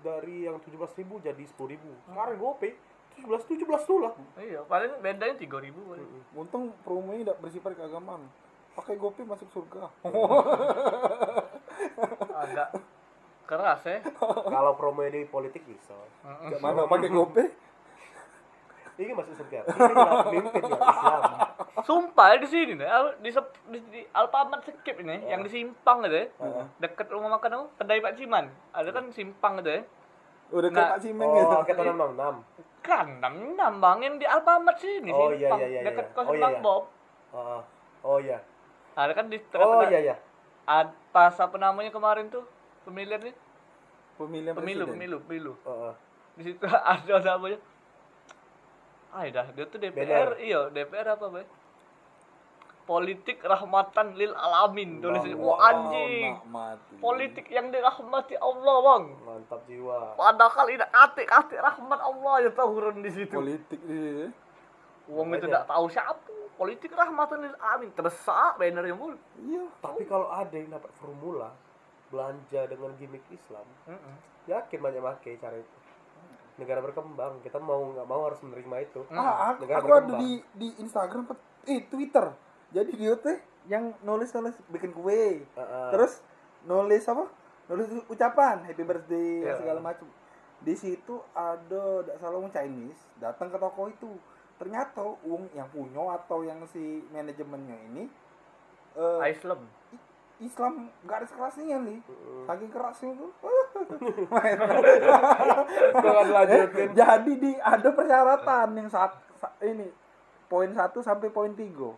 dari 0.00 0.44
yang 0.44 0.58
17.000 0.58 0.78
jadi 1.20 1.40
10.000. 1.40 1.78
Sekarang 2.04 2.36
GoPay 2.36 2.70
17 3.16 3.26
17 3.48 3.66
tuh 3.82 3.98
lah. 3.98 4.12
iya 4.36 4.60
paling 4.62 4.98
bedanya 4.98 5.34
tiga 5.34 5.58
ribu 5.58 5.82
paling. 5.84 6.06
Untung 6.36 6.70
promonya 6.80 7.26
tidak 7.26 7.38
bersifat 7.40 7.74
keagamaan. 7.74 8.22
Pakai 8.72 8.94
GoPay 8.94 9.24
masuk 9.24 9.50
surga. 9.50 9.90
agak 12.36 12.68
keras 13.50 13.82
ya 13.82 13.98
Kalau 14.54 14.72
promo 14.72 15.02
di 15.02 15.26
politik 15.26 15.62
bisa. 15.64 15.90
Gak 16.22 16.58
mana 16.58 16.86
pakai 16.86 17.10
GoPay? 17.10 17.48
Ini 18.94 19.12
masuk 19.12 19.32
surga. 19.34 19.64
Ini 19.64 19.80
adalah 19.82 20.14
pemimpin 20.22 20.62
ya 20.62 20.76
Islam. 20.78 21.22
sumpah 21.80 22.36
di 22.36 22.44
sini 22.44 22.76
nih 22.76 22.84
al- 22.84 23.16
di, 23.16 23.32
di, 23.66 23.78
di 23.88 24.00
Alfamart 24.06 24.60
skip 24.60 25.00
ini 25.00 25.24
yang 25.24 25.40
di 25.40 25.48
simpang 25.48 26.04
gitu 26.04 26.12
ya 26.14 26.26
Heeh. 26.28 26.64
deket 26.78 27.08
rumah 27.08 27.32
makan 27.32 27.50
aku 27.50 27.66
kedai 27.74 27.98
Pak 27.98 28.14
Ciman 28.14 28.44
ada 28.70 28.90
kan 28.90 29.08
simpang 29.08 29.56
gitu 29.56 29.70
ya 29.72 29.82
Udah 30.50 30.68
Nah, 30.68 30.76
kayak 30.76 30.90
Pak 30.90 31.00
Simeng 31.00 31.30
gitu. 31.32 31.46
Oh, 31.48 31.62
kita 31.62 31.80
666. 31.80 32.36
kan 32.82 33.06
nam 33.16 33.34
nambangin 33.54 34.12
di 34.14 34.26
Alfamart 34.26 34.76
sini 34.76 35.08
Oh, 35.08 35.30
iya, 35.30 35.48
simpang 35.48 35.58
iya, 35.58 35.68
iya, 35.70 35.80
deket 35.82 36.04
iya. 36.04 36.12
kos 36.12 36.26
Oh, 36.26 36.34
iya, 36.34 36.42
Bang 36.42 36.52
iya. 36.52 36.60
Bob 36.60 36.82
Oh, 37.30 37.60
oh 38.04 38.18
iya. 38.18 38.38
ada 38.92 39.12
kan 39.14 39.26
di 39.26 39.38
Oh 39.38 39.48
tengah-tengah 39.48 39.88
iya 39.88 40.00
iya. 40.04 40.16
ad- 40.66 40.96
pas 41.08 41.32
apa 41.34 41.56
namanya 41.56 41.88
kemarin 41.88 42.28
tuh 42.28 42.44
pemilihan 42.82 43.20
nih 43.22 43.36
Pemilihan 44.16 44.52
pemilu 44.52 44.84
presiden. 44.84 44.92
pemilu 44.92 45.16
pemilu. 45.24 45.52
Di 46.36 46.42
situ 46.44 46.64
ada 46.92 47.14
namanya 47.24 47.58
ah 49.10 49.26
dah 49.26 49.46
dia 49.50 49.64
tuh 49.66 49.78
DPR 49.78 50.38
iya 50.38 50.68
DPR 50.68 51.16
apa 51.16 51.26
bay? 51.28 51.46
Politik 52.84 53.38
rahmatan 53.40 54.18
lil 54.18 54.34
alamin. 54.34 54.98
Tulis 54.98 55.22
Bang, 55.22 55.38
wah 55.38 55.62
anjing. 55.62 56.34
politik 56.98 57.46
yang 57.46 57.70
dirahmati 57.70 58.34
Allah 58.34 58.76
bang. 58.82 59.04
Mantap 59.22 59.62
jiwa. 59.64 60.18
padahal 60.18 60.66
ini 60.68 60.82
kate 60.82 61.22
kate 61.22 61.54
rahmat 61.54 62.00
Allah 62.02 62.34
ya 62.42 62.50
turun 62.50 62.98
di 62.98 63.10
situ. 63.14 63.30
Politik 63.30 63.78
di 63.86 64.26
uang 65.06 65.26
itu 65.32 65.46
tidak 65.46 65.70
tahu 65.70 65.86
siapa. 65.86 66.34
Politik 66.58 66.90
rahmatan 66.90 67.46
lil 67.46 67.56
alamin. 67.62 67.90
Tersak 67.94 68.58
banner 68.58 68.82
yang 68.82 68.98
mulu 68.98 69.16
Iya. 69.38 69.64
Tapi 69.78 70.02
kalau 70.04 70.26
ada 70.28 70.50
yang 70.52 70.74
dapat 70.74 70.90
formula 70.98 71.54
belanja 72.10 72.60
dengan 72.66 72.90
gimmick 72.98 73.22
Islam, 73.30 73.64
yakin 74.44 74.78
banyak 74.82 74.98
pakai 75.00 75.38
cara 75.38 75.56
itu. 75.56 75.76
Negara 76.58 76.82
berkembang, 76.82 77.40
kita 77.40 77.56
mau 77.56 77.94
nggak 77.94 78.04
mau 78.04 78.26
harus 78.28 78.42
menerima 78.44 78.76
itu. 78.84 79.00
Ah, 79.08 79.54
aku, 79.54 79.64
Negara 79.64 79.78
aku 79.80 79.90
ada 79.94 80.12
di 80.18 80.30
di 80.52 80.68
Instagram 80.76 81.24
eh 81.64 81.80
Twitter. 81.88 82.26
Jadi 82.70 82.90
dia 82.98 83.14
teh 83.16 83.38
yang 83.64 83.94
nulis 84.02 84.28
nulis 84.34 84.58
bikin 84.68 84.92
kue. 84.92 85.40
Heeh. 85.46 85.88
Terus 85.94 86.20
nulis 86.66 87.06
apa? 87.08 87.24
Nulis 87.70 87.86
ucapan 88.10 88.66
happy 88.66 88.82
birthday 88.82 89.46
Iya. 89.46 89.56
segala 89.56 89.80
macam. 89.80 90.04
Di 90.60 90.76
situ 90.76 91.16
ada 91.32 92.04
tidak 92.04 92.16
salah 92.20 92.36
orang 92.36 92.52
Chinese 92.52 93.00
datang 93.16 93.48
ke 93.48 93.56
toko 93.56 93.88
itu. 93.88 94.12
Ternyata 94.60 95.00
uang 95.24 95.48
yang 95.56 95.70
punya 95.72 96.20
atau 96.20 96.44
yang 96.44 96.60
si 96.68 97.00
manajemennya 97.08 97.78
ini 97.88 98.04
eh, 98.92 99.32
Islam 99.32 99.64
Islam 100.40 100.88
garis 101.04 101.28
kerasnya 101.30 101.76
nih. 101.78 102.00
Heeh. 102.00 102.42
Saking 102.48 102.70
kerasnya 102.72 103.12
tuh. 103.12 103.30
Jangan 106.00 106.26
lanjutin. 106.32 106.88
Jadi 106.96 107.32
di 107.36 107.52
ada 107.56 107.88
persyaratan 107.92 108.68
yang 108.76 108.88
saat 108.88 109.12
sa- 109.36 109.56
ini 109.60 109.88
poin 110.48 110.72
1 110.72 111.00
sampai 111.00 111.28
poin 111.28 111.52
3. 111.52 111.92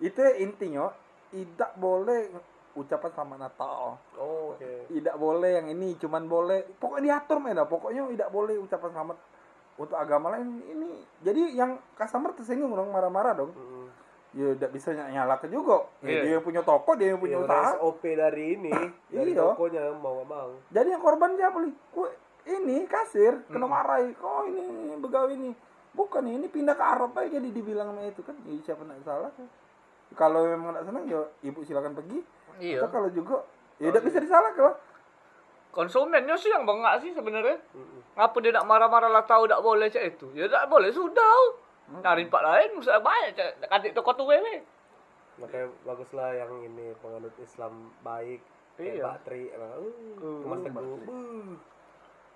Itu 0.00 0.20
intinya 0.40 0.90
tidak 1.30 1.76
boleh 1.76 2.32
ucapan 2.72 3.10
selamat 3.12 3.38
Natal. 3.38 4.00
Oh, 4.16 4.56
oke. 4.56 4.88
Tidak 4.88 5.16
boleh 5.20 5.60
yang 5.60 5.68
ini, 5.68 5.94
cuman 6.00 6.24
boleh 6.24 6.64
pokoknya 6.80 7.20
diatur 7.20 7.38
mena. 7.38 7.68
Pokoknya 7.68 8.08
tidak 8.08 8.32
boleh 8.32 8.56
ucapan 8.56 8.90
selamat 8.90 9.18
untuk 9.76 9.96
agama 9.96 10.32
lain 10.36 10.60
ini. 10.64 11.04
Jadi 11.20 11.56
yang 11.56 11.76
customer 11.94 12.32
tersinggung 12.32 12.72
dong, 12.72 12.88
marah-marah 12.88 13.36
dong. 13.36 13.52
Heeh. 13.52 13.81
Ya 14.32 14.48
tidak 14.52 14.70
bisa 14.72 14.88
ny- 14.90 15.12
nyalakan 15.12 15.48
juga. 15.48 15.76
Ya, 16.00 16.08
Iya. 16.08 16.20
Dia 16.22 16.30
yang 16.32 16.42
punya 16.42 16.62
toko, 16.62 16.90
dia 16.94 17.12
yang 17.12 17.20
punya 17.20 17.36
Iya, 17.36 17.44
usaha. 17.44 17.70
SOP 17.76 18.02
dari 18.10 18.44
ini, 18.54 18.72
dari 19.06 19.30
Iya. 19.30 19.44
tokonya 19.46 19.82
mau 19.94 20.16
nggak 20.16 20.28
mau. 20.30 20.50
Jadi 20.68 20.88
yang 20.88 21.00
korban 21.00 21.30
siapa 21.34 21.56
nih? 21.58 21.72
Kue 21.90 22.08
ini 22.44 22.76
kasir 22.84 23.44
kena 23.46 23.66
marahi. 23.66 24.16
Oh 24.18 24.44
ini 24.44 24.64
begawi 24.96 25.36
ini. 25.36 25.52
Bukan 25.92 26.24
ini 26.24 26.46
pindah 26.46 26.72
ke 26.72 26.80
Arab 26.82 27.12
aja 27.14 27.28
jadi 27.30 27.44
dibilang 27.46 27.86
sama 27.86 28.02
itu 28.02 28.20
kan. 28.20 28.32
Ya, 28.42 28.56
siapa 28.62 28.80
nak 28.82 29.00
salah? 29.02 29.28
Kalau 30.12 30.40
memang 30.42 30.72
tidak 30.72 30.84
senang 30.86 31.04
ya 31.06 31.20
ibu 31.42 31.60
silakan 31.60 31.92
pergi. 31.92 32.18
iya 32.58 32.78
Atau 32.78 32.88
kalau 32.90 33.08
juga 33.08 33.36
ya 33.76 33.88
tidak 33.88 34.04
bisa 34.06 34.18
disalahkan 34.18 34.64
lah. 34.66 34.76
konsumennya 35.70 36.36
sih 36.36 36.48
yang 36.48 36.62
bengak 36.62 37.00
sih 37.00 37.10
sebenarnya 37.10 37.56
Heeh. 37.56 38.00
ngapa 38.14 38.36
dia 38.38 38.52
nak 38.52 38.66
marah-marah 38.66 39.08
lah 39.10 39.24
tahu 39.24 39.44
tak 39.46 39.56
boleh 39.58 39.88
cak 39.88 40.04
itu 40.06 40.28
ya 40.32 40.44
tak 40.46 40.68
boleh 40.68 40.92
sudah 40.92 41.32
cari 42.00 42.22
tempat 42.24 42.42
lain 42.46 42.70
usah 42.80 42.96
banyak 43.02 43.36
cak 43.36 43.50
katik 43.68 43.92
toko 43.92 44.16
tuh 44.16 44.30
wewe 44.30 44.64
Makanya 45.40 45.66
baguslah 45.82 46.30
yang 46.36 46.52
ini 46.60 46.92
penganut 47.00 47.32
Islam 47.40 47.88
baik. 48.04 48.40
Iya. 48.76 49.04
Batri, 49.04 49.48
emang, 49.52 49.68
uh, 49.74 49.90
Uh, 50.22 50.42
Mas 50.48 50.60
Teguh. 50.64 50.96
Tri. 50.96 51.08
uh. 51.08 51.52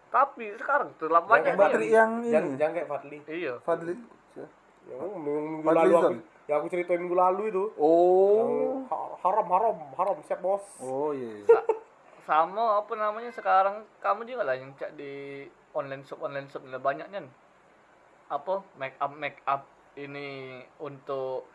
tapi 0.07 0.47
sekarang 0.57 0.91
terlalu 0.97 1.27
banyak 1.29 1.53
Mbak 1.57 1.69
nih. 1.69 1.77
Tri 1.77 1.87
yang 1.93 2.13
ini. 2.25 2.29
Jangan, 2.33 2.51
jangan 2.57 2.73
kayak 2.73 2.89
Fadli. 2.89 3.19
iya 3.29 3.55
Fadli. 3.61 3.95
Yang 4.87 5.01
minggu, 5.19 5.43
minggu 5.61 5.67
lalu 5.67 5.93
aku, 5.99 6.15
yang 6.47 6.57
aku 6.63 6.69
ceritain 6.71 7.01
minggu 7.03 7.19
lalu 7.19 7.43
itu. 7.51 7.65
Oh. 7.77 8.81
ha- 8.87 9.17
haram 9.27 9.47
haram 9.51 9.77
haram 9.99 10.17
siap 10.25 10.41
bos. 10.41 10.65
Oh 10.81 11.11
iya. 11.13 11.43
sama 12.27 12.83
apa 12.83 12.93
namanya 12.99 13.31
sekarang 13.31 13.87
kamu 14.03 14.27
juga 14.27 14.43
lah 14.51 14.59
yang 14.59 14.75
cak 14.75 14.99
di 14.99 15.47
online 15.79 16.03
shop 16.03 16.19
online 16.27 16.51
shop 16.51 16.67
banyaknya 16.83 17.23
apa 18.27 18.55
make 18.75 18.97
up 18.97 19.13
make 19.13 19.39
up 19.45 19.63
ini 19.95 20.29
untuk 20.77 21.47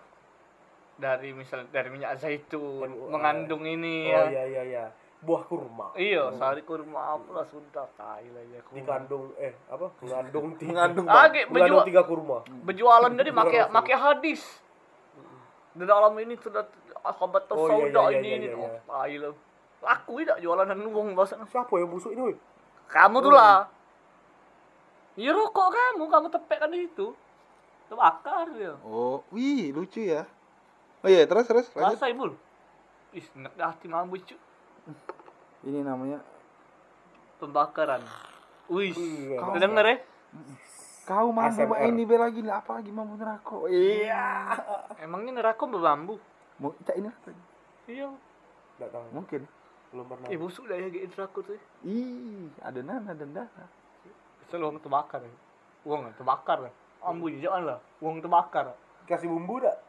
dari 0.94 1.32
misal 1.32 1.66
dari 1.68 1.90
minyak 1.90 2.16
zaitun 2.16 2.86
MUA. 2.86 3.10
mengandung 3.10 3.64
ini 3.64 4.08
Oh 4.08 4.18
ya 4.24 4.24
iya 4.30 4.44
iya 4.46 4.64
iya. 4.66 4.86
Buah 5.20 5.44
kurma. 5.44 5.94
iya 5.94 6.34
sari 6.34 6.62
kurma 6.62 7.14
apa 7.14 7.30
lah 7.32 7.46
sudah 7.46 7.86
tai 7.94 8.26
lah 8.28 8.44
ya 8.48 8.60
kurma. 8.62 8.78
Dikandung 8.78 9.26
eh 9.36 9.54
apa? 9.68 9.88
Mengandung 10.00 10.48
tiga. 10.60 10.70
Mengandung 10.72 11.06
ah 11.06 11.14
Bang. 11.20 11.32
ge- 11.32 11.48
Mengandung 11.48 11.86
tiga 11.86 12.04
kurma. 12.04 12.38
berjualan 12.64 13.12
jadi 13.12 13.32
masuk. 13.36 13.68
pakai 13.72 13.96
hadis 13.96 14.42
di 15.72 15.84
dalam 15.84 16.12
ini 16.18 16.36
sudah 16.36 16.68
akabat 17.02 17.48
Oh, 17.50 17.64
iya, 17.66 17.90
sauda 17.90 18.02
iya, 18.06 18.18
ini 18.18 18.28
iya, 18.28 18.36
ini 18.38 18.48
iya, 18.48 18.56
oh 18.56 18.68
iya. 18.68 18.80
tai 18.84 19.16
lah 19.18 19.34
laku 19.82 20.12
tidak 20.20 20.38
jualan 20.38 20.68
uang 20.68 21.08
bahasa 21.12 21.34
Siapa 21.42 21.74
yang 21.74 21.90
busuk 21.90 22.12
ini? 22.12 22.22
woi? 22.22 22.36
Kamu 22.86 23.18
tuh 23.20 23.32
lah. 23.32 23.66
Ya 25.20 25.36
rokok 25.36 25.76
kamu, 25.76 26.04
kamu 26.08 26.28
tepekkan 26.32 26.72
di 26.72 26.88
situ. 26.88 27.12
Terbakar 27.92 28.48
dia. 28.56 28.80
Oh, 28.88 29.20
wih 29.36 29.76
lucu 29.76 30.00
ya. 30.08 30.24
Oh 31.04 31.10
iya, 31.12 31.28
terus 31.28 31.44
terus 31.44 31.68
lanjut. 31.76 32.00
Rasa 32.00 32.08
ibul. 32.08 32.32
Ih, 33.12 33.26
enak 33.36 33.54
dah 33.60 33.76
hati 33.76 33.92
mambu 33.92 34.16
cu. 34.24 34.40
Ini 35.68 35.84
namanya 35.84 36.24
Pembakaran. 37.44 38.00
Wih, 38.72 38.96
Iya, 38.96 39.42
kau 39.42 39.58
denger 39.58 39.86
ya? 39.90 39.98
kau 41.04 41.28
mampu 41.34 41.66
main 41.68 41.92
ini 41.92 42.08
bel 42.08 42.22
lagi 42.24 42.40
lah, 42.46 42.64
apa 42.64 42.80
lagi 42.80 42.94
mampu 42.94 43.20
nerako. 43.20 43.68
Iya. 43.68 44.56
Emangnya 45.04 45.42
neraka 45.42 45.68
berbambu? 45.68 46.16
Mau 46.62 46.72
cak 46.86 46.96
ini 46.96 47.10
apa? 47.12 47.36
Iya. 47.90 48.08
Nggak 48.80 48.90
tahu. 48.96 49.06
Mungkin. 49.12 49.42
Belum 49.92 50.06
pernah. 50.08 50.28
Eh, 50.32 50.40
busuk 50.40 50.72
dah 50.72 50.78
ya 50.80 50.88
gitu 50.88 51.12
neraka 51.12 51.40
tuh. 51.44 51.60
Ih, 51.84 52.48
ada 52.64 52.80
nana 52.80 53.12
dan 53.12 53.30
dana. 53.36 53.66
Selalu 54.52 54.66
uang 54.68 54.78
terbakar. 54.84 55.24
ya. 55.24 55.32
Uang 55.88 56.12
terbakar. 56.20 56.58
Ambu 57.00 57.32
jangan 57.40 57.64
lah. 57.64 57.80
Uang 58.04 58.20
terbakar. 58.20 58.76
Kasih 59.08 59.32
bumbu 59.32 59.64
dak? 59.64 59.80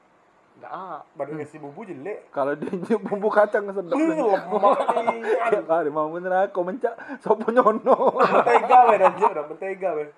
Enggak 0.57 0.73
ah. 0.73 1.01
Baru 1.19 1.35
kasih 1.43 1.59
bumbu 1.59 1.83
jelek. 1.83 2.31
Kalau 2.31 2.55
dia 2.55 2.97
bumbu 2.97 3.29
kacang 3.29 3.67
sedap. 3.75 3.99
Lu 3.99 4.07
lemak 4.31 4.79
nih. 5.11 5.21
Kali 5.67 5.91
mau 5.91 6.09
bener 6.15 6.47
aku 6.47 6.63
mencak 6.63 6.95
sopo 7.19 7.51
nyono. 7.51 8.15
Mentega 8.23 8.79
weh 8.87 8.97
dan 9.03 9.13
udah 9.19 9.45
mentega 9.51 9.91
weh. 9.99 10.11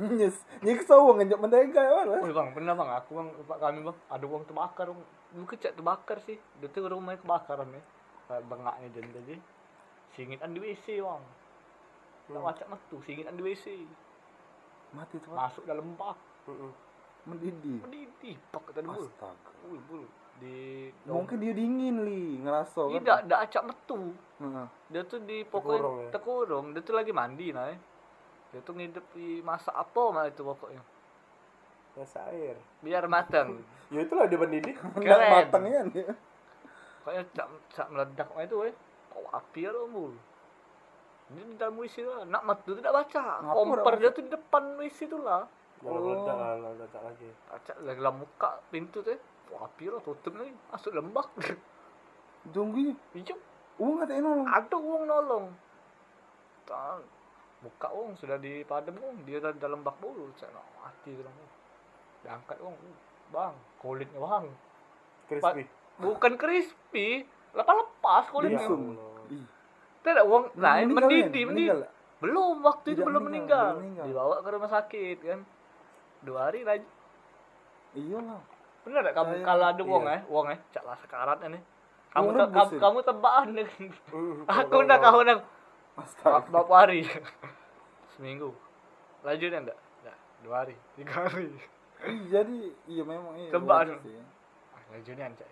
Nyes, 0.00 0.36
nyiksa 0.64 0.96
uang 0.96 1.20
ngejak 1.20 1.40
mentega 1.40 1.80
ya 1.82 2.08
Bang. 2.08 2.24
Wih 2.24 2.32
bang, 2.32 2.48
pernah 2.56 2.72
bang, 2.72 2.88
aku 2.88 3.10
bang, 3.20 3.28
tempat 3.36 3.58
kami 3.60 3.78
bang, 3.84 3.96
ada 4.08 4.24
uang 4.24 4.42
terbakar 4.48 4.86
bang. 4.96 5.08
Bukan 5.36 5.56
cak 5.60 5.74
terbakar 5.76 6.16
sih, 6.24 6.40
dia 6.56 6.68
tuh 6.72 6.88
rumahnya 6.88 7.20
kebakaran 7.20 7.68
ya. 7.68 7.82
Bengaknya 8.48 8.88
dan 8.96 9.06
tadi. 9.12 9.36
Singitan 10.16 10.56
di 10.56 10.60
WC 10.62 11.04
bang. 11.04 11.22
Tak 12.30 12.38
Hmm. 12.38 12.46
wacak 12.46 12.66
metu, 12.70 12.96
singitan 13.02 13.34
di 13.34 13.42
WC. 13.42 13.66
Mati 14.94 15.18
tuh. 15.18 15.34
Masuk 15.34 15.62
dalam 15.66 15.86
bak, 15.94 16.14
Heeh. 16.46 16.72
Mendidih. 17.26 17.78
mendidih, 17.82 18.36
pak 18.50 18.62
kata 18.70 18.80
bul. 18.80 19.02
Astaga. 19.06 19.52
Wih 19.68 19.82
bul, 19.86 20.04
di 20.38 20.88
Mungkin 21.04 21.36
dia 21.36 21.52
dingin 21.52 21.96
li, 22.06 22.40
ngerasa 22.40 22.80
kan. 22.86 22.94
tidak, 22.96 23.18
tidak 23.26 23.40
acak 23.44 23.62
metu. 23.66 24.00
Heeh. 24.40 24.66
Dia 24.88 25.02
tuh 25.04 25.20
di 25.22 25.38
pokoknya 25.44 26.06
ya? 26.06 26.10
terkurung, 26.14 26.66
dia 26.72 26.80
tuh 26.80 26.94
lagi 26.96 27.12
mandi 27.12 27.50
nah. 27.52 27.66
ya. 27.68 27.76
Dia 28.50 28.60
tuh 28.62 28.74
ngidep 28.74 29.04
di 29.14 29.42
masak 29.42 29.74
apa 29.74 30.02
mah 30.10 30.24
itu 30.26 30.42
pokoknya. 30.42 30.82
Masa 31.94 32.30
air. 32.30 32.56
Biar 32.80 33.04
matang. 33.10 33.58
Ya 33.90 34.06
itulah 34.06 34.30
dia 34.30 34.38
mendidih. 34.38 34.78
Keren. 35.02 35.50
matangnya 35.50 35.82
nih. 35.90 36.06
Kayaknya 37.02 37.22
cak, 37.34 37.46
cak 37.74 37.86
meledak 37.90 38.28
itu 38.38 38.56
weh. 38.62 38.74
Oh, 39.18 39.26
api 39.34 39.66
ya 39.66 39.74
mul. 39.90 40.14
Ini 41.30 41.42
di 41.46 41.54
dalam 41.54 41.78
WC 41.78 42.02
lah. 42.02 42.26
Nak 42.26 42.42
matu 42.42 42.74
tidak 42.74 42.90
baca. 42.90 43.22
Ngapa 43.46 43.54
Kompor 43.54 43.92
dah 43.94 44.00
dia 44.02 44.10
tuh 44.10 44.22
di 44.26 44.30
depan 44.34 44.62
WC 44.78 44.98
tuh 45.06 45.22
lah. 45.22 45.46
Lah, 45.80 46.54
meledak 46.58 47.02
lagi. 47.06 47.30
Acak 47.54 47.76
lagi 47.86 47.98
dalam 48.02 48.20
muka 48.20 48.58
pintu 48.68 49.00
tuh. 49.00 49.16
Wah, 49.54 49.70
piro 49.78 50.02
tutup 50.02 50.34
lagi. 50.34 50.52
Masuk 50.74 50.92
lembak. 50.92 51.30
Tunggu. 52.54 52.92
Hijau. 53.14 53.38
Uang 53.78 54.02
katanya 54.02 54.28
nolong. 54.28 54.48
Ada 54.50 54.76
uang 54.76 55.02
nolong. 55.06 55.46
Tak. 56.66 57.00
Buka 57.62 57.88
uang 57.94 58.18
sudah 58.18 58.36
dipadam 58.36 58.98
uang. 58.98 59.24
Dia 59.24 59.38
dah 59.38 59.54
dalam 59.54 59.86
bak 59.86 59.96
dulu. 60.02 60.28
Saya 60.36 60.50
nak 60.50 60.66
mati 60.82 61.14
tu 61.14 61.22
uang. 61.22 61.50
Diangkat 62.26 62.58
uang. 62.60 62.76
Bang, 63.30 63.54
kulitnya 63.78 64.18
bang. 64.18 64.50
Crispy. 65.30 65.62
Bukan 66.02 66.34
crispy. 66.34 67.22
Lepas-lepas 67.54 68.26
kulitnya. 68.34 68.66
Iya. 69.30 69.46
Tidak 70.00 70.24
uang 70.24 70.44
lain 70.56 70.86
Meninggal, 70.90 71.08
mendidih, 71.08 71.44
men? 71.44 71.54
mendidih. 71.54 71.88
Belum 72.20 72.56
waktu 72.60 72.88
itu 72.92 73.00
belum 73.00 73.22
meninggal, 73.28 73.28
meninggal. 73.28 73.64
belum 73.68 73.80
meninggal. 73.80 74.06
Dibawa 74.08 74.36
ke 74.40 74.48
rumah 74.52 74.70
sakit 74.70 75.18
kan. 75.24 75.40
Dua 76.20 76.40
hari 76.48 76.60
lagi. 76.64 76.88
Iyalah. 77.96 78.40
Bener 78.80 79.00
gak 79.04 79.16
kamu 79.16 79.32
kalau 79.44 79.64
ada 79.68 79.82
uang 79.84 80.04
iya. 80.08 80.16
eh, 80.16 80.22
uang 80.32 80.46
eh, 80.52 80.58
cak 80.72 80.84
lah 80.88 80.96
sekaratnya 81.04 81.48
nih. 81.52 81.62
Kamu 82.10 82.26
Uang 82.26 82.36
te- 82.36 82.52
kamu, 82.56 82.70
ya? 82.70 82.80
kamu 82.80 82.98
tebakan 83.04 83.48
nih. 83.54 83.68
Hmm, 84.10 84.38
Aku 84.56 84.74
udah 84.80 84.96
kau 84.98 85.20
udah 85.20 85.36
Astaga. 86.00 86.48
berapa 86.48 86.72
hari? 86.74 87.04
Seminggu. 88.16 88.56
Lanjut 89.20 89.52
enggak? 89.52 89.78
Enggak, 90.00 90.16
dua 90.40 90.54
hari, 90.64 90.76
tiga 90.96 91.12
hari. 91.28 91.52
Jadi 92.32 92.72
iya 92.88 93.02
memang 93.04 93.36
iya. 93.36 93.52
Dong. 93.52 94.00
sih. 94.00 94.16
Ah, 94.72 94.82
lanjutnya 94.96 95.28
cak. 95.36 95.48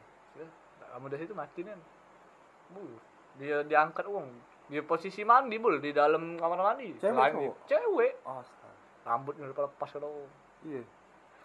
Kamu 0.89 1.05
dari 1.13 1.21
situ 1.21 1.37
mati 1.37 1.61
nih. 1.63 1.77
Bu, 2.73 2.81
dia 3.39 3.63
diangkat 3.63 4.05
uang. 4.05 4.29
Dia 4.69 4.83
posisi 4.83 5.23
mandi 5.23 5.57
bul 5.57 5.79
di 5.79 5.91
dalam 5.91 6.37
kamar 6.37 6.61
mandi. 6.61 6.93
Cewek, 6.95 7.17
dia- 7.33 7.57
Cewek. 7.67 8.13
Astaga. 8.21 8.69
Rambutnya 9.03 9.47
udah 9.47 9.65
lepas 9.65 9.89
kalau. 9.89 10.29
Iya. 10.61 10.83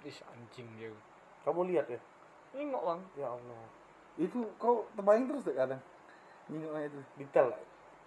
Ih, 0.04 0.18
anjing 0.28 0.68
dia. 0.76 0.92
Kamu 1.42 1.64
lihat 1.66 1.88
ya? 1.88 2.00
Nengok 2.52 2.84
bang. 2.84 3.02
Ya 3.16 3.28
Allah. 3.30 3.64
Itu 4.16 4.52
kau 4.58 4.90
terbayang 4.94 5.26
terus 5.26 5.44
deh 5.44 5.56
kadang. 5.56 5.80
Nyingoknya 6.46 6.86
itu. 6.86 7.00
Detail. 7.16 7.56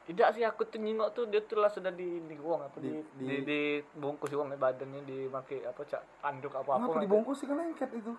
Tidak 0.07 0.28
sih 0.30 0.45
aku 0.45 0.62
tuh 0.62 0.78
nyingok 0.78 1.11
tuh 1.12 1.24
dia 1.26 1.43
tuh 1.43 1.59
lah 1.59 1.66
sudah 1.66 1.91
di 1.91 2.22
di 2.22 2.39
uang 2.39 2.62
apa 2.62 2.78
di 2.78 2.95
Di- 2.95 3.03
di, 3.16 3.24
di- 3.26 3.43
di, 3.43 3.61
bungkus 3.93 4.30
uang 4.30 4.55
badannya 4.55 5.03
dipakai 5.03 5.66
apa 5.66 5.82
cak 5.82 5.99
anduk 6.22 6.55
apa 6.55 6.78
apa 6.78 7.03
dibungkus 7.03 7.43
sih 7.43 7.49
kan 7.49 7.59
lengket 7.59 7.91
itu? 7.91 8.14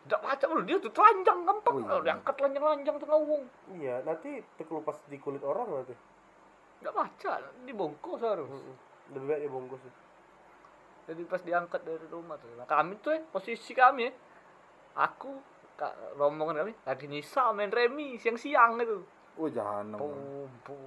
Tidak 0.00 0.20
baca 0.20 0.44
dulu 0.46 0.62
dia 0.62 0.76
tuh 0.76 0.90
telanjang 0.90 1.38
gampang 1.42 1.74
Oh, 1.74 1.80
iya. 1.80 1.92
oh, 1.92 2.00
diangkat 2.00 2.34
telanjang 2.34 2.62
telanjang 2.62 2.96
tengah 2.98 3.18
uang 3.18 3.42
Iya, 3.74 3.94
nanti 4.02 4.30
terkelupas 4.54 4.96
di 5.04 5.16
kulit 5.16 5.42
orang 5.42 5.68
nanti. 5.70 5.94
tidak 6.78 6.94
baca 6.94 7.30
dibungkus 7.62 8.20
harus 8.20 8.48
Mm-mm. 8.48 8.76
Lebih 9.10 9.26
baik 9.26 9.40
dia 9.40 9.50
bungkus. 9.50 9.82
jadi 11.02 11.22
pas 11.24 11.40
diangkat 11.40 11.80
dari 11.82 12.06
rumah 12.06 12.36
tuh 12.36 12.48
nah, 12.54 12.64
kami 12.64 12.94
tuh 12.96 13.12
eh, 13.12 13.22
posisi 13.24 13.72
kami 13.72 14.06
eh, 14.06 14.14
aku 14.94 15.28
kak 15.74 15.90
rombongan 16.14 16.60
kami 16.60 16.72
lagi 16.80 17.04
nyisa 17.04 17.50
main 17.50 17.68
remi 17.68 18.14
siang-siang 18.14 18.78
itu 18.78 19.02
Oh 19.34 19.46
jahanam. 19.46 19.96
pum 19.96 20.14
pum 20.62 20.78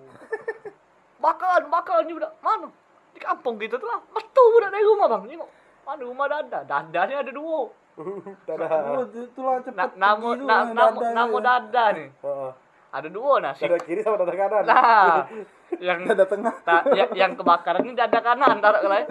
bakalan 1.17 1.67
bakalan 1.67 2.05
ini 2.05 2.13
udah 2.15 2.31
mana 2.39 2.67
di 3.09 3.19
kampung 3.19 3.55
gitu 3.57 3.75
tuh 3.75 3.85
lah 3.85 3.99
metu 4.09 4.43
udah 4.53 4.69
dari 4.69 4.83
rumah 4.83 5.07
bang 5.07 5.23
nyengok 5.29 5.49
mana 5.83 6.01
rumah 6.01 6.25
dada 6.27 6.59
dadanya 6.63 7.19
ada 7.19 7.31
dua 7.31 7.67
Dadah. 8.49 8.69
Oh, 8.89 9.05
itulah 9.05 9.61
cepet. 9.61 9.77
Na, 9.77 9.85
tuh, 10.17 10.33
na, 10.41 10.65
namu, 10.65 10.99
dada 10.99 11.07
namu 11.13 11.37
ya. 11.37 11.45
dada 11.45 11.85
nih. 11.93 12.09
Heeh. 12.09 12.51
Ada 12.93 13.09
dua 13.09 13.33
nah. 13.41 13.53
Si, 13.57 13.65
Dada 13.65 13.81
kiri 13.81 14.01
sama 14.05 14.21
dada 14.21 14.33
kanan. 14.33 14.63
nah, 14.69 15.25
yang 15.89 15.99
Dada 16.05 16.25
tengah. 16.29 16.53
ta, 16.61 16.85
yang, 16.93 17.09
yang 17.13 17.31
kebakaran 17.33 17.81
ini 17.85 17.97
dada 17.97 18.19
kanan 18.21 18.61
taruh 18.61 18.85
lain. 18.85 19.05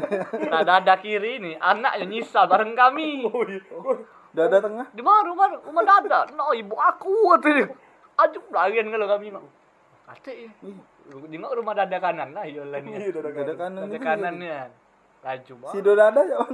Nah, 0.46 0.62
dada 0.62 0.94
kiri 0.98 1.42
ini 1.42 1.52
anaknya 1.58 2.06
nyisa 2.06 2.46
bareng 2.46 2.78
kami. 2.78 3.26
Oh, 3.26 3.42
iya. 3.42 3.58
Dada 4.30 4.62
tengah. 4.62 4.86
Di 4.94 5.02
mana 5.02 5.26
rumah 5.26 5.46
rumah 5.66 5.82
dada? 5.82 6.30
No, 6.34 6.54
ibu 6.54 6.74
aku 6.74 7.34
katanya. 7.38 7.74
Ajuk 8.22 8.44
lagian 8.54 8.86
kalau 8.90 9.06
kami 9.10 9.34
mak. 9.34 9.42
Kata 10.14 10.30
ya. 10.30 10.50
Mana 11.10 11.46
rumah 11.50 11.74
dada 11.74 11.98
kanan 11.98 12.30
lah 12.34 12.46
Iya, 12.46 12.62
ya. 12.66 12.78
dada 13.10 13.30
Dada 13.30 13.52
kanan. 13.58 13.80
Dada 13.86 13.98
kanannya. 13.98 14.58
Laju 15.22 15.54
jadi. 15.54 15.70
Si 15.70 15.78
banget. 15.78 15.98
dada 15.98 16.20
ya 16.22 16.36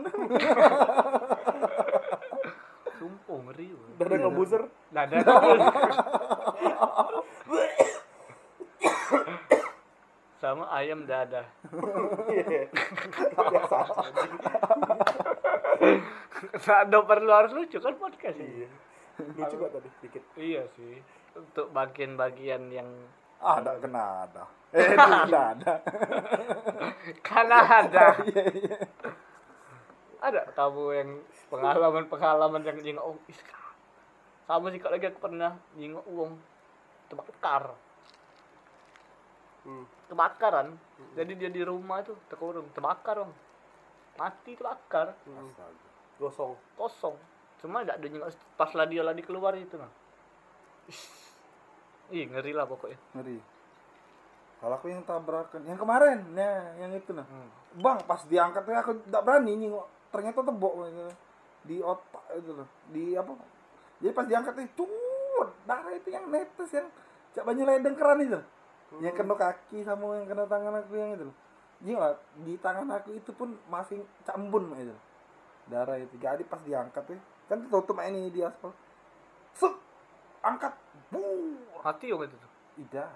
weh. 3.67 3.91
Dada 3.99 4.15
ngebuser. 4.17 4.63
Dada. 4.93 5.17
Sama 10.39 10.71
ayam 10.71 11.03
dada. 11.03 11.43
Iya. 12.31 12.71
Biasa 13.35 13.77
aja. 13.83 14.23
Ada 16.87 16.99
perlu 17.03 17.31
harus 17.35 17.51
lucu 17.51 17.83
kan 17.83 17.99
podcast 17.99 18.39
ini. 18.39 18.63
Iya. 18.63 18.69
Lucu 19.35 19.55
gak 19.59 19.71
tadi 19.75 19.89
dikit. 19.99 20.23
Iya 20.39 20.63
sih. 20.79 21.03
Untuk 21.35 21.75
bagian-bagian 21.75 22.71
yang 22.71 22.87
Ah, 23.39 23.63
ada 23.63 23.79
kena 23.79 24.27
ada. 24.27 24.45
Eh, 24.69 24.85
ada 24.93 25.57
ada. 25.57 25.75
karena 27.25 27.59
ada. 27.65 28.07
Iya, 28.21 28.45
iya. 28.53 28.77
Ada 30.19 30.51
kamu 30.51 30.85
yang 30.99 31.11
pengalaman-pengalaman 31.47 32.63
yang 32.67 32.79
nyingok 32.83 33.07
uang. 33.15 33.21
Sama 34.49 34.67
sih 34.75 34.81
kalau 34.83 34.99
lagi 34.99 35.07
aku 35.07 35.21
pernah 35.23 35.53
nyingok 35.79 36.07
uang 36.11 36.33
terbakar. 37.07 37.77
Hmm. 39.63 39.85
Kebakaran. 40.11 40.75
Jadi 41.15 41.33
dia 41.39 41.51
di 41.53 41.63
rumah 41.63 42.03
tuh 42.03 42.19
terkurung, 42.27 42.67
terbakar 42.75 43.23
dong. 43.23 43.33
Mati 44.19 44.59
terbakar, 44.59 45.15
Hmm. 45.23 45.55
Kosong. 46.75 47.15
Cuma 47.63 47.87
enggak 47.87 48.03
ada 48.03 48.07
nyingok 48.11 48.31
pas 48.59 48.71
lah 48.75 48.87
dia 48.91 49.07
lagi 49.07 49.23
keluar 49.23 49.55
itu 49.55 49.79
nah. 49.79 49.91
Ih, 52.17 52.25
ngeri 52.27 52.57
lah 52.57 52.65
pokoknya. 52.65 52.99
Ngeri. 53.15 53.39
Kalau 54.59 54.75
aku 54.75 54.91
yang 54.91 55.07
tabrakan, 55.07 55.63
yang 55.71 55.79
kemarin, 55.79 56.35
nah, 56.35 56.75
yang 56.83 56.91
itu 56.91 57.15
nah. 57.15 57.23
Hmm. 57.23 57.47
Bang, 57.79 58.03
pas 58.09 58.27
diangkat 58.27 58.67
aku 58.67 58.99
tidak 59.07 59.23
berani 59.23 59.55
nyingok. 59.55 59.98
Ternyata 60.09 60.41
tebok 60.41 60.73
gitu. 60.89 61.03
di 61.69 61.77
otak 61.85 62.25
itu 62.39 62.51
loh. 62.55 62.69
Di 62.89 63.05
apa? 63.19 63.33
Jadi 63.99 64.13
pas 64.15 64.27
diangkat 64.27 64.55
itu 64.63 64.85
darah 65.69 65.93
itu 65.93 66.09
yang 66.09 66.31
netes 66.33 66.71
yang 66.73 66.89
cak 67.35 67.45
banyak 67.45 67.65
ledeng 67.67 67.97
keran 67.99 68.19
itu. 68.25 68.41
Yang 69.05 69.15
kena 69.21 69.35
kaki 69.37 69.85
sama 69.85 70.17
yang 70.17 70.27
kena 70.31 70.49
tangan 70.49 70.81
aku 70.81 70.97
yang 70.97 71.13
itu 71.13 71.25
loh. 71.29 71.37
Gila, 71.79 72.11
di 72.43 72.55
tangan 72.59 72.89
aku 72.91 73.15
itu 73.15 73.31
pun 73.37 73.55
masih 73.69 74.01
cambun 74.25 74.73
itu. 74.81 74.97
Darah 75.69 76.01
itu. 76.01 76.17
Jadi 76.17 76.43
pas 76.49 76.59
diangkat 76.65 77.05
tuh 77.05 77.21
kan 77.49 77.59
tutup 77.69 78.01
ini 78.05 78.33
di 78.33 78.41
aspal. 78.41 78.73
Sup, 79.53 79.77
angkat. 80.41 80.73
Buh. 81.13 81.57
Mati 81.85 82.13
yang 82.13 82.21
itu 82.25 82.37
tuh. 82.37 82.53
Tidak. 82.81 83.13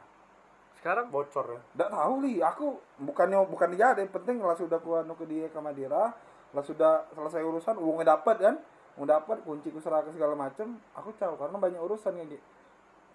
Sekarang 0.80 1.14
Bocor 1.14 1.46
ya. 1.46 1.60
Nggak 1.78 1.90
tahu 1.94 2.14
li, 2.26 2.34
aku 2.42 2.66
bukannya 2.98 3.38
bukan 3.46 3.76
dia 3.78 3.94
yang 3.94 4.10
penting 4.10 4.42
lah 4.42 4.58
sudah 4.58 4.82
ku 4.82 4.98
anu 4.98 5.14
ke 5.14 5.28
dia 5.30 5.46
ke 5.46 5.60
Madura, 5.62 6.10
lah 6.52 6.64
sudah 6.64 7.08
selesai 7.12 7.40
urusan, 7.40 7.80
uangnya 7.80 8.16
dapat 8.16 8.36
kan, 8.38 8.54
uang 9.00 9.08
dapat, 9.08 9.40
kunci 9.44 9.72
ke 9.72 9.80
segala 9.80 10.36
macem, 10.36 10.76
aku 10.92 11.12
tahu 11.16 11.36
karena 11.40 11.56
banyak 11.56 11.80
urusan 11.80 12.12
ya 12.20 12.24
Gi. 12.28 12.38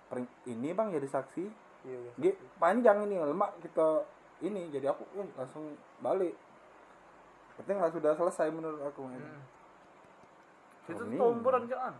Pering- 0.09 0.33
Ini 0.45 0.73
bang 0.73 0.89
jadi 0.93 1.07
saksi, 1.07 1.45
Iya, 1.85 1.97
iya. 2.19 2.33
Panjang 2.57 3.05
ini 3.05 3.15
lemak 3.21 3.61
kita 3.63 4.03
ini 4.41 4.67
jadi 4.73 4.91
aku 4.91 5.07
eh, 5.15 5.29
langsung 5.37 5.77
balik. 6.01 6.33
Penting 7.61 7.77
lah 7.79 7.89
sudah 7.93 8.11
selesai 8.17 8.49
menurut 8.51 8.81
aku. 8.81 9.07
hmm. 9.07 9.41
itu 10.87 11.03
Ini. 11.03 11.15
tomboran 11.19 11.63
jangan. 11.69 11.93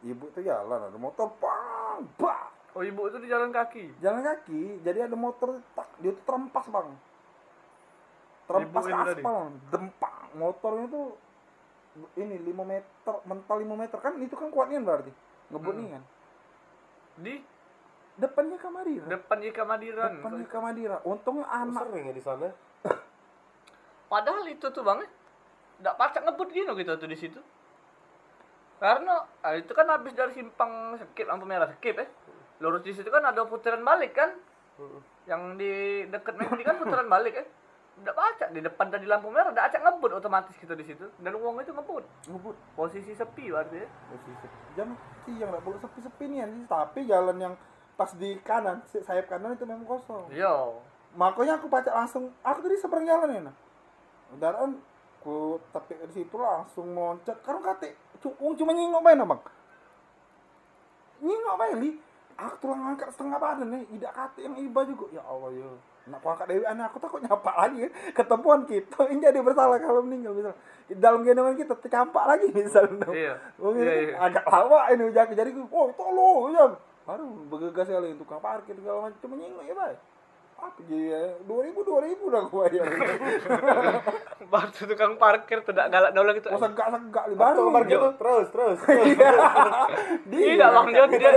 Ibu 0.00 0.32
tuh 0.32 0.40
jalan 0.40 0.80
ada 0.88 0.96
motor, 0.96 1.28
bang, 1.36 2.00
bang, 2.16 2.48
Oh 2.72 2.80
ibu 2.86 3.10
itu 3.10 3.18
di 3.18 3.28
jalan 3.28 3.50
kaki. 3.50 3.98
jalan 3.98 4.22
kaki, 4.22 4.80
jadi 4.80 5.10
ada 5.10 5.16
motor 5.18 5.58
tak 5.74 5.90
dia 5.98 6.14
tuh 6.14 6.22
terempas 6.24 6.64
bang, 6.70 6.88
terempas 8.46 8.84
ke 8.86 8.94
Ibu 8.94 9.02
aspal, 9.02 9.42
dempang, 9.68 10.19
motornya 10.32 10.86
tuh 10.86 11.06
ini 12.14 12.38
5 12.38 12.62
meter, 12.62 13.14
mental 13.24 13.56
5 13.58 13.74
meter 13.74 13.98
kan 13.98 14.14
itu 14.16 14.34
kan 14.34 14.48
kuatnya 14.48 14.78
berarti 14.78 15.10
ngebut 15.50 15.72
Hmm. 15.72 15.80
nih 15.80 15.88
kan, 15.90 16.02
Di 17.20 17.34
depannya 18.16 18.56
Kamadira, 18.56 19.06
depan 19.08 19.38
Ika 19.42 19.62
Madiran. 19.64 20.10
depannya 20.14 20.46
Kamadira, 20.46 20.96
untungnya 21.02 21.46
anak, 21.48 21.82
Sering 21.84 22.04
ya 22.06 22.14
di 22.14 22.22
sana. 22.22 22.48
Padahal 24.06 24.46
itu 24.46 24.66
tuh 24.66 24.82
bang, 24.82 25.02
nggak 25.78 25.96
pacak 25.96 26.22
ngebut 26.24 26.48
gini 26.50 26.70
gitu 26.72 26.92
tuh 26.92 27.06
di 27.06 27.16
situ. 27.16 27.40
Karena 28.78 29.22
ah, 29.40 29.54
itu 29.54 29.70
kan 29.70 29.86
habis 29.86 30.12
dari 30.12 30.32
simpang 30.32 30.96
skip 30.96 31.26
lampu 31.26 31.44
merah 31.44 31.68
skip 31.70 31.94
eh. 31.96 32.08
Lurus 32.58 32.80
di 32.80 32.92
situ 32.92 33.08
kan 33.08 33.20
ada 33.22 33.44
putaran 33.44 33.80
balik 33.80 34.14
kan. 34.14 34.30
Hmm. 34.76 35.00
Yang 35.26 35.42
di 35.56 35.72
deket 36.06 36.34
McD 36.34 36.60
kan 36.62 36.76
putaran 36.78 37.06
balik 37.06 37.34
eh. 37.36 37.46
Udah 38.00 38.14
pacak 38.16 38.48
di 38.56 38.60
depan 38.64 38.88
tadi 38.88 39.04
lampu 39.04 39.28
merah 39.28 39.52
udah 39.52 39.68
acak 39.68 39.80
ngebut 39.84 40.10
otomatis 40.16 40.56
kita 40.56 40.72
di 40.72 40.84
situ. 40.88 41.04
Dan 41.20 41.36
uang 41.36 41.60
itu 41.60 41.72
ngebut. 41.72 42.04
ngebut, 42.28 42.56
Posisi 42.72 43.12
sepi 43.12 43.52
berarti 43.52 43.84
ya. 43.84 43.88
posisi 44.08 44.46
jam 44.72 44.88
siang 45.24 45.48
nggak 45.52 45.62
perlu 45.62 45.78
sepi-sepi 45.78 46.24
nih 46.30 46.38
anjing. 46.46 46.64
tapi 46.64 47.04
jalan 47.04 47.36
yang 47.36 47.54
pas 47.94 48.08
di 48.16 48.40
kanan, 48.40 48.80
sayap 48.88 49.28
kanan 49.28 49.52
itu 49.52 49.68
memang 49.68 49.84
kosong. 49.84 50.32
Yo. 50.32 50.80
Makanya 51.12 51.60
aku 51.60 51.68
baca 51.68 51.90
langsung, 51.92 52.32
aku 52.40 52.64
tadi 52.64 52.80
seberang 52.80 53.04
jalan 53.04 53.28
ya 53.34 53.40
nah. 53.50 53.56
Kendaraan 54.30 54.78
aku 55.20 55.60
tapi 55.68 56.00
di 56.08 56.24
situ 56.24 56.32
langsung 56.40 56.96
loncat 56.96 57.36
karena 57.44 57.60
kate 57.60 57.92
cu- 58.24 58.32
wong 58.40 58.56
cuma 58.56 58.72
nyingok 58.72 59.04
main 59.04 59.20
bang 59.20 59.42
nyingok 61.20 61.56
main 61.60 61.76
li 61.76 61.90
aku 62.40 62.54
tulang 62.64 62.96
angkat 62.96 63.12
setengah 63.12 63.36
badan 63.36 63.68
nih 63.68 63.84
tidak 63.84 64.12
kate 64.16 64.48
yang 64.48 64.56
iba 64.56 64.80
juga 64.88 65.12
ya 65.12 65.20
Allah 65.28 65.52
ya 65.52 65.68
aku 66.14 66.26
angkat 66.30 66.46
dewi 66.50 66.64
aneh 66.66 66.84
aku 66.84 66.98
takut 66.98 67.20
nyapa 67.22 67.52
lagi. 67.54 67.86
Kan 67.86 67.92
ketemuan 68.14 68.60
kita 68.66 69.06
ini 69.10 69.22
jadi 69.22 69.38
bersalah 69.40 69.78
kalau 69.78 70.02
meninggal. 70.02 70.34
Misal 70.34 70.54
dalam 70.98 71.22
gendongan 71.22 71.54
kita 71.54 71.74
tercampak 71.78 72.24
lagi 72.26 72.50
misalnya 72.56 73.06
Iya. 73.14 73.34
Oh, 73.62 73.70
Iya, 73.70 74.10
iya. 74.10 74.14
agak 74.18 74.42
lama 74.42 74.90
ini 74.90 75.14
jadi 75.14 75.50
oh 75.70 75.94
tolong 75.94 76.50
ya 76.50 76.66
baru 77.06 77.26
bergegas 77.46 77.86
kali 77.90 78.14
tukang 78.18 78.42
parkir 78.42 78.74
segala 78.78 79.06
macam 79.06 79.18
cuma 79.22 79.34
nyingok 79.38 79.64
ya 79.66 79.74
bay 79.74 79.94
apa 80.60 80.80
jadi 80.84 81.40
dua 81.48 81.60
ribu 81.64 81.80
dua 81.80 82.00
ribu 82.04 82.28
dah 82.28 82.44
gua 82.52 82.68
bayar 82.68 82.84
Waktu 84.50 84.82
tukang 84.82 85.14
parkir 85.14 85.62
tidak 85.62 85.94
galak 85.94 86.10
nolong 86.10 86.34
itu. 86.34 86.50
masa 86.50 86.74
gak 86.74 86.90
segak 86.90 87.24
li 87.30 87.34
baru. 87.38 87.70
baru 87.70 87.70
parkir 87.70 87.96
tuh 88.02 88.14
terus 88.18 88.46
terus 88.50 88.78
Tidak 90.26 90.68
bang 90.74 90.86
dia 90.90 91.04
dia, 91.06 91.32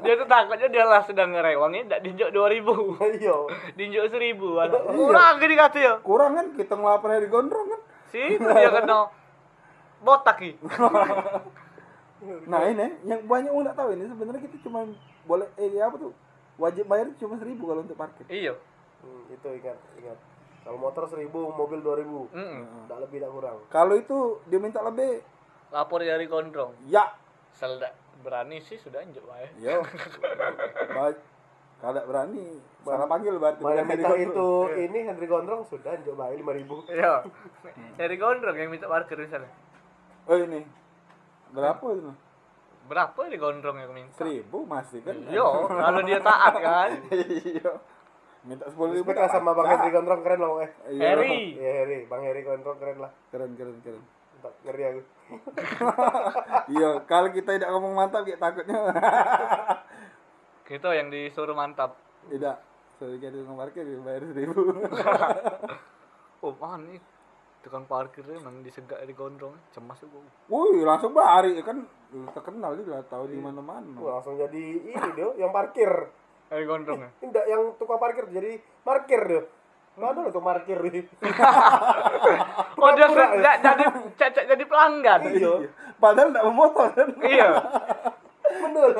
dia 0.00 0.14
tuh 0.16 0.26
takutnya 0.26 0.68
dia 0.72 0.84
lah 0.88 1.04
sedang 1.04 1.36
ngerewangnya 1.36 1.84
tidak 1.84 2.00
dinjok 2.00 2.30
dua 2.32 2.46
ribu, 2.48 2.96
iya. 3.20 3.36
Dinjok 3.76 4.06
seribu, 4.08 4.56
kurang 4.88 5.36
gini 5.36 5.54
kata 5.54 5.78
ya. 5.78 5.94
kurang 6.00 6.32
kan 6.32 6.46
kita 6.56 6.74
ngelapor 6.80 7.08
di 7.12 7.28
gondrong 7.28 7.66
kan. 7.76 7.80
Si 8.08 8.40
itu 8.40 8.48
dia 8.48 8.72
kena 8.72 9.12
botak 10.00 10.36
ki. 10.40 10.50
nah 12.50 12.60
ini 12.70 13.02
yang 13.04 13.20
banyak 13.26 13.50
orang 13.50 13.62
nggak 13.66 13.76
tahu 13.76 13.88
ini 13.98 14.04
sebenarnya 14.06 14.40
kita 14.46 14.56
cuma 14.62 14.86
boleh 15.26 15.48
eh 15.58 15.82
apa 15.82 15.96
tuh 15.98 16.14
wajib 16.54 16.84
bayar 16.84 17.08
cuma 17.16 17.36
seribu 17.36 17.64
kalau 17.66 17.80
untuk 17.80 17.96
parkir 17.96 18.24
Iya. 18.26 18.54
Hmm, 19.00 19.22
itu 19.28 19.48
ingat 19.52 19.78
ingat 19.96 20.18
kalau 20.62 20.78
motor 20.78 21.04
seribu 21.06 21.50
mobil 21.50 21.78
dua 21.78 21.96
ribu 21.96 22.30
Mm-mm. 22.30 22.86
tidak 22.86 22.98
lebih 23.02 23.16
tidak 23.18 23.30
kurang 23.32 23.58
kalau 23.68 23.94
itu 23.94 24.18
dia 24.46 24.58
minta 24.58 24.78
lebih 24.80 25.22
Lapor 25.68 25.98
dari 25.98 26.24
gondrong. 26.24 26.76
ya 26.84 27.08
Selda 27.50 27.88
berani 28.20 28.60
sih 28.60 28.76
sudah 28.76 29.02
wae. 29.02 29.48
yo 29.58 29.82
baik 30.88 31.16
kalau 31.76 31.92
nggak 31.92 32.06
berani 32.06 32.44
salah 32.80 33.08
panggil 33.08 33.34
berarti 33.36 33.60
mana 33.60 33.72
bukan 33.74 33.86
minta 33.88 34.08
dari 34.08 34.22
itu 34.22 34.30
gondrong. 34.30 34.78
ini 34.78 34.98
Henry 35.02 35.26
Gondrong 35.26 35.62
sudah 35.64 35.92
jauh 35.98 36.14
bayar 36.14 36.36
lima 36.36 36.52
ribu 36.52 36.84
Iya. 36.86 37.26
Dari 37.96 38.14
gondrong 38.14 38.54
yang 38.54 38.70
minta 38.70 38.86
parkir 38.86 39.18
misalnya. 39.18 39.50
oh 40.24 40.36
ini 40.36 40.62
berapa 41.50 41.82
itu 41.90 42.12
Berapa 42.84 43.20
di 43.24 43.36
gondrong 43.36 43.78
yang 43.78 43.92
minta? 43.92 44.16
seribu 44.16 44.62
masih 44.62 45.00
kan 45.00 45.14
Yo, 45.28 45.66
kalau 45.66 46.00
dia 46.02 46.18
taat 46.18 46.54
kan. 46.56 46.90
iya 47.46 47.70
minta 48.42 48.66
sepuluh 48.66 48.90
ribu 48.92 49.06
lah 49.08 49.30
sama 49.30 49.54
Bang 49.54 49.68
Henry 49.68 49.88
Gondrong 49.88 50.18
keren 50.20 50.40
loh 50.40 50.58
eh 50.58 50.70
Iya. 50.88 51.14
Harry. 51.14 51.54
Iya 51.54 52.02
Bang 52.04 52.20
Henry 52.20 52.42
Gondrong 52.42 52.74
keren 52.76 52.98
lah 52.98 53.14
keren 53.30 53.54
keren 53.54 53.78
keren 53.80 54.02
Entah, 54.34 54.50
ngeri 54.64 54.82
aku 54.84 55.00
iya 56.74 56.90
kalau 57.02 57.30
kita 57.30 57.54
tidak 57.54 57.70
ngomong 57.70 57.94
mantap 57.94 58.26
kayak 58.26 58.36
takutnya 58.36 58.74
Kita 60.64 60.88
yang 60.90 61.06
disuruh 61.06 61.54
mantap. 61.54 61.94
tidak 62.26 62.58
sorry 62.92 63.18
jadi 63.18 63.34
tukang 63.36 63.54
parkir 63.56 63.86
bayar 64.00 64.22
seribu 64.26 64.62
Oh, 66.42 66.50
man 66.52 66.82
nih. 66.84 66.98
Tukang 67.62 67.86
parkirnya 67.86 68.34
emang 68.36 68.66
disegak 68.66 68.98
di 69.00 69.14
gondrong. 69.14 69.54
Cemas 69.70 69.94
tuh 69.96 70.10
gua. 70.10 70.26
Wih, 70.50 70.82
langsung 70.82 71.14
lari 71.14 71.54
kan 71.62 71.86
terkenal 72.36 72.76
juga 72.76 73.00
tahu 73.08 73.24
di 73.32 73.38
mana-mana. 73.40 73.96
Wah, 73.96 74.20
langsung 74.20 74.36
jadi 74.36 74.64
ini 74.84 75.08
dia 75.16 75.28
yang 75.40 75.52
parkir 75.52 75.88
Dari 76.52 76.68
gondrong 76.68 77.00
ya. 77.00 77.10
tidak 77.16 77.44
yang 77.48 77.62
tukang 77.80 77.96
parkir 77.96 78.28
jadi 78.28 78.60
parkir 78.84 79.20
dia 79.24 79.42
Mana 79.92 80.24
tuh 80.32 80.40
parkir 80.40 80.78
nih? 80.88 81.04
Oh, 82.82 82.90
dia 82.96 83.06
nggak 83.06 83.56
jadi 83.62 83.84
cecek 84.18 84.44
jadi 84.48 84.64
pelanggan. 84.66 85.20
Iya. 85.38 85.68
Padahal 86.00 86.34
enggak 86.34 86.46
motor 86.50 86.88
kan. 86.96 87.08
Iya. 87.22 87.48
Bener. 88.42 88.90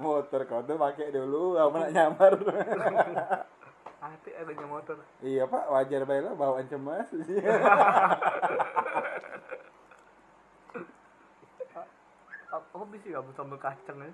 Motor 0.00 0.40
kau 0.48 0.64
tuh 0.66 0.74
pakai 0.80 1.14
dulu, 1.14 1.54
apa 1.60 1.76
nak 1.78 1.90
nyamar. 1.94 2.32
Hati 3.98 4.30
adanya 4.34 4.66
motor. 4.66 4.96
iya, 5.22 5.44
Pak, 5.46 5.64
wajar 5.70 6.02
baiklah 6.08 6.34
bawaan 6.34 6.66
cemas. 6.66 7.06
Apa 12.48 12.64
apa 12.64 12.84
bisa 12.88 13.12
kamu 13.12 13.30
sambal 13.36 13.60
kacang 13.60 13.98
ya? 14.00 14.12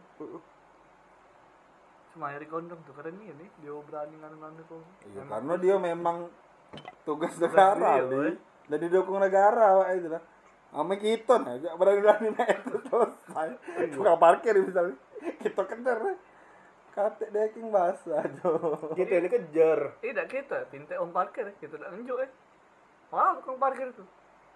Cuma 2.15 2.31
dari 2.31 2.47
gondrong 2.47 2.83
tuh 2.87 2.95
keren 2.95 3.15
nih 3.19 3.31
nih. 3.35 3.49
Dia 3.63 3.75
berani 3.75 4.15
nganu-nganu 4.19 4.63
tuh. 4.67 4.83
iya, 5.07 5.23
karena 5.27 5.55
dia 5.59 5.75
memang 5.79 6.31
tugas 7.07 7.35
negara, 7.39 8.03
iya. 8.03 8.07
Boy. 8.07 8.31
Dan 8.71 8.79
didukung 8.81 9.19
negara, 9.19 9.83
Pak 9.83 9.89
itu 9.99 10.09
lah. 10.11 10.23
Sama 10.75 10.95
kita 10.99 11.35
aja 11.39 11.69
berani-berani 11.79 12.29
naik 12.35 12.59
itu 12.67 12.79
selesai. 12.91 13.49
Tukang 13.95 14.19
parkir 14.19 14.55
misalnya. 14.59 14.99
Kita 15.39 15.63
kejar. 15.63 15.99
Kate 16.95 17.27
deking 17.31 17.75
basah, 17.75 18.23
aduh. 18.23 18.95
Gitu 18.95 19.11
ini 19.11 19.27
kejar. 19.31 19.99
Tidak 19.99 20.27
kita, 20.31 20.71
pinta 20.71 20.95
om 21.03 21.11
parkir, 21.11 21.51
kita 21.59 21.75
tidak 21.75 21.91
nunjuk 21.91 22.19
eh. 22.23 22.31
Wah, 23.11 23.39
tukang 23.39 23.59
parkir 23.59 23.91
itu. 23.91 24.03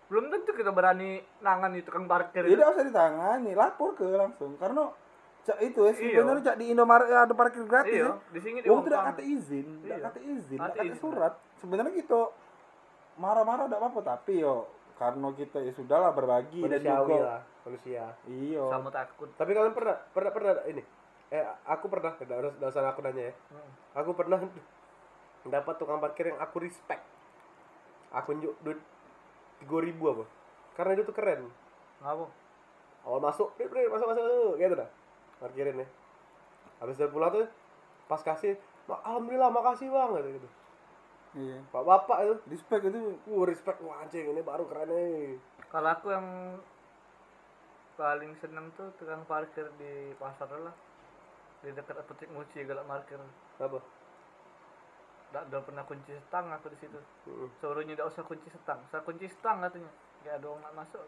Belum 0.08 0.24
tentu 0.28 0.50
kita 0.52 0.72
berani 0.72 1.20
nangan 1.38 1.70
di 1.70 1.84
tukang 1.84 2.08
parkir 2.08 2.44
itu. 2.44 2.56
Tidak 2.56 2.66
usah 2.66 2.84
ditangani, 2.84 3.52
lapor 3.52 3.92
ke 3.92 4.08
langsung. 4.08 4.56
Karena 4.56 4.88
cak 5.44 5.58
itu 5.60 5.80
ya 5.80 5.92
Iya. 5.92 5.96
sebenarnya 6.16 6.42
cak 6.44 6.56
di 6.56 6.64
Indomaret 6.68 7.08
ada 7.08 7.32
parkir 7.32 7.64
gratis 7.64 7.92
Iya, 7.92 8.04
ya. 8.04 8.32
di 8.32 8.40
sini 8.40 8.58
Wong 8.64 8.84
tidak 8.84 9.00
kata 9.12 9.22
izin, 9.22 9.66
tidak 9.80 9.96
Iya. 9.96 10.04
kata 10.04 10.18
izin, 10.20 10.58
tidak 10.60 10.74
kata 10.76 10.94
surat. 10.96 11.32
Sebenarnya 11.56 11.92
kita 11.94 12.20
marah-marah 13.16 13.64
tidak 13.64 13.80
apa-apa, 13.80 14.00
tapi 14.06 14.40
yo 14.40 14.68
karena 14.98 15.28
kita 15.30 15.58
ya 15.62 15.72
sudahlah 15.72 16.10
berbagi 16.10 16.60
dan 16.66 16.80
juga 16.82 17.16
lah, 17.16 17.40
manusia. 17.64 18.04
iya. 18.26 18.64
Sama 18.66 18.90
takut. 18.90 19.30
Tapi 19.36 19.50
kalian 19.52 19.72
pernah 19.72 19.96
pernah 20.10 20.30
pernah 20.32 20.52
ini? 20.66 20.82
Eh, 21.28 21.44
aku 21.64 21.86
pernah, 21.86 22.16
enggak 22.16 22.40
usah 22.40 22.52
enggak 22.56 22.70
usah 22.72 22.82
aku 22.88 23.00
nanya 23.04 23.22
ya. 23.28 23.34
Hmm. 23.52 23.70
Aku 24.00 24.10
pernah 24.12 24.40
dapat 25.54 25.74
tukang 25.76 26.00
parkir 26.00 26.32
yang 26.32 26.40
aku 26.40 26.56
respect. 26.60 27.04
Aku 28.10 28.32
njuk 28.32 28.56
duit 28.60 28.80
3000 29.62 30.04
apa? 30.14 30.24
Karena 30.78 30.90
itu 30.94 31.02
tuh 31.08 31.16
keren. 31.16 31.50
Ngapa? 32.02 32.26
Awal 33.06 33.20
masuk, 33.24 33.54
"Prit, 33.56 33.70
prit, 33.70 33.88
masuk 33.90 34.06
masuk 34.10 34.22
masuk," 34.22 34.54
gitu 34.60 34.74
dah. 34.78 34.90
Parkirin 35.38 35.82
ya. 35.82 35.88
Habis 36.82 36.98
dari 36.98 37.10
pulang 37.10 37.30
tuh 37.34 37.48
pas 38.06 38.22
kasih, 38.22 38.54
"Ma- 38.86 39.02
alhamdulillah 39.02 39.50
makasih 39.50 39.90
bang 39.90 40.10
gitu, 40.18 40.28
gitu. 40.38 40.48
Iya. 41.38 41.58
Pak 41.68 41.82
bapak 41.84 42.18
itu, 42.24 42.34
Respect 42.50 42.82
itu 42.88 43.00
uh 43.28 43.44
respect 43.44 43.78
wah 43.84 44.00
anjing 44.00 44.32
ini 44.32 44.40
baru 44.40 44.64
keren 44.64 44.88
nih. 44.88 45.36
Kalau 45.68 45.90
aku 45.92 46.08
yang 46.08 46.56
paling 47.98 48.32
seneng 48.40 48.72
tuh 48.78 48.88
tukang 48.96 49.26
parkir 49.28 49.68
di 49.76 50.14
pasar 50.16 50.48
lah. 50.48 50.72
Di 51.60 51.74
dekat 51.74 51.98
apotek 51.98 52.30
Muci 52.32 52.64
galak 52.64 52.86
parkir. 52.86 53.20
Apa? 53.60 53.78
Tidak 55.28 55.42
ada 55.44 55.58
pernah 55.60 55.84
kunci 55.84 56.12
setang 56.16 56.48
aku 56.48 56.72
di 56.72 56.78
situ. 56.80 56.96
Suruhnya 57.60 57.92
tidak 57.92 58.08
usah 58.08 58.24
kunci 58.24 58.48
setang. 58.48 58.80
Saya 58.88 59.04
kunci 59.04 59.28
setang 59.28 59.60
katanya. 59.60 59.92
Kayak 60.24 60.40
ada 60.40 60.46
orang 60.50 60.62
nak 60.64 60.74
masuk, 60.82 61.02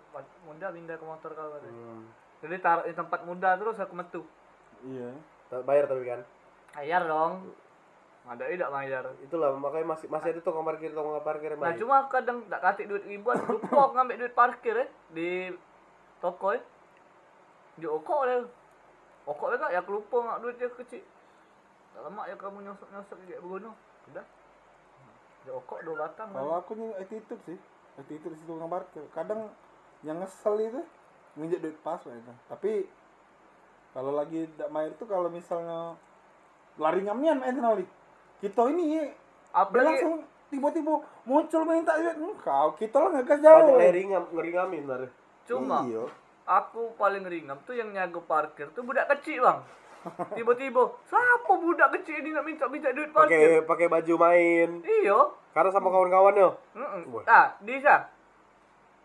muda 0.45 0.67
pindah 0.71 0.97
ke 1.01 1.05
motor 1.09 1.31
kau 1.33 1.51
katanya. 1.57 1.81
Hmm. 1.81 2.05
Jadi 2.41 2.57
taruh 2.61 2.85
di 2.85 2.95
tempat 2.95 3.21
muda 3.25 3.57
terus 3.57 3.81
aku 3.81 3.95
metu. 3.97 4.23
iya. 4.85 5.13
Bayar 5.51 5.89
tapi 5.89 6.05
kan. 6.07 6.21
Bayar 6.77 7.03
dong. 7.05 7.49
Ada 8.29 8.45
tidak 8.47 8.71
bayar. 8.71 9.05
Itulah 9.25 9.57
makanya 9.57 9.97
masih 9.97 10.07
masih 10.07 10.37
ada 10.37 10.41
tukang 10.45 10.63
parkir 10.63 10.93
tukang 10.93 11.17
parkir 11.25 11.57
yang 11.57 11.59
Nah 11.59 11.73
baik. 11.73 11.81
cuma 11.81 11.97
kadang 12.07 12.45
tak 12.47 12.61
kasih 12.63 12.85
duit 12.87 13.05
ribuan, 13.09 13.41
lupa 13.51 13.91
ngambil 13.97 14.17
duit 14.21 14.35
parkir 14.37 14.77
eh 14.77 14.89
di 15.11 15.51
toko 16.21 16.53
eh. 16.55 16.63
Di 17.81 17.89
okok 17.89 18.21
dia. 18.29 18.45
Okok 19.25 19.49
dia 19.51 19.59
tak, 19.59 19.71
ya 19.73 19.81
aku 19.81 19.91
lupa 19.99 20.17
nggak 20.21 20.41
duit 20.45 20.57
dia 20.61 20.69
kecil. 20.69 21.03
Tak 21.91 22.01
lama 22.07 22.23
ya 22.29 22.37
kamu 22.39 22.59
nyosok 22.63 22.89
nyosok 22.93 23.17
kayak 23.27 23.41
begono. 23.43 23.73
Udah. 24.11 24.27
Di 25.47 25.51
okok 25.51 25.79
dua 25.87 25.97
batang. 26.07 26.29
Kalau 26.35 26.55
aku 26.59 26.73
nih 26.77 26.91
attitude 27.01 27.43
sih, 27.49 27.59
attitude 27.97 28.37
di 28.37 28.45
tukang 28.45 28.69
parkir. 28.69 29.05
Kadang 29.17 29.49
yang 30.05 30.21
ngesel 30.21 30.55
itu 30.61 30.83
nginjek 31.39 31.61
duit 31.63 31.79
pas 31.81 32.01
lah 32.03 32.17
itu. 32.17 32.33
Tapi 32.51 32.73
kalau 33.95 34.13
lagi 34.15 34.47
tidak 34.55 34.71
main 34.71 34.91
itu 34.93 35.05
kalau 35.07 35.29
misalnya 35.33 35.95
lari 36.77 37.01
ngamian 37.07 37.41
main 37.41 37.57
kenali. 37.57 37.87
Kita 38.41 38.69
ini 38.73 38.85
ya, 38.97 39.05
Apalagi 39.53 40.01
langsung 40.01 40.15
tiba-tiba 40.51 40.93
muncul 41.25 41.63
minta 41.63 41.95
duit 41.95 42.17
kau 42.43 42.75
kita 42.75 42.97
lah 42.99 43.11
Banyak 43.23 43.39
jauh 43.39 43.79
ngeri 43.79 44.03
ngam 44.11 44.25
ngeri 44.35 44.51
ngamin 44.51 44.83
tadi. 44.83 45.09
cuma 45.47 45.87
iya 45.87 46.05
aku 46.51 46.95
paling 46.99 47.23
ringam 47.23 47.59
tuh 47.63 47.79
yang 47.79 47.95
nyago 47.95 48.27
parkir 48.27 48.67
tuh 48.75 48.83
budak 48.83 49.07
kecil 49.07 49.47
bang. 49.47 49.63
Tiba-tiba, 50.37 50.83
siapa 51.07 51.53
budak 51.53 51.89
kecil 52.01 52.25
ini 52.25 52.33
nak 52.33 52.45
minta 52.45 52.65
minta 52.67 52.89
duit 52.91 53.13
parkir? 53.13 53.65
Pakai 53.65 53.67
pakai 53.67 53.87
baju 53.89 54.15
main. 54.17 54.69
Iyo. 54.81 55.37
Karena 55.53 55.71
sama 55.71 55.93
kawan-kawannya. 55.93 56.49
Mm-mm. 56.79 57.03
Wah. 57.13 57.25
Ah, 57.29 57.47
Disa. 57.61 58.09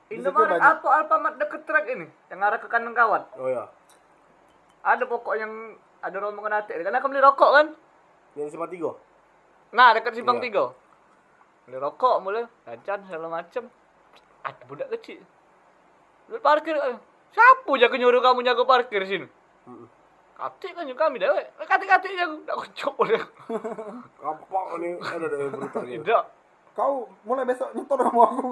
Bisa 0.06 0.22
Indomaret 0.30 0.62
atau 0.62 0.90
Alfamart 0.94 1.36
deket 1.42 1.66
trek 1.66 1.86
ini 1.90 2.06
yang 2.30 2.40
arah 2.46 2.62
ke 2.62 2.70
kanan 2.70 2.94
kawan. 2.94 3.26
Oh 3.42 3.50
ya. 3.50 3.66
Ada 4.86 5.10
pokok 5.10 5.34
yang 5.36 5.74
ada 6.06 6.18
rombongan 6.22 6.62
hati. 6.62 6.78
Karena 6.78 7.02
aku 7.02 7.10
beli 7.10 7.26
rokok 7.26 7.52
kan. 7.58 7.68
Yang 8.38 8.54
simpang 8.54 8.70
tiga. 8.70 8.94
Nah, 9.74 9.98
dekat 9.98 10.14
simpang 10.14 10.38
Iya. 10.40 10.46
tiga. 10.48 10.66
beli 11.66 11.82
rokok 11.82 12.22
mulai 12.22 12.46
jajan 12.70 13.02
segala 13.10 13.42
macem 13.42 13.66
ada 14.46 14.62
budak 14.70 14.86
kecil 14.94 15.18
lu 16.30 16.38
parkir 16.38 16.78
eh. 16.78 16.98
siapa 17.34 17.72
jago 17.82 17.96
nyuruh 17.98 18.22
kamu 18.22 18.46
jago 18.46 18.70
parkir 18.70 19.02
sini 19.10 19.26
Mm. 19.66 19.90
Katik 20.36 20.72
kan 20.76 20.84
juga 20.84 21.08
kami 21.08 21.18
dewek 21.18 21.46
katik 21.64 21.88
katik 21.88 22.12
jago 22.14 22.36
tak 22.44 22.56
kocok 22.60 22.94
boleh 23.00 23.24
Gampang 24.22 24.68
nih 24.84 24.94
ada 25.00 25.26
berita 25.50 25.80
gitu. 25.88 26.04
tidak. 26.04 26.24
Kau 26.76 27.08
mulai 27.24 27.48
besok 27.48 27.72
nyetor 27.72 28.04
sama 28.04 28.24
aku. 28.28 28.48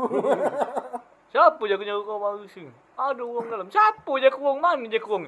siapa 1.35 1.59
jago 1.59 1.83
nyuruh 1.83 2.03
kau 2.07 2.19
baru 2.23 2.47
sini? 2.47 2.71
Ada 2.95 3.19
uang 3.19 3.45
dalam. 3.51 3.67
Siapa 3.67 4.11
jago 4.23 4.37
uang? 4.39 4.63
Mana 4.63 4.87
jago 4.87 5.07
uang? 5.11 5.27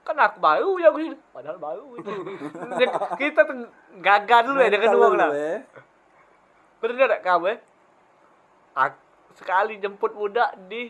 Kan 0.00 0.16
aku 0.16 0.38
baru 0.40 0.70
jago 0.80 0.96
sini. 0.96 1.16
Padahal 1.28 1.58
baru 1.60 1.86
itu. 2.00 2.12
Kita 3.20 3.40
tuh 3.44 3.68
gagal 4.00 4.40
dulu 4.48 4.58
ya 4.64 4.70
dengan 4.72 4.96
uang 4.96 5.14
lah 5.20 5.28
Eh. 5.28 5.60
Pernah 6.80 7.08
tak 7.08 7.20
kamu 7.20 7.46
eh? 7.52 7.58
Sekali 9.34 9.76
jemput 9.82 10.14
budak 10.14 10.54
di 10.70 10.88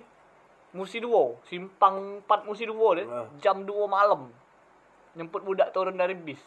Musi 0.75 0.99
Duo, 1.01 1.39
simpang 1.47 2.21
4 2.27 2.45
Musi 2.45 2.67
Duo 2.67 2.93
deh, 2.93 3.07
Ah. 3.07 3.31
jam 3.39 3.63
2 3.63 3.87
malam. 3.87 4.29
Jemput 5.15 5.43
budak 5.47 5.71
turun 5.71 5.95
dari 5.95 6.15
bis. 6.19 6.43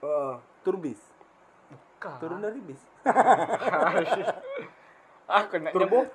Heeh. 0.00 0.34
Turbis. 0.64 1.00
Kah? 2.00 2.16
Turun 2.20 2.40
dari 2.40 2.60
bis. 2.64 2.80
Aku 5.26 5.58
nak 5.58 5.74
Turbo? 5.74 6.06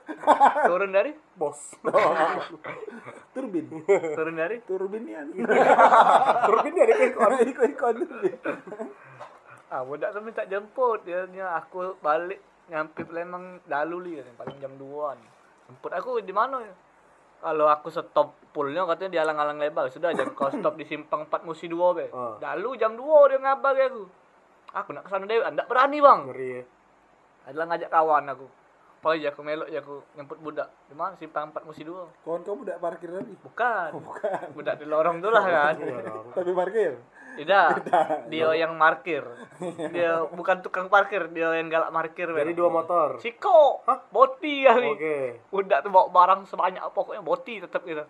turun 0.72 0.96
dari? 0.96 1.12
Bos. 1.36 1.76
Turbin. 3.36 3.68
Turun 4.16 4.36
dari? 4.40 4.64
Turbinian. 4.64 5.36
Turbin 6.48 6.72
dia 6.72 6.86
dikit 6.88 7.20
Ikut-ikut 7.20 7.92
turbin. 8.08 8.36
Ah, 9.68 9.84
budak 9.84 10.16
tu 10.16 10.24
minta 10.24 10.48
jemput. 10.48 11.04
Dia 11.04 11.28
nya 11.28 11.60
aku 11.60 12.00
balik 12.00 12.40
nyampe 12.72 13.04
Palembang 13.04 13.60
dalu 13.68 14.00
li 14.00 14.12
paling 14.40 14.58
jam 14.64 14.80
2-an. 14.80 15.20
Jemput 15.68 15.92
aku 15.92 16.24
di 16.24 16.32
mana? 16.32 16.64
Kalau 17.42 17.66
aku 17.66 17.90
stop 17.90 18.38
poolnya 18.54 18.86
katanya 18.86 19.10
dia 19.10 19.22
alang-alang 19.26 19.58
lebar. 19.58 19.90
Sudah 19.90 20.14
jangan 20.14 20.38
kau 20.38 20.54
stop 20.54 20.78
di 20.78 20.86
simpang 20.86 21.26
4 21.26 21.42
Musi 21.42 21.66
2 21.66 21.98
be. 21.98 22.06
Ah. 22.14 22.38
Dalu 22.38 22.78
jam 22.78 22.94
2 22.94 23.02
dia 23.34 23.38
ngabar 23.42 23.74
aku. 23.74 24.04
Aku 24.72 24.90
nak 24.96 25.04
ke 25.04 25.10
sana 25.12 25.26
dewe, 25.28 25.44
ndak 25.44 25.68
berani 25.68 25.98
bang. 26.00 26.20
Ngeri 26.30 26.50
ya. 26.54 26.64
Adalah 27.50 27.66
ngajak 27.74 27.90
kawan 27.90 28.24
aku. 28.32 28.48
Oh 29.02 29.18
iya 29.18 29.34
aku 29.34 29.42
melok 29.42 29.66
ya 29.74 29.82
aku 29.82 30.06
nyemput 30.14 30.38
budak. 30.38 30.70
Di 30.86 30.94
mana 30.94 31.18
simpang 31.18 31.50
4 31.50 31.66
Musi 31.66 31.82
2? 31.82 32.22
Kawan 32.22 32.46
kamu 32.46 32.60
udah 32.70 32.78
parkir 32.78 33.10
tadi. 33.10 33.34
Bukan. 33.34 33.90
Budak 34.54 34.78
di 34.78 34.86
lorong 34.86 35.18
tu 35.18 35.34
lah 35.34 35.42
kan. 35.42 35.76
Tapi 36.38 36.52
parkir. 36.54 37.02
Tidak. 37.40 37.68
Dia 38.28 38.50
yang 38.56 38.76
parkir. 38.76 39.24
Dia 39.92 40.24
bukan 40.38 40.60
tukang 40.60 40.92
parkir, 40.92 41.32
dia 41.32 41.56
yang 41.56 41.72
galak 41.72 41.92
parkir. 41.96 42.28
Jadi 42.28 42.52
dua 42.52 42.68
motor. 42.68 43.20
Siko, 43.24 43.86
boti 44.12 44.68
kali. 44.68 44.90
Oke. 44.92 45.18
Budak 45.48 45.80
tu 45.86 45.90
bawa 45.90 46.12
barang 46.12 46.42
sebanyak 46.48 46.84
pokoknya 46.92 47.24
boti 47.24 47.64
tetap 47.64 47.88
gitu. 47.88 48.04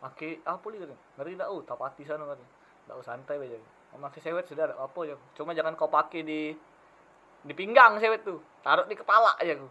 Pakai 0.00 0.40
apa 0.44 0.64
lagi 0.70 0.78
katanya? 0.84 1.00
Ngeri 1.18 1.32
tak 1.36 1.48
oh, 1.52 1.60
tapati 1.64 2.02
sana 2.04 2.24
katanya. 2.24 2.50
Tak 2.86 2.96
santai 3.04 3.36
aja. 3.42 3.58
Pakai 3.96 4.20
sewet 4.20 4.44
sudah 4.48 4.64
ada 4.72 4.74
apa 4.76 4.98
aja. 5.04 5.16
Cuma 5.36 5.56
jangan 5.56 5.72
kau 5.76 5.88
pakai 5.88 6.20
di 6.24 6.52
di 7.46 7.52
pinggang 7.52 8.00
sewet 8.00 8.24
tuh. 8.24 8.40
Taruh 8.64 8.88
di 8.88 8.96
kepala 8.96 9.36
aja 9.40 9.56
ku. 9.56 9.68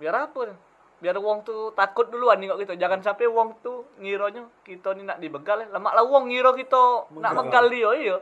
Biar 0.00 0.16
apa? 0.16 0.38
tuh? 0.52 0.58
Biar 1.02 1.16
wong 1.18 1.42
tuh 1.42 1.74
takut 1.74 2.06
duluan 2.08 2.38
nengok 2.38 2.62
gitu. 2.62 2.74
Jangan 2.78 3.02
sampai 3.02 3.26
wong 3.26 3.58
tuh 3.60 3.84
ngironya 3.98 4.46
kita 4.62 4.94
ni 4.94 5.02
nak 5.02 5.18
dibegal 5.18 5.62
ya. 5.62 5.66
Lemak 5.72 5.92
lah 5.94 6.04
wong 6.06 6.30
ngiro 6.30 6.54
kita 6.54 7.10
nak 7.18 7.32
megal 7.34 7.66
dia 7.68 7.90
iya. 7.98 8.16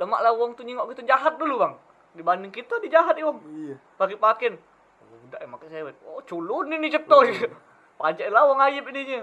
Lemak 0.00 0.20
lah 0.20 0.32
wong 0.32 0.56
tuh 0.56 0.64
nengok 0.64 0.92
kita 0.94 1.02
jahat 1.04 1.36
dulu 1.40 1.60
bang. 1.60 1.74
Dibanding 2.10 2.50
kita 2.50 2.82
dijahat 2.82 3.14
ya 3.14 3.30
wong 3.30 3.38
Iya. 3.46 3.76
pakai 3.94 4.18
pakin 4.18 4.54
udah 5.30 5.46
pakai 5.46 5.68
sewet 5.70 5.94
oh 6.02 6.18
culun 6.26 6.66
ini 6.74 6.90
cepto 6.90 7.22
pajak 8.02 8.28
lah 8.34 8.50
wong 8.50 8.58
ayib 8.66 8.82
ini 8.90 9.22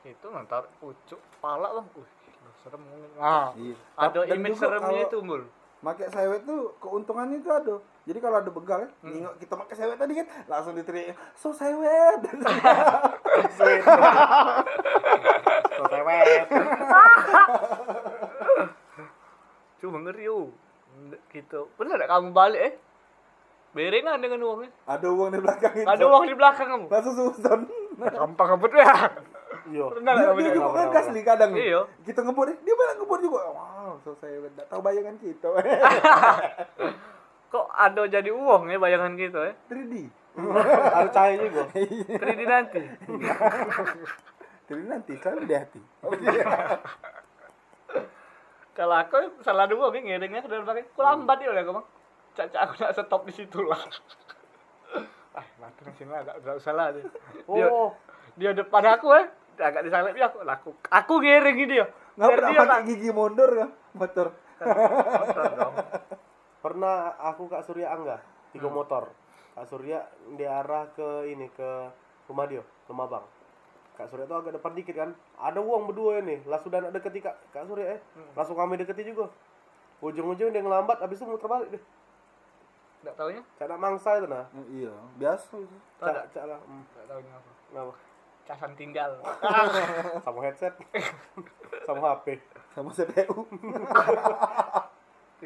itu 0.00 0.26
nanti 0.32 0.56
pucuk 0.80 1.20
pala 1.44 1.76
bang 1.76 1.86
uh 1.92 2.08
serem 2.64 2.80
nah 3.20 3.52
Iya. 3.52 3.76
ada 4.00 4.20
image 4.32 4.56
seremnya 4.56 5.04
itu 5.04 5.20
mul 5.20 5.44
Pakai 5.84 6.08
sewet 6.10 6.42
tuh 6.48 6.74
keuntungannya 6.82 7.38
itu 7.38 7.46
ada. 7.52 7.78
Jadi 8.06 8.18
kalau 8.22 8.38
ada 8.38 8.46
begal 8.48 8.78
ya, 8.80 8.88
nengok 9.02 9.34
kita 9.36 9.54
pakai 9.58 9.74
sewet 9.74 9.98
tadi 9.98 10.14
kan 10.14 10.26
langsung 10.46 10.72
diteriak, 10.72 11.18
"So 11.34 11.50
sewet." 11.50 12.22
So 15.76 15.84
tewet. 15.86 16.46
cuma 19.76 20.00
ngeri 20.00 20.24
oh 20.26 20.48
gitu 21.28 21.68
bener 21.76 22.00
tak 22.00 22.08
kamu 22.08 22.32
balik 22.32 22.60
eh 22.62 22.74
berengan 23.70 24.16
dengan 24.16 24.40
uangnya 24.40 24.72
ada 24.88 25.06
uang 25.06 25.28
di 25.28 25.38
belakang 25.38 25.72
itu. 25.76 25.84
ada 25.84 26.04
uang 26.08 26.24
di 26.24 26.32
belakang 26.32 26.66
kamu 26.66 26.86
Langsung 26.88 27.14
susun. 27.14 27.60
gampang 28.00 28.48
ngebut 28.56 28.72
ya 28.72 29.12
Iya. 29.66 29.82
pernah 29.90 30.14
Dia, 30.14 30.30
dia 30.32 30.50
juga 30.54 30.68
ngegas 30.78 31.06
nih 31.10 31.24
kadang. 31.26 31.50
Iya. 31.50 31.80
Kita 32.06 32.22
ngebut 32.22 32.44
deh, 32.46 32.56
dia 32.62 32.70
malah 32.72 32.94
ngebut 32.96 33.18
juga. 33.18 33.40
Wow, 33.50 33.98
so 33.98 34.14
sewet. 34.14 34.54
Nggak 34.54 34.70
tahu 34.70 34.78
bayangan 34.78 35.18
kita. 35.18 35.50
kok 37.46 37.66
ada 37.72 38.02
jadi 38.10 38.30
uang 38.32 38.68
ya 38.70 38.78
bayangan 38.78 39.14
gitu 39.14 39.38
ya 39.40 39.54
3D. 39.70 39.94
Harus 40.96 41.12
cahaya 41.16 41.36
juga. 41.40 41.62
3D 41.72 42.40
nanti 42.44 42.82
Jadi 44.66 44.82
nanti 44.82 45.12
selalu 45.22 45.46
di 45.46 45.54
hati. 45.54 45.80
Kalau 48.74 48.96
aku 48.98 49.16
salah 49.46 49.70
dua 49.70 49.94
nih 49.94 50.02
ngiringnya 50.04 50.42
ke 50.42 50.48
dalam 50.50 50.66
pakai. 50.66 50.84
Aku 50.90 51.00
lambat 51.06 51.38
ya 51.38 51.54
aku 51.54 51.72
bang. 51.80 51.86
Caca 52.36 52.58
aku 52.66 52.72
nak 52.82 52.92
stop 52.92 53.22
di 53.24 53.32
situ 53.32 53.62
lah. 53.62 53.78
ah, 55.38 55.46
mati 55.62 55.80
di 55.86 55.92
sini 55.96 56.10
lah, 56.12 56.20
gak, 56.26 56.36
gak 56.44 56.56
usah 56.60 56.74
lah 56.74 56.92
dia. 56.92 57.06
Dia, 57.48 57.66
Oh. 57.70 57.94
dia 58.36 58.52
depan 58.52 58.84
aku 58.92 59.14
eh, 59.16 59.26
agak 59.56 59.86
disalip 59.86 60.12
ya 60.18 60.28
aku. 60.28 60.44
Aku, 60.44 60.70
aku 60.90 61.14
ngiringi 61.22 61.64
dia. 61.70 61.86
Nggak 62.18 62.28
pernah 62.36 62.50
dia 62.50 62.60
pakai 62.60 62.84
gigi 62.90 63.10
mundur 63.14 63.50
kan 63.54 63.70
motor. 63.94 64.26
motor 64.60 65.44
dong. 65.56 65.74
Pernah 66.64 67.14
aku 67.20 67.48
Kak 67.50 67.64
Surya 67.64 67.92
Angga 67.92 68.20
tiga 68.56 68.68
motor. 68.72 69.12
Kak 69.52 69.68
Surya 69.68 70.04
di 70.36 70.44
arah 70.44 70.88
ke 70.92 71.28
ini 71.28 71.48
ke 71.52 71.88
rumah 72.28 72.44
dia, 72.48 72.64
rumah 72.88 73.08
Bang. 73.08 73.26
Kak 73.96 74.12
Surya 74.12 74.28
tuh 74.28 74.40
agak 74.44 74.60
depan 74.60 74.72
dikit 74.76 74.96
kan. 74.96 75.10
Ada 75.40 75.60
uang 75.60 75.88
berdua 75.88 76.20
ini. 76.20 76.44
Lah 76.44 76.60
sudah 76.60 76.84
nak 76.84 76.92
deketi 76.92 77.24
Kak, 77.24 77.36
Kak 77.52 77.64
Surya 77.64 77.96
eh. 77.96 78.00
Langsung 78.36 78.56
kami 78.56 78.76
deketi 78.76 79.08
juga. 79.08 79.32
Ujung-ujung 80.04 80.52
dia 80.52 80.60
ngelambat 80.60 81.00
habis 81.00 81.16
itu 81.16 81.24
muter 81.24 81.48
balik 81.48 81.72
deh. 81.72 81.82
Gak 83.04 83.16
taunya? 83.16 83.42
Cak 83.56 83.66
nak 83.70 83.80
mangsa 83.80 84.18
itu 84.18 84.26
nah. 84.28 84.44
iya, 84.68 84.92
biasa 85.16 85.56
itu. 85.56 85.76
Tahu 85.96 86.04
Cak, 86.10 86.12
tak? 86.12 86.24
cak 86.36 86.44
lah. 86.50 86.60
Hmm. 86.60 86.84
Gak 86.92 87.06
taunya 87.08 87.32
apa. 87.32 87.50
Kenapa? 87.70 87.92
Casan 88.46 88.72
tinggal. 88.76 89.10
Sama 90.26 90.38
headset. 90.44 90.74
Sama 91.88 92.04
HP. 92.12 92.26
Sama 92.76 92.90
CPU. 92.92 93.36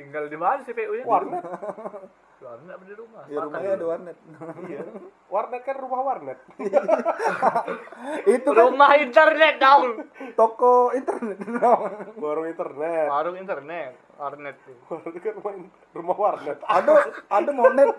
tinggal 0.00 0.24
di 0.32 0.38
mana 0.40 0.64
CPU 0.64 0.96
nya? 0.96 1.04
Warnet. 1.04 1.44
Warnet 2.40 2.72
apa 2.72 2.84
di 2.88 2.96
rumah? 2.96 3.22
Di 3.28 3.36
rumahnya 3.36 3.70
ada 3.76 3.84
warnet. 3.84 4.16
iya. 4.64 4.80
Warnet 5.28 5.60
kan 5.60 5.76
rumah 5.76 6.00
warnet. 6.00 6.38
itu 8.40 8.48
kan 8.48 8.64
Rumah 8.64 8.90
internet 8.96 9.54
dong. 9.60 10.08
toko 10.40 10.88
internet. 10.96 11.36
Warung 12.24 12.48
internet. 12.48 13.06
Warung 13.12 13.36
internet. 13.36 13.92
Warnet 14.16 14.56
tuh. 14.64 14.76
Warnet 14.88 15.20
kan 15.20 15.32
rumah, 15.36 15.52
rumah 15.92 16.16
warnet. 16.16 16.58
ada 16.64 16.92
ada 17.28 17.50
monet 17.52 17.92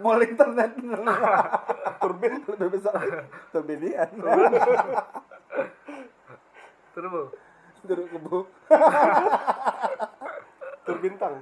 mall 0.00 0.24
internet 0.24 0.72
Turbin. 2.00 2.40
lebih 2.48 2.80
besar 2.80 2.96
turbinian 3.52 4.08
Terus 6.96 7.28
duduk 7.84 8.48
kebu 10.80 10.88
Turbintang. 10.88 11.34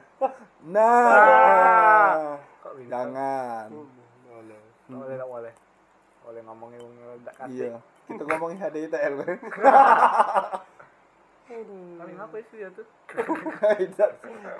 nah 0.68 2.36
Kok 2.62 2.72
bisa? 2.78 2.90
jangan 2.90 3.66
Boleh. 4.26 4.60
Boleh, 4.88 5.14
nggak 5.16 5.30
boleh. 5.30 5.52
Boleh 6.26 6.40
ngomongin 6.44 6.78
wong 6.82 6.94
nggak 7.22 7.36
kasih. 7.38 7.70
iya 7.72 7.78
kita 8.08 8.24
ngomongin 8.24 8.56
HDITL 8.56 9.14
Kali 11.48 12.12
ngapa 12.12 12.36
sih 12.52 12.60
ya 12.60 12.68
tuh? 12.76 12.84
Tidak. 13.08 14.10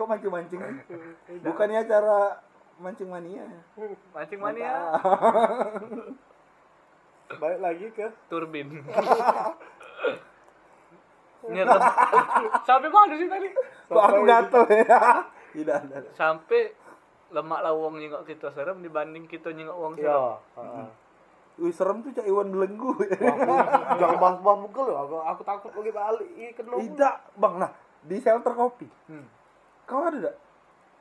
kok 0.01 0.07
mancing 0.09 0.33
mancing 0.33 0.61
bukannya 1.45 1.85
acara 1.85 2.41
mancing 2.81 3.09
mania 3.13 3.45
Mancing 4.17 4.41
mania. 4.41 4.97
Balik 7.37 7.61
lagi 7.61 7.87
ke 7.93 8.09
Turbin. 8.33 8.73
Sampai 12.69 12.89
mana 12.89 13.15
sih 13.21 13.29
tadi? 13.29 13.49
Kok 13.89 13.99
aku 13.99 14.21
gatel 14.23 14.63
ya 14.71 15.01
tidak 15.55 15.77
ada 15.83 15.97
Sampai 16.13 16.73
lemak 17.29 17.61
lawang 17.61 17.97
nyengok 17.97 18.25
kita 18.25 18.49
serem 18.51 18.79
dibanding 18.79 19.25
kita 19.25 19.49
nyengok 19.51 19.75
wong 19.75 19.93
serem. 19.95 20.09
ya. 20.09 20.37
heeh. 20.57 20.89
Wih 21.59 21.73
serem 21.73 22.01
tuh 22.01 22.13
cak 22.13 22.25
Iwan 22.25 22.49
belenggu 22.49 22.95
Jangan 23.99 24.17
bahas-bahas 24.17 24.59
bugel 24.63 24.85
loh. 24.87 24.99
Aku, 25.03 25.15
aku 25.19 25.43
takut 25.43 25.71
lagi 25.75 25.91
balik. 25.91 26.29
Tidak 26.55 27.15
bang 27.35 27.55
nah 27.59 27.73
di 27.99 28.17
shelter 28.17 28.53
kopi 28.53 28.87
Hmm. 29.07 29.27
kau 29.83 30.05
ada 30.05 30.15
tidak 30.15 30.37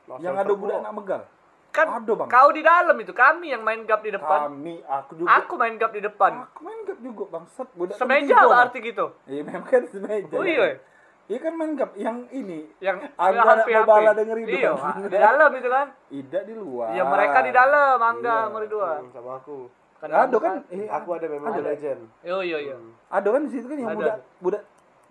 Nah, 0.07 0.17
yang 0.17 0.33
ada 0.33 0.49
budak 0.49 0.79
nak 0.79 0.93
megal 0.93 1.21
kan 1.69 1.87
Ada, 1.93 2.11
Bang. 2.15 2.27
kau 2.27 2.49
di 2.49 2.63
dalam 2.63 2.95
itu 2.95 3.11
kami 3.11 3.51
yang 3.51 3.61
main 3.61 3.83
gap 3.83 3.99
di 3.99 4.09
depan 4.09 4.49
Kami, 4.49 4.79
aku 4.81 5.11
juga. 5.13 5.27
aku 5.35 5.53
main 5.53 5.75
gap 5.75 5.91
di 5.91 5.99
depan 5.99 6.31
Aku 6.47 6.59
main 6.63 6.79
gap 6.81 6.97
juga 6.97 7.23
bangsat. 7.29 7.67
Budak 7.71 7.95
semeja 7.95 8.33
bertiga, 8.33 8.49
berarti 8.49 8.77
gitu. 8.81 9.05
Iya 9.25 9.41
memang 9.43 9.67
kan 9.69 9.83
semeja. 9.85 10.31
oh 10.31 10.41
iya 10.41 10.79
Iya 11.27 11.39
kan 11.41 11.53
main 11.53 11.75
gap 11.75 11.91
yang 11.93 12.23
ini. 12.31 12.71
yang 12.79 13.03
Angga 13.13 13.35
yang 13.35 13.43
anak 13.45 13.65
HP-HP. 13.65 13.83
Mobala 13.83 14.11
denger 14.13 14.37
itu, 14.39 14.49
iya 14.53 14.71
Bang. 14.71 14.95
di 15.03 15.17
dalam 15.17 15.49
itu 15.51 15.67
kan 15.69 15.87
Ida 16.09 16.39
di 16.41 16.53
luar. 16.53 16.89
ya 16.89 17.03
mereka 17.03 17.37
di 17.41 17.51
dalam 17.51 17.97
angga 17.99 18.31
Iya. 18.33 18.43
sama 18.45 18.57
Ridwan 18.57 18.99
Hmm, 19.01 19.11
sama 19.11 19.31
aku 19.35 19.57
kan 19.97 20.07
Ada 20.07 20.37
kan? 20.37 20.53
Eh, 20.69 20.87
aku 20.87 21.09
ada 21.11 21.25
memang 21.27 21.51
Ada. 21.51 21.61
legend 21.65 22.01
iya 22.21 22.37
iya 22.41 22.57
iya 22.63 22.75
Ada 23.09 23.27
kan 23.27 23.41
di 23.43 23.51
situ 23.51 23.65
kan 23.65 23.75
yang 23.75 23.89
Ada. 23.89 23.97
budak 23.97 24.15
budak 24.39 24.63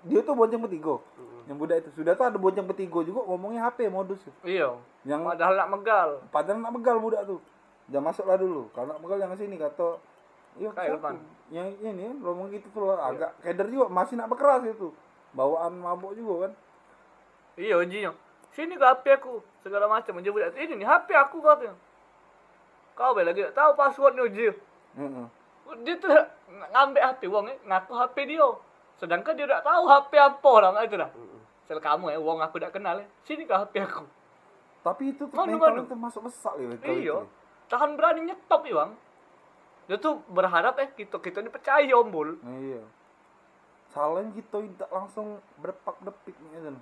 dia 0.03 0.21
tuh 0.23 0.33
bonceng 0.33 0.63
petigo. 0.63 0.97
Yang 1.45 1.57
budak 1.59 1.77
itu 1.79 1.91
sudah 1.93 2.13
tuh 2.15 2.25
ada 2.25 2.39
bonceng 2.39 2.65
petigo 2.65 3.01
juga 3.03 3.21
ngomongnya 3.23 3.61
HP 3.63 3.79
modus. 3.87 4.23
iya 4.41 4.73
Yang 5.03 5.21
padahal 5.27 5.55
nak 5.55 5.69
megal 5.71 6.09
padahal 6.27 6.59
nak 6.59 6.73
begal 6.73 6.97
budak 6.97 7.23
tuh. 7.25 7.41
Jangan 7.87 8.09
masuklah 8.09 8.35
dulu. 8.35 8.73
Kalau 8.73 8.89
nak 8.89 8.99
begal 8.99 9.21
jangan 9.21 9.37
sini 9.37 9.55
kata 9.55 10.01
Iya, 10.57 10.73
Kayak. 10.73 11.21
Yang 11.47 11.69
ini 11.79 12.03
kan 12.03 12.17
ngomong 12.19 12.49
gitu 12.49 12.67
tuh 12.73 12.89
agak 12.91 13.37
keder 13.39 13.69
juga 13.69 13.87
masih 13.87 14.17
nak 14.17 14.27
berkeras 14.27 14.65
itu. 14.65 14.89
Bawaan 15.37 15.77
mabuk 15.77 16.13
juga 16.13 16.35
kan. 16.43 16.53
iya 17.55 17.77
ujinya 17.77 18.13
sini 18.51 18.73
ke 18.73 18.85
HP 18.85 19.05
aku 19.15 19.41
segala 19.59 19.85
macam 19.87 20.17
budak 20.17 20.53
ini 20.55 20.75
nih 20.75 20.85
HP 20.85 21.13
aku 21.15 21.41
katanya 21.41 21.77
kau 22.95 23.13
bel 23.13 23.25
lagi 23.25 23.45
tahu 23.51 23.71
passwordnya 23.73 24.25
uji 24.25 24.49
Heeh. 24.95 25.27
dia 25.79 25.95
tuh 25.95 26.09
ng- 26.09 26.71
ngambil 26.71 27.03
HP 27.03 27.21
uang 27.27 27.45
ngaku 27.63 27.93
HP 27.95 28.17
dia 28.27 28.49
sedangkan 28.97 29.33
dia 29.35 29.45
udah 29.45 29.61
tahu 29.61 29.83
HP 29.87 30.13
apa 30.15 30.49
orang 30.51 30.73
itu 30.81 30.97
dah 30.97 31.11
sel 31.63 31.77
kamu 31.79 32.11
ya 32.11 32.19
uang 32.19 32.41
aku 32.41 32.57
udah 32.57 32.71
kenal 32.71 32.97
ya 32.97 33.07
sini 33.23 33.45
ke 33.45 33.53
HP 33.53 33.75
aku 33.83 34.05
Tapi 34.81 35.11
itu 35.11 35.27
tuh 35.27 35.35
Manu, 35.35 35.59
mentalnya 35.59 35.83
manu. 35.83 35.91
termasuk 35.91 36.21
besar 36.23 36.55
ya. 36.57 36.71
iya 36.87 37.13
itu. 37.13 37.29
tahan 37.67 37.93
berani 37.93 38.25
nyetop 38.25 38.63
ya 38.63 38.75
bang 38.79 38.91
dia 39.85 39.97
tuh 39.97 40.23
berharap 40.27 40.77
eh 40.77 40.89
kita 40.91 41.19
kita 41.19 41.41
ini 41.41 41.49
percaya 41.49 41.93
ombul 41.93 42.37
Nah, 42.39 42.57
iya. 42.57 42.81
Salahnya 43.97 44.29
kita 44.37 44.61
tidak 44.61 44.91
langsung 44.93 45.41
berpak 45.57 45.97
depik 46.05 46.37
gitu. 46.37 46.77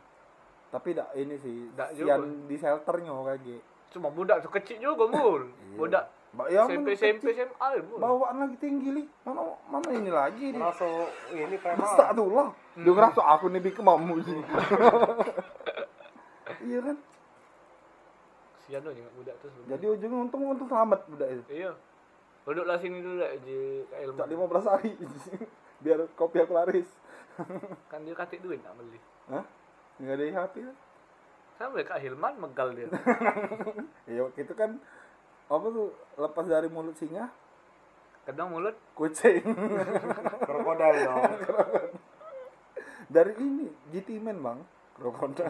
Tapi 0.75 0.89
dak 0.91 1.15
ini 1.15 1.39
sih, 1.39 1.71
Dak 1.79 1.95
sian 1.95 2.19
juga. 2.19 2.51
di 2.51 2.57
shelternya 2.59 3.15
kayaknya. 3.15 3.59
cuma 3.95 4.11
budak 4.11 4.43
tuh 4.43 4.51
kecil 4.51 4.83
juga 4.83 5.07
mul 5.07 5.47
Iya. 5.55 5.79
budak 5.79 6.05
Mbak 6.35 6.49
yang 6.51 6.67
SMP 6.67 6.89
SMP 6.99 7.31
kecil, 7.31 7.47
SMA 7.47 7.67
ya, 7.79 7.83
bawaan 7.95 8.37
lagi 8.43 8.57
tinggi 8.59 8.91
li. 8.91 9.07
Mana 9.23 9.55
mana 9.71 9.87
ini 9.95 10.11
lagi 10.11 10.51
nih. 10.51 10.59
langsung 10.59 10.91
ini 11.31 11.55
preman 11.63 11.79
Masa 11.79 12.11
tuh 12.11 12.27
lah. 12.35 12.51
Dia 12.75 12.91
ngerasa 12.91 13.23
aku 13.23 13.47
nih 13.55 13.63
bikin 13.63 13.87
mamu 13.87 14.19
sih. 14.19 14.35
iya 16.67 16.79
kan? 16.83 16.97
loh 18.75 18.91
jangan 18.91 19.13
budak 19.15 19.35
tuh 19.39 19.49
sebenarnya. 19.55 19.71
Jadi 19.79 19.85
ujungnya 19.87 20.19
untung 20.27 20.43
untung 20.43 20.67
selamat 20.67 21.01
budak 21.07 21.29
itu. 21.31 21.43
iya 21.55 21.71
duduklah 22.45 22.77
sini 22.77 22.99
dulu 23.01 23.25
di 23.47 23.57
ilmu 24.05 24.19
Tak 24.19 24.27
15 24.27 24.73
hari. 24.75 24.91
Biar 25.87 26.01
kopi 26.19 26.43
aku 26.43 26.53
laris. 26.59 26.89
kan 27.91 28.01
dia 28.05 28.15
kasih 28.15 28.39
duit 28.41 28.61
nak 28.63 28.75
beli. 28.79 29.01
Hah? 29.31 29.45
Enggak 29.99 30.17
ada 30.19 30.25
HP 30.45 30.55
kan? 30.67 30.77
sampai 31.55 31.87
Kak 31.87 32.03
Hilman 32.03 32.35
megal 32.43 32.75
dia. 32.75 32.91
Iya, 34.11 34.27
itu 34.37 34.53
kan 34.59 34.77
apa 35.47 35.67
tuh 35.71 35.95
lepas 36.19 36.45
dari 36.51 36.67
mulut 36.67 36.99
singa? 36.99 37.31
Kadang 38.27 38.53
mulut. 38.53 38.75
Kucing. 38.99 39.45
Krokodil 40.49 40.97
dong. 41.07 41.25
Dari 43.07 43.33
ini 43.39 43.69
GT 43.95 44.19
Man 44.19 44.43
bang. 44.43 44.59
Krokodil. 44.99 45.47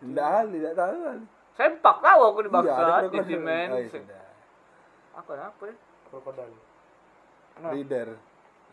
Tidak 0.00 0.26
ahli 0.26 0.56
tidak 0.62 0.74
tahu 0.78 0.98
ahli. 1.04 1.26
Sempak 1.54 1.96
tahu 2.02 2.20
aku 2.32 2.38
di 2.42 2.50
ada 2.50 2.54
bangsa 2.58 2.74
Oh, 2.74 3.78
iya, 3.78 3.90
sudah. 3.92 4.24
apa 5.14 5.30
apa 5.52 5.62
ya? 5.68 5.76
Krokodil. 6.10 6.52
Nah. 7.54 7.70
Rider 7.70 8.08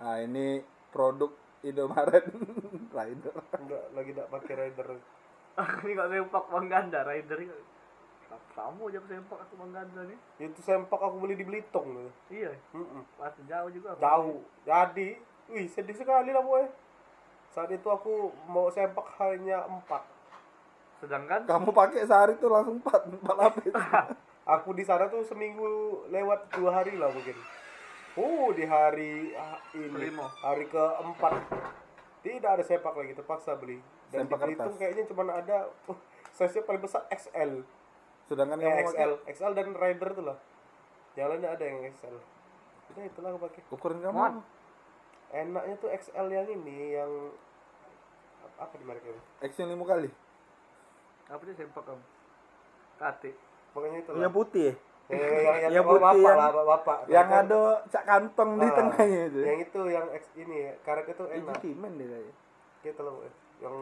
nah 0.01 0.17
ini 0.17 0.57
produk 0.91 1.31
Indomaret. 1.65 2.25
Rider 2.97 3.35
enggak 3.57 3.83
lagi 3.95 4.09
enggak 4.13 4.29
pakai 4.29 4.53
rider. 4.59 4.87
Aku 5.51 5.83
ini 5.83 5.99
gak 5.99 6.09
sempak 6.11 6.45
bang 6.47 6.67
ganda 6.71 6.99
rider 7.03 7.39
kamu 8.51 8.91
aja 8.91 8.99
sempak 9.07 9.39
aku 9.47 9.53
bang 9.63 9.71
ganda 9.71 10.01
nih 10.07 10.17
itu 10.43 10.59
sempak 10.63 10.99
aku 10.99 11.15
beli 11.23 11.39
di 11.39 11.45
Belitung 11.47 12.11
iya. 12.27 12.51
Pas 13.15 13.35
jauh 13.35 13.69
juga 13.71 13.95
aku. 13.95 14.01
jauh. 14.03 14.39
Jadi 14.67 15.19
wih 15.51 15.67
sedih 15.71 15.95
sekali 15.95 16.31
lah 16.35 16.43
boy. 16.43 16.67
Saat 17.51 17.71
itu 17.71 17.87
aku 17.87 18.31
mau 18.47 18.71
sempak 18.71 19.03
hanya 19.19 19.67
empat. 19.67 20.03
Sedangkan? 21.03 21.43
Kamu 21.43 21.75
pakai 21.75 22.07
sehari 22.07 22.39
tuh 22.39 22.47
langsung 22.47 22.79
empat 22.79 23.07
empat 23.09 23.35
lapis. 23.35 23.73
Aku 24.57 24.73
di 24.73 24.81
sana 24.81 25.05
tuh 25.05 25.21
seminggu 25.21 26.03
lewat 26.09 26.49
dua 26.57 26.81
hari 26.81 26.97
lah 26.97 27.13
mungkin 27.13 27.37
oh 28.21 28.53
di 28.53 28.63
hari 28.69 29.33
ah, 29.33 29.57
ini 29.73 29.89
Kelima. 29.89 30.29
hari 30.45 30.69
keempat. 30.69 31.33
Tidak 32.21 32.49
ada 32.53 32.61
sepak 32.61 32.93
lagi 32.93 33.17
terpaksa 33.17 33.57
beli. 33.57 33.81
Dan 34.13 34.29
Sepak 34.29 34.37
di 34.37 34.53
Belitung 34.53 34.75
kertas. 34.75 34.79
kayaknya 34.79 35.03
cuma 35.09 35.23
ada 35.33 35.57
uh, 35.89 35.99
size 36.35 36.63
paling 36.63 36.81
besar 36.83 37.07
XL 37.11 37.63
sedangkan 38.27 38.57
eh, 38.59 38.63
kamu 38.63 38.79
XL 38.87 39.11
pakai 39.19 39.33
XL 39.35 39.53
dan 39.55 39.67
Rider 39.75 40.09
tuh 40.15 40.25
lah 40.31 40.37
yang 41.19 41.27
lainnya 41.27 41.49
ada 41.51 41.63
yang 41.67 41.79
XL 41.91 42.15
udah 42.91 43.03
itulah 43.07 43.29
aku 43.31 43.39
pakai. 43.47 43.61
Ukuran 43.71 43.99
kamu 44.03 44.43
enaknya 45.31 45.75
tuh 45.79 45.89
XL 45.95 46.27
yang 46.27 46.47
ini 46.47 46.99
yang 46.99 47.11
apa 48.59 48.73
di 48.75 48.83
merek 48.83 49.03
itu 49.07 49.21
action 49.39 49.71
lima 49.71 49.85
kali? 49.87 50.09
Apa 51.31 51.41
sih 51.47 51.55
sempak 51.55 51.83
kamu? 51.87 52.03
Kate 52.99 53.31
pokoknya 53.71 53.97
itu 54.03 54.11
yang 54.19 54.35
putih 54.35 54.63
ya? 54.71 54.73
Eh, 55.11 55.19
yang 55.43 55.57
yang, 55.59 55.71
Yang 55.73 55.83
oh, 55.83 55.91
putih, 55.91 56.01
bapak 56.01 56.23
yang- 56.23 56.39
lah 56.39 56.49
bapak, 56.65 56.97
yang 57.05 57.27
Kan- 57.27 57.43
ada 57.45 57.61
cak 57.85 58.03
kantong 58.05 58.51
di 58.55 58.63
Ah, 58.63 58.73
tengahnya 58.73 59.21
itu. 59.27 59.39
yang 59.41 59.59
itu 59.59 59.81
yang 59.85 60.07
X 60.09 60.23
ini 60.33 60.57
karet 60.81 61.05
itu 61.05 61.23
Ini 61.25 61.35
enak. 61.37 61.55
GT 61.57 61.65
Man 61.75 61.93
dia 61.95 62.07
kayaknya. 62.07 62.33
Gitu 62.81 63.01
loh 63.01 63.15
eh. 63.21 63.33
yang 63.59 63.75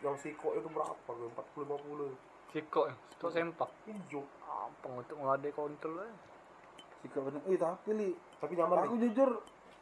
yang 0.00 0.16
siko 0.16 0.48
itu 0.52 0.64
berapa? 0.66 0.96
Empat 0.96 1.44
puluh 1.52 1.66
lima 1.66 1.76
puluh. 1.76 2.08
Siko 2.48 2.86
ya 2.86 2.94
siko 3.10 3.28
sempak 3.28 3.68
hijau. 3.84 4.24
Apa 4.42 4.86
untuk 4.88 5.12
ngeladai 5.14 5.52
kontrol 5.52 5.98
aja. 5.98 6.14
Sikap 6.98 7.20
bener. 7.22 7.42
Ih 7.44 7.58
tapi 7.58 7.90
li, 7.92 8.10
tapi 8.38 8.52
nyaman 8.54 8.80
aku 8.80 8.94
nih 8.94 9.10
jujur 9.10 9.30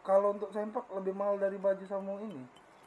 kalau 0.02 0.32
untuk 0.32 0.50
sempak 0.50 0.82
lebih 0.90 1.12
mahal 1.12 1.36
dari 1.36 1.54
baju 1.54 1.84
sama 1.84 2.18
ini. 2.18 2.42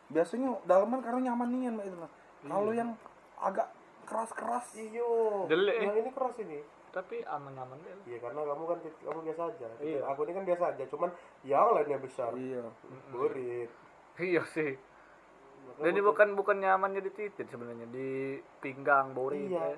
Biasanya 0.07 0.59
dalaman 0.63 0.99
karena 0.99 1.31
nyaman 1.31 1.47
nih 1.49 1.71
mbak 1.71 1.85
itu 1.85 1.97
lah. 1.97 2.11
Kalau 2.41 2.71
yang 2.71 2.91
agak 3.37 3.67
keras-keras, 4.03 4.67
iyo 4.73 5.43
yang 5.47 5.93
ini 5.93 6.09
keras 6.09 6.35
ini 6.37 6.59
tapi 6.97 7.21
aman-aman 7.29 7.77
deh 7.85 7.93
iya 8.09 8.17
karena 8.17 8.41
kamu 8.41 8.63
kan 8.65 8.77
kamu 8.81 9.19
biasa 9.29 9.41
aja 9.53 9.67
Iya. 9.77 9.99
aku 10.09 10.19
ini 10.25 10.33
kan 10.33 10.43
biasa 10.49 10.63
aja 10.73 10.83
cuman 10.89 11.09
yang 11.45 11.69
lainnya 11.77 11.99
besar 12.01 12.31
iya. 12.33 12.65
berit 13.13 13.69
iya 14.17 14.41
sih 14.49 14.73
dan 15.77 15.93
ini 15.93 16.01
bukan 16.01 16.33
bukan 16.33 16.57
nyamannya 16.57 17.05
di 17.05 17.11
titik 17.13 17.45
sebenarnya 17.53 17.85
di 17.93 18.41
pinggang 18.63 19.13
bori 19.13 19.53
Iya. 19.53 19.77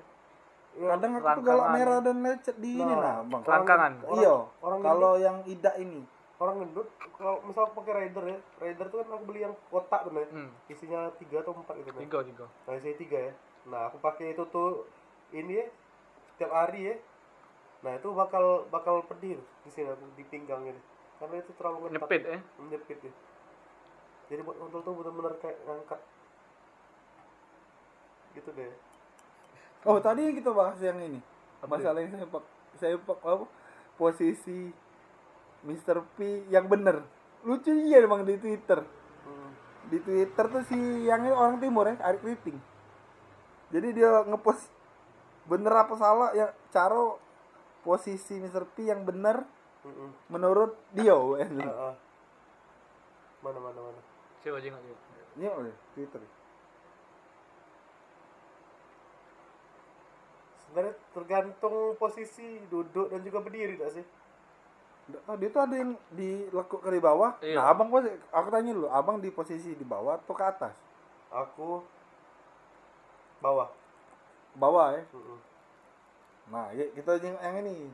Kadang 0.70 1.18
aku 1.18 1.26
tuh 1.26 1.44
galak 1.50 1.68
merah 1.74 1.98
dan 1.98 2.22
lecet 2.22 2.56
di 2.62 2.78
ini 2.78 2.94
Nah, 2.94 3.26
nah, 3.26 3.26
bang. 3.26 3.42
Rangkangan. 3.42 3.92
Iya. 4.06 4.36
orang 4.62 4.80
Kalau 4.86 5.12
yang 5.18 5.42
ida 5.42 5.74
ini, 5.82 6.06
orang 6.40 6.64
gendut 6.64 6.88
kalau 7.20 7.36
misal 7.44 7.68
aku 7.68 7.84
pakai 7.84 7.94
rider 8.08 8.24
ya 8.24 8.38
rider 8.64 8.86
tuh 8.88 9.04
kan 9.04 9.12
aku 9.12 9.24
beli 9.28 9.40
yang 9.44 9.54
kotak 9.68 10.08
tuh 10.08 10.12
nih 10.16 10.24
hmm. 10.32 10.50
isinya 10.72 11.12
tiga 11.20 11.44
atau 11.44 11.52
empat 11.52 11.74
gitu 11.84 12.00
tiga 12.00 12.18
tiga 12.24 12.46
nah 12.64 12.72
isinya 12.80 12.96
tiga 12.96 13.18
ya 13.28 13.32
nah 13.68 13.80
aku 13.92 14.00
pakai 14.00 14.32
itu 14.32 14.44
tuh 14.48 14.88
ini 15.36 15.60
ya 15.60 15.66
setiap 16.32 16.50
hari 16.56 16.80
ya 16.88 16.94
nah 17.80 17.96
itu 17.96 18.08
bakal 18.12 18.68
bakal 18.68 19.00
pedih 19.08 19.40
di 19.64 19.70
sini 19.72 19.88
di 20.16 20.24
pinggang 20.28 20.68
ini 20.68 20.80
karena 21.16 21.40
itu 21.40 21.52
terlalu 21.56 21.88
ngetat 21.88 22.00
nyepit 22.00 22.22
eh 22.28 22.40
menyepit 22.60 22.98
ya 23.04 23.12
jadi 24.30 24.40
buat 24.44 24.56
kontrol 24.60 24.82
tuh 24.84 24.94
benar-benar 25.00 25.34
kayak 25.40 25.58
ngangkat 25.64 26.00
gitu 28.36 28.50
deh 28.52 28.72
oh 29.88 29.98
tadi 29.98 30.28
yang 30.28 30.36
kita 30.36 30.52
bahas 30.52 30.76
yang 30.84 31.00
ini, 31.00 31.20
Apa 31.64 31.76
masalah 31.76 32.04
yang 32.04 32.12
sempak, 32.12 32.44
sempak 32.76 33.18
apa? 33.24 33.48
Posisi 33.96 34.72
Mr. 35.64 36.04
P 36.16 36.48
yang 36.48 36.68
bener. 36.68 37.04
Lucu 37.44 37.72
iya 37.72 38.00
emang 38.00 38.24
di 38.24 38.36
Twitter. 38.36 38.80
hmm. 39.24 39.50
Di 39.92 39.98
Twitter 40.04 40.44
tuh 40.48 40.64
si 40.68 40.76
yang 41.04 41.24
ini 41.24 41.32
orang 41.32 41.60
timur 41.60 41.88
ya, 41.88 41.96
Arik 42.00 42.24
Riting. 42.24 42.56
Jadi 43.72 43.88
dia 43.96 44.24
ngepost 44.24 44.68
bener 45.48 45.72
apa 45.72 45.94
salah 45.96 46.30
ya 46.36 46.52
cara 46.70 47.16
posisi 47.80 48.36
Mr. 48.36 48.64
P 48.76 48.88
yang 48.88 49.02
bener 49.04 49.44
Mm-mm. 49.80 50.12
menurut 50.28 50.76
dia. 50.92 51.16
Ah, 51.16 51.92
ah. 51.92 51.94
mana 53.40 53.58
mana 53.58 53.80
mana 53.80 54.00
coba 54.40 54.56
aja 54.60 54.68
nggak 54.72 54.84
coba 54.84 55.00
Ini 55.36 55.46
oleh 55.48 55.74
Twitter. 55.96 56.20
sebenarnya 60.60 60.94
tergantung 61.10 61.98
posisi 61.98 62.62
duduk 62.70 63.10
dan 63.10 63.20
juga 63.26 63.42
berdiri 63.42 63.74
gak 63.74 63.90
sih 63.90 64.06
Nggak 65.10 65.22
tahu, 65.26 65.36
dia 65.42 65.50
tuh 65.50 65.62
ada 65.66 65.74
yang 65.74 65.92
dilekuk 66.14 66.80
ke 66.86 66.90
di 66.94 67.02
bawah. 67.02 67.34
Iya. 67.42 67.58
Nah, 67.58 67.74
abang 67.74 67.90
pos 67.90 68.06
aku 68.30 68.46
tanya 68.46 68.70
dulu, 68.70 68.86
abang 68.94 69.18
di 69.18 69.34
posisi 69.34 69.74
di 69.74 69.82
bawah 69.82 70.14
atau 70.14 70.30
ke 70.38 70.44
atas? 70.46 70.70
aku 71.34 71.82
bawah 73.42 73.66
Bawah 74.54 74.94
ya. 74.94 75.02
Mm-mm. 75.10 75.49
Nah, 76.50 76.66
ya, 76.70 76.84
kita 76.90 77.16
yang, 77.18 77.38
yang 77.38 77.56
ini. 77.60 77.90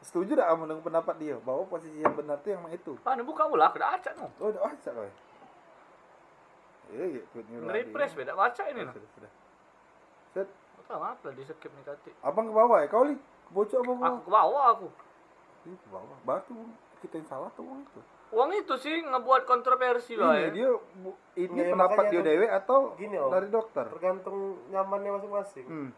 Setuju 0.00 0.32
tak 0.34 0.46
kamu 0.46 0.62
dengan 0.66 0.82
pendapat 0.82 1.14
dia 1.16 1.36
bahwa 1.38 1.64
posisi 1.66 1.96
yang 1.96 2.12
benar 2.12 2.36
itu 2.38 2.48
yang 2.50 2.60
mana 2.60 2.74
itu? 2.74 2.92
Mana 2.98 3.22
buka 3.22 3.44
mula 3.44 3.68
aku 3.68 3.76
dah 3.78 3.92
acak 3.94 4.12
no. 4.14 4.28
Oh, 4.38 4.48
udah 4.48 4.60
baca 4.62 4.90
kau. 4.90 5.08
Iya, 6.86 7.04
iya, 7.08 7.20
ikut 7.24 7.44
nyuruh 7.46 7.66
Nge-refresh 7.66 8.12
adik. 8.12 8.20
beda 8.20 8.32
baca 8.34 8.62
ini 8.66 8.80
no. 8.82 8.92
Sudah, 8.92 9.10
sudah. 9.10 9.30
Set, 10.30 10.48
Tak 10.84 10.98
maaf 10.98 11.16
lah 11.18 11.32
di 11.32 11.40
skip 11.42 11.72
nih 11.72 11.80
tadi. 11.82 12.12
abang 12.20 12.44
ke 12.44 12.52
bawah 12.52 12.78
ya? 12.78 12.88
Kau 12.88 13.02
li, 13.02 13.16
ke 13.16 13.50
bocor 13.50 13.80
apa 13.80 13.92
Aku 14.06 14.18
ke 14.20 14.30
bawah 14.30 14.64
aku. 14.70 14.88
Ih, 15.64 15.72
ke 15.74 15.88
bawah. 15.88 16.16
Batu 16.22 16.52
kita 17.00 17.14
yang 17.16 17.24
salah 17.26 17.48
tuh 17.50 17.64
Bang, 17.64 17.80
itu. 17.82 18.00
Uang 18.30 18.50
itu 18.52 18.74
sih 18.76 19.00
ngebuat 19.00 19.44
kontroversi 19.44 20.12
lah 20.14 20.34
Ini 20.34 20.42
ya. 20.42 20.48
dia 20.50 20.68
bu- 20.98 21.16
ini 21.34 21.56
Ya, 21.58 21.70
pendapat 21.70 22.04
dia 22.06 22.18
tuh- 22.18 22.26
dewe 22.26 22.46
atau 22.46 22.78
Gini, 22.94 23.16
dari 23.16 23.48
dokter? 23.48 23.84
tergantung 23.88 24.36
nyamannya 24.68 25.10
masing-masing 25.14 25.64
Hmm. 25.64 25.90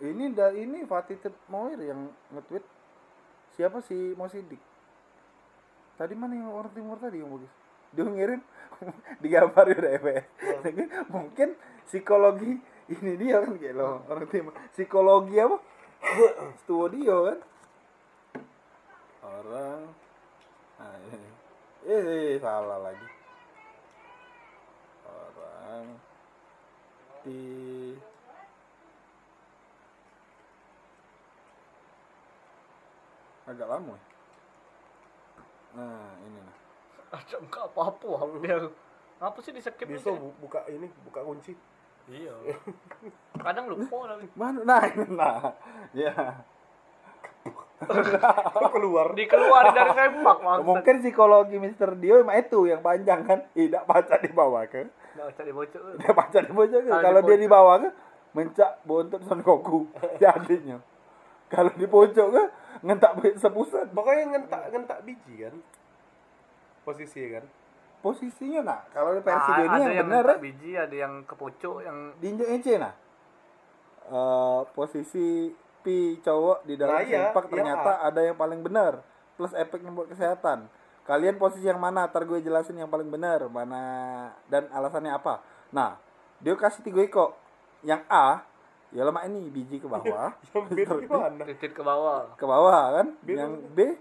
Ini 0.00 0.32
da, 0.32 0.48
ini 0.56 0.88
Fatih 0.88 1.20
Moir 1.52 1.76
yang 1.76 2.08
nge-tweet 2.32 2.64
siapa 3.52 3.84
sih 3.84 4.16
Mo 4.16 4.24
Sidik? 4.32 4.60
Tadi 6.00 6.16
mana 6.16 6.32
yang 6.32 6.48
orang 6.48 6.72
timur 6.72 6.96
tadi 6.96 7.20
yang 7.20 7.28
bagus? 7.28 7.52
Dia 7.92 8.08
ngirim 8.08 8.40
digambar 9.22 9.68
udah 9.68 9.92
EPS. 10.00 10.26
Mungkin 11.12 11.48
psikologi 11.84 12.56
ini 12.88 13.12
dia 13.20 13.44
kan 13.44 13.60
kayak 13.60 13.76
lo 13.76 14.00
orang 14.08 14.24
timur. 14.32 14.56
Psikologi 14.72 15.36
apa? 15.36 15.60
Studio 16.64 17.28
kan? 17.28 17.38
Orang 19.20 19.92
ah, 20.80 20.96
ini. 21.12 21.30
Eh, 21.84 22.40
salah 22.40 22.80
lagi. 22.80 23.08
Orang 25.04 25.84
di 27.28 27.40
agak 33.50 33.68
lama 33.68 33.92
ya. 33.94 34.04
Nah, 35.70 36.10
ini 36.26 36.38
nah. 36.38 36.56
Acak 37.10 37.38
enggak 37.42 37.64
apa-apa 37.74 38.08
aku 38.22 38.36
dia. 38.42 38.56
Apa 39.20 39.38
sih 39.42 39.52
di 39.52 39.60
skip 39.60 39.86
bisa 39.86 40.14
bu- 40.14 40.34
buka 40.40 40.64
ini 40.70 40.86
buka 41.04 41.20
kunci 41.26 41.52
Iya. 42.10 42.34
Kadang 43.44 43.70
lupa 43.70 43.98
tapi. 44.10 44.26
Mana? 44.34 44.58
Nah, 44.66 44.82
ini 44.88 45.06
nah. 45.14 45.54
Ya. 45.94 46.12
keluar 48.74 49.16
Dikeluarin 49.16 49.72
dari 49.72 49.90
sempak 49.96 50.38
maksud. 50.44 50.64
Mungkin 50.68 50.94
psikologi 51.00 51.56
Mr. 51.56 51.96
Dio 51.96 52.20
emang 52.20 52.36
itu 52.36 52.68
yang 52.68 52.84
panjang 52.84 53.24
kan. 53.24 53.40
Tidak 53.56 53.82
baca 53.88 54.14
di 54.20 54.30
bawah 54.30 54.62
ke. 54.68 54.84
Dibocok. 55.16 55.80
Tidak 55.96 56.12
baca 56.12 56.38
di 56.44 56.50
bawah 56.52 56.68
ke. 56.68 56.78
Kalau 56.84 57.00
Kalau 57.00 57.20
di 57.24 57.28
dia 57.30 57.38
di 57.40 57.48
bawah 57.48 57.76
ke 57.80 57.88
mencak 58.30 58.70
bontot 58.86 59.22
Son 59.26 59.40
Goku 59.42 59.88
jadinya. 60.22 60.78
Kalau 61.50 61.70
di 61.74 61.86
pojok 61.86 62.28
ke 62.30 62.44
ngentak 62.80 63.12
sepusat. 63.36 63.92
pokoknya 63.92 64.24
ngentak 64.38 64.72
ngentak 64.72 64.98
biji 65.04 65.44
kan 65.44 65.54
posisi 66.80 67.28
kan 67.28 67.44
Posisinya 68.00 68.64
nah, 68.64 68.80
kalau 68.96 69.12
di 69.12 69.20
versi 69.20 69.50
Ah, 69.52 69.60
ini 69.60 69.68
ada 69.68 69.76
yang 69.76 69.92
yang 69.92 70.08
benar 70.08 70.24
ya, 70.24 70.36
biji, 70.40 70.70
ada 70.72 70.96
yang 70.96 71.14
kepocok, 71.28 71.84
yang 71.84 72.16
diinjek 72.16 72.48
ece 72.48 72.80
nah. 72.80 72.96
Eh, 74.08 74.60
posisi 74.72 75.52
pi 75.84 76.16
cowok 76.24 76.64
di 76.64 76.80
dalam 76.80 76.96
Nah, 76.96 77.04
iya, 77.04 77.28
sempak 77.28 77.44
iya, 77.44 77.52
ternyata 77.52 77.92
ada 78.00 78.20
yang 78.24 78.36
paling 78.40 78.64
benar 78.64 79.04
plus 79.36 79.52
efeknya 79.52 79.92
buat 79.92 80.08
kesehatan. 80.08 80.64
Kalian 81.04 81.36
posisi 81.36 81.68
yang 81.68 81.76
mana? 81.76 82.08
Ntar 82.08 82.24
gue 82.24 82.40
jelasin 82.40 82.80
yang 82.80 82.88
paling 82.88 83.12
benar 83.12 83.44
mana 83.52 83.82
dan 84.48 84.64
alasannya 84.72 85.12
apa. 85.12 85.44
Nah, 85.68 86.00
dia 86.40 86.56
kasih 86.56 86.80
tiga 86.80 87.04
kok. 87.04 87.36
Yang 87.84 88.00
A, 88.08 88.44
ya 88.90 89.02
lemak 89.02 89.22
ini 89.24 89.46
biji 89.48 89.76
ke 89.76 89.86
bawah, 89.86 90.34
yang 90.50 90.64
B 90.66 90.78
gimana 90.82 91.42
titit 91.46 91.70
ke 91.70 91.80
bawah. 91.80 92.26
ke 92.34 92.44
bawah 92.44 92.82
kan. 92.92 93.06
B 93.20 93.28
yang 93.32 93.54
B 93.70 93.94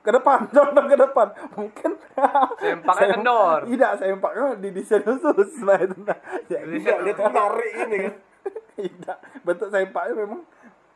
ke 0.00 0.10
depan, 0.10 0.48
condong 0.54 0.86
ke 0.86 0.96
depan. 0.96 1.26
Mungkin 1.54 1.90
Sempaknya 2.56 3.06
Sem- 3.06 3.12
kendor. 3.14 3.60
Tidak, 3.64 3.92
sempaknya 3.96 4.44
di 4.56 4.68
desain 4.70 5.02
khusus. 5.02 5.60
Nah, 5.60 5.76
itu 5.76 5.96
nah. 6.00 6.18
Ya, 6.46 6.60
Tidak, 6.62 6.96
dia 7.02 7.14
tuh 7.14 7.28
narik 7.28 7.72
ini 7.84 7.96
kan 8.00 8.14
tidak 8.76 9.16
bentuk 9.40 9.68
sempaknya 9.68 10.14
memang 10.18 10.40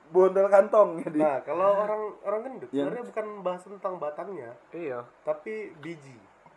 bondel 0.07 0.47
kantong 0.47 1.03
jadi 1.03 1.19
nah 1.19 1.37
kalau 1.43 1.75
orang 1.77 2.03
orang 2.23 2.41
gendut 2.43 2.71
Yang- 2.71 2.87
sebenarnya 2.87 3.05
bukan 3.11 3.27
bahas 3.43 3.63
tentang 3.63 3.95
batangnya 3.99 4.51
Iya. 4.71 5.03
tapi 5.21 5.75
biji 5.77 6.15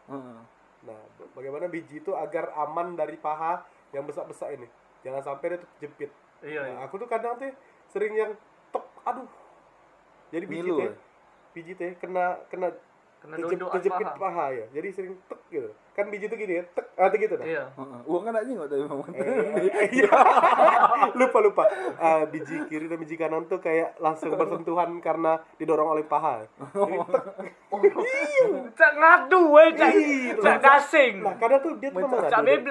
Heeh. 0.07 0.37
nah 0.83 0.99
bagaimana 1.33 1.65
biji 1.65 1.99
itu 1.99 2.13
agar 2.13 2.53
aman 2.55 2.93
dari 2.93 3.17
paha 3.17 3.59
yang 3.91 4.05
besar-besar 4.05 4.53
ini 4.53 4.69
jangan 5.07 5.21
sampai 5.23 5.45
dia 5.47 5.57
tuh 5.57 5.69
jepit 5.79 6.11
Iya, 6.39 6.61
iya. 6.61 6.61
nah, 6.69 6.85
aku 6.85 6.95
tuh 6.97 7.07
kadang 7.07 7.33
tuh 7.35 7.49
sering 7.87 8.13
yang 8.13 8.31
tek 8.69 8.83
aduh 9.01 9.25
jadi 10.27 10.43
biji 10.45 10.69
teh 10.69 10.83
ya? 10.83 10.93
biji 11.51 11.73
teh 11.73 11.91
kena 11.95 12.25
kena 12.45 12.69
Kena 13.17 13.33
duduk 13.39 13.73
kejepit 13.73 14.05
paha. 14.05 14.21
paha 14.21 14.45
ya 14.51 14.65
jadi 14.69 14.87
sering 14.91 15.17
tek 15.23 15.41
gitu 15.49 15.65
kan 15.91 16.05
biji 16.07 16.27
tuh 16.27 16.35
gini 16.35 16.53
ya 16.55 16.63
tek 16.69 16.85
ah 16.93 17.07
tuh 17.07 17.17
gitu 17.17 17.33
nah 17.33 17.47
Iya. 17.47 17.63
Heeh. 17.71 17.99
uang 18.05 18.23
kan 18.23 18.33
aja 18.35 18.45
nggak 18.47 18.67
tapi 18.67 18.83
memang 18.83 19.09
Eh, 19.09 19.87
iya. 19.95 20.11
lupa 21.19 21.37
lupa 21.39 21.63
Ah, 21.95 22.23
biji 22.23 22.65
kiri 22.65 22.85
dan 22.85 22.97
biji 22.97 23.15
kanan 23.15 23.45
tuh 23.45 23.57
kayak 23.57 23.97
langsung 23.97 24.31
bersentuhan 24.31 24.89
karena 24.97 25.31
didorong 25.55 25.89
oleh 25.89 26.03
paha 26.03 26.45
Jadi 26.57 26.97
tek. 27.05 27.25
Cak 28.73 28.91
ngadu 28.93 29.41
weh, 29.49 29.69
cak. 29.71 29.89
Ih, 29.91 30.33
Cak 30.35 30.57
gasing. 30.59 31.13
nah 31.19 31.35
kadang 31.35 31.59
tuh 31.59 31.71
dia 31.75 31.89
tuh 31.89 31.99
memang 31.99 32.19
Cak 32.23 32.39
ngadu. 32.39 32.63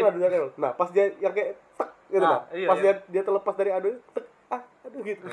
Ngadu 0.00 0.18
dari 0.18 0.36
awal. 0.36 0.50
nah 0.56 0.70
pas 0.72 0.88
dia 0.88 1.04
yang 1.18 1.30
kayak 1.30 1.50
tek 1.72 1.90
gitu 2.08 2.20
Ah, 2.20 2.28
nah 2.28 2.40
iya, 2.50 2.66
pas 2.66 2.76
iya. 2.76 2.84
dia 2.84 2.92
dia 3.08 3.22
terlepas 3.22 3.54
dari 3.54 3.70
adu 3.70 3.90
tek 4.12 4.24
ah 4.48 4.60
aduh 4.82 5.00
gitu 5.00 5.24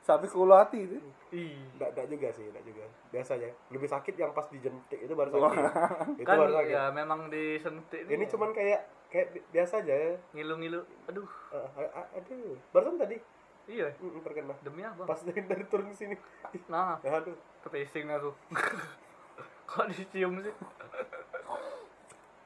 sampai 0.00 0.26
ke 0.26 0.34
ulu 0.34 0.52
hati 0.52 0.80
itu 0.82 0.98
Ih. 1.30 1.58
Nggak, 1.74 1.90
nggak 1.90 2.06
juga 2.08 2.28
sih, 2.30 2.46
nggak 2.46 2.62
juga. 2.62 2.84
Biasa 3.10 3.34
aja. 3.34 3.50
Lebih 3.68 3.88
sakit 3.88 4.14
yang 4.14 4.30
pas 4.30 4.46
dijentik 4.46 5.02
itu 5.02 5.10
baru 5.12 5.34
sakit. 5.34 5.66
itu 6.14 6.22
Kan 6.22 6.36
baru 6.38 6.52
sakit. 6.54 6.70
ya 6.70 6.84
memang 6.90 7.26
disentik 7.26 8.06
Ini 8.06 8.24
cuman 8.24 8.50
kayak 8.50 8.86
kayak 9.14 9.30
bi- 9.30 9.46
biasa 9.48 9.78
aja 9.78 9.94
ya. 9.94 10.12
ngilu-ngilu. 10.34 10.82
Aduh. 11.06 11.28
Ah, 11.54 12.10
aduh, 12.12 12.58
barusan 12.74 12.98
tadi 12.98 13.22
Iya. 13.64 13.94
mm, 13.96 14.20
terkena. 14.20 14.58
Demi 14.60 14.82
apa? 14.82 15.06
Pas 15.06 15.22
dari, 15.22 15.38
dari 15.50 15.64
turun 15.64 15.86
ke 15.88 15.96
sini. 15.96 16.16
Nah, 16.66 16.98
Aduh. 17.06 17.38
kepesing 17.62 18.10
aku. 18.10 18.34
Kok 19.70 19.86
dicium 19.88 20.42
sih? 20.42 20.54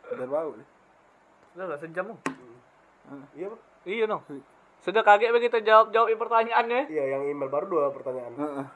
udah 0.09 0.25
bau 0.25 0.51
deh. 0.53 0.69
Sudah 1.53 1.67
lah 1.67 1.79
sejam 1.79 2.05
dong. 2.07 2.21
Iya, 3.33 3.47
Bang. 3.49 3.61
Iya 3.85 4.05
dong. 4.07 4.23
Sudah 4.79 5.03
kaget 5.03 5.33
begitu 5.33 5.57
jawab-jawabin 5.59 6.17
pertanyaannya. 6.17 6.81
Iya, 6.87 7.05
yang 7.13 7.23
email 7.27 7.49
baru 7.49 7.67
dua 7.67 7.85
pertanyaan. 7.91 8.33
Heeh. 8.37 8.67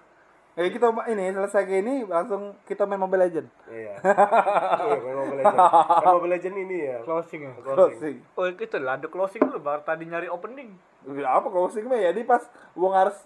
Eh 0.53 0.69
kita 0.69 0.93
ini 1.09 1.33
selesai 1.33 1.65
kayak 1.65 1.81
ini 1.81 1.95
langsung 2.05 2.53
kita 2.69 2.85
main 2.85 3.01
Mobile 3.01 3.25
Legend. 3.25 3.49
Iya. 3.73 3.97
Iya, 4.85 4.99
main 5.01 5.17
Mobile 5.17 5.39
Legend. 5.41 5.59
Kan 6.05 6.13
Mobile 6.13 6.33
Legend 6.37 6.57
ini 6.61 6.77
ya. 6.93 6.99
Closing 7.09 7.41
ya. 7.41 7.53
Closing. 7.57 7.73
Closing. 7.73 8.17
Oh 8.37 8.45
gitu 8.53 8.77
lah, 8.77 9.01
ada 9.01 9.09
closing 9.09 9.41
dulu 9.41 9.61
baru 9.65 9.81
tadi 9.81 10.05
nyari 10.05 10.29
opening. 10.29 10.77
Ya, 11.09 11.29
apa 11.33 11.49
closing 11.49 11.89
mah 11.89 11.97
ya? 11.97 12.13
Jadi 12.13 12.29
pas 12.29 12.45
uang 12.77 12.93
harus 12.93 13.17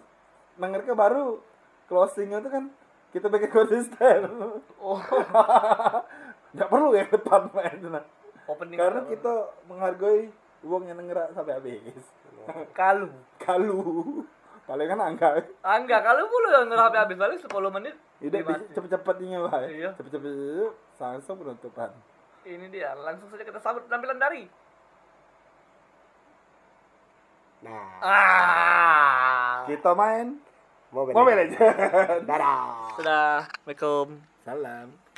denger 0.54 0.86
ke 0.86 0.94
baru 0.94 1.42
closing 1.90 2.30
itu 2.30 2.46
kan 2.46 2.70
kita 3.10 3.26
bikin 3.26 3.50
konsisten. 3.50 4.18
Oh, 4.78 5.02
Nggak 6.54 6.70
perlu 6.70 6.94
ya 6.94 7.10
depan 7.10 7.50
main 7.50 7.74
itu 7.74 7.90
nah. 7.90 8.06
opening. 8.46 8.78
Karena 8.78 9.02
apa? 9.02 9.10
kita 9.10 9.34
menghargai 9.66 10.30
uang 10.62 10.82
yang 10.86 10.98
denger 11.02 11.34
sampai 11.34 11.58
habis. 11.58 12.06
kalu. 12.70 13.10
Kalu. 13.46 13.82
Paling 14.66 14.86
kan 14.90 14.98
angka. 14.98 15.28
Enggak, 15.62 16.00
kalau 16.02 16.26
pula 16.26 16.48
yang 16.58 16.74
habis 16.74 16.98
habis 16.98 17.16
balik 17.16 17.38
10 17.38 17.70
menit. 17.70 17.94
Tidak 18.18 18.40
dimati. 18.42 18.64
cepet-cepetnya 18.74 19.38
lah. 19.46 19.62
Iya. 19.62 19.90
Cepet-cepet 19.94 20.74
langsung 20.98 21.38
penutupan. 21.38 21.90
Ini 22.42 22.66
dia, 22.70 22.94
langsung 22.98 23.30
saja 23.30 23.46
kita 23.46 23.62
sambut 23.62 23.86
penampilan 23.86 24.18
dari. 24.18 24.42
Nah, 27.62 27.86
Ah. 28.02 29.64
Kita 29.66 29.94
main 29.94 30.38
Mobile, 30.90 31.14
Mobile 31.14 31.38
Legend. 31.46 31.58
Legend. 31.58 32.22
Dadah. 32.26 32.58
Sudah. 32.94 33.30
Assalamualaikum. 33.46 34.06
Salam. 34.42 35.05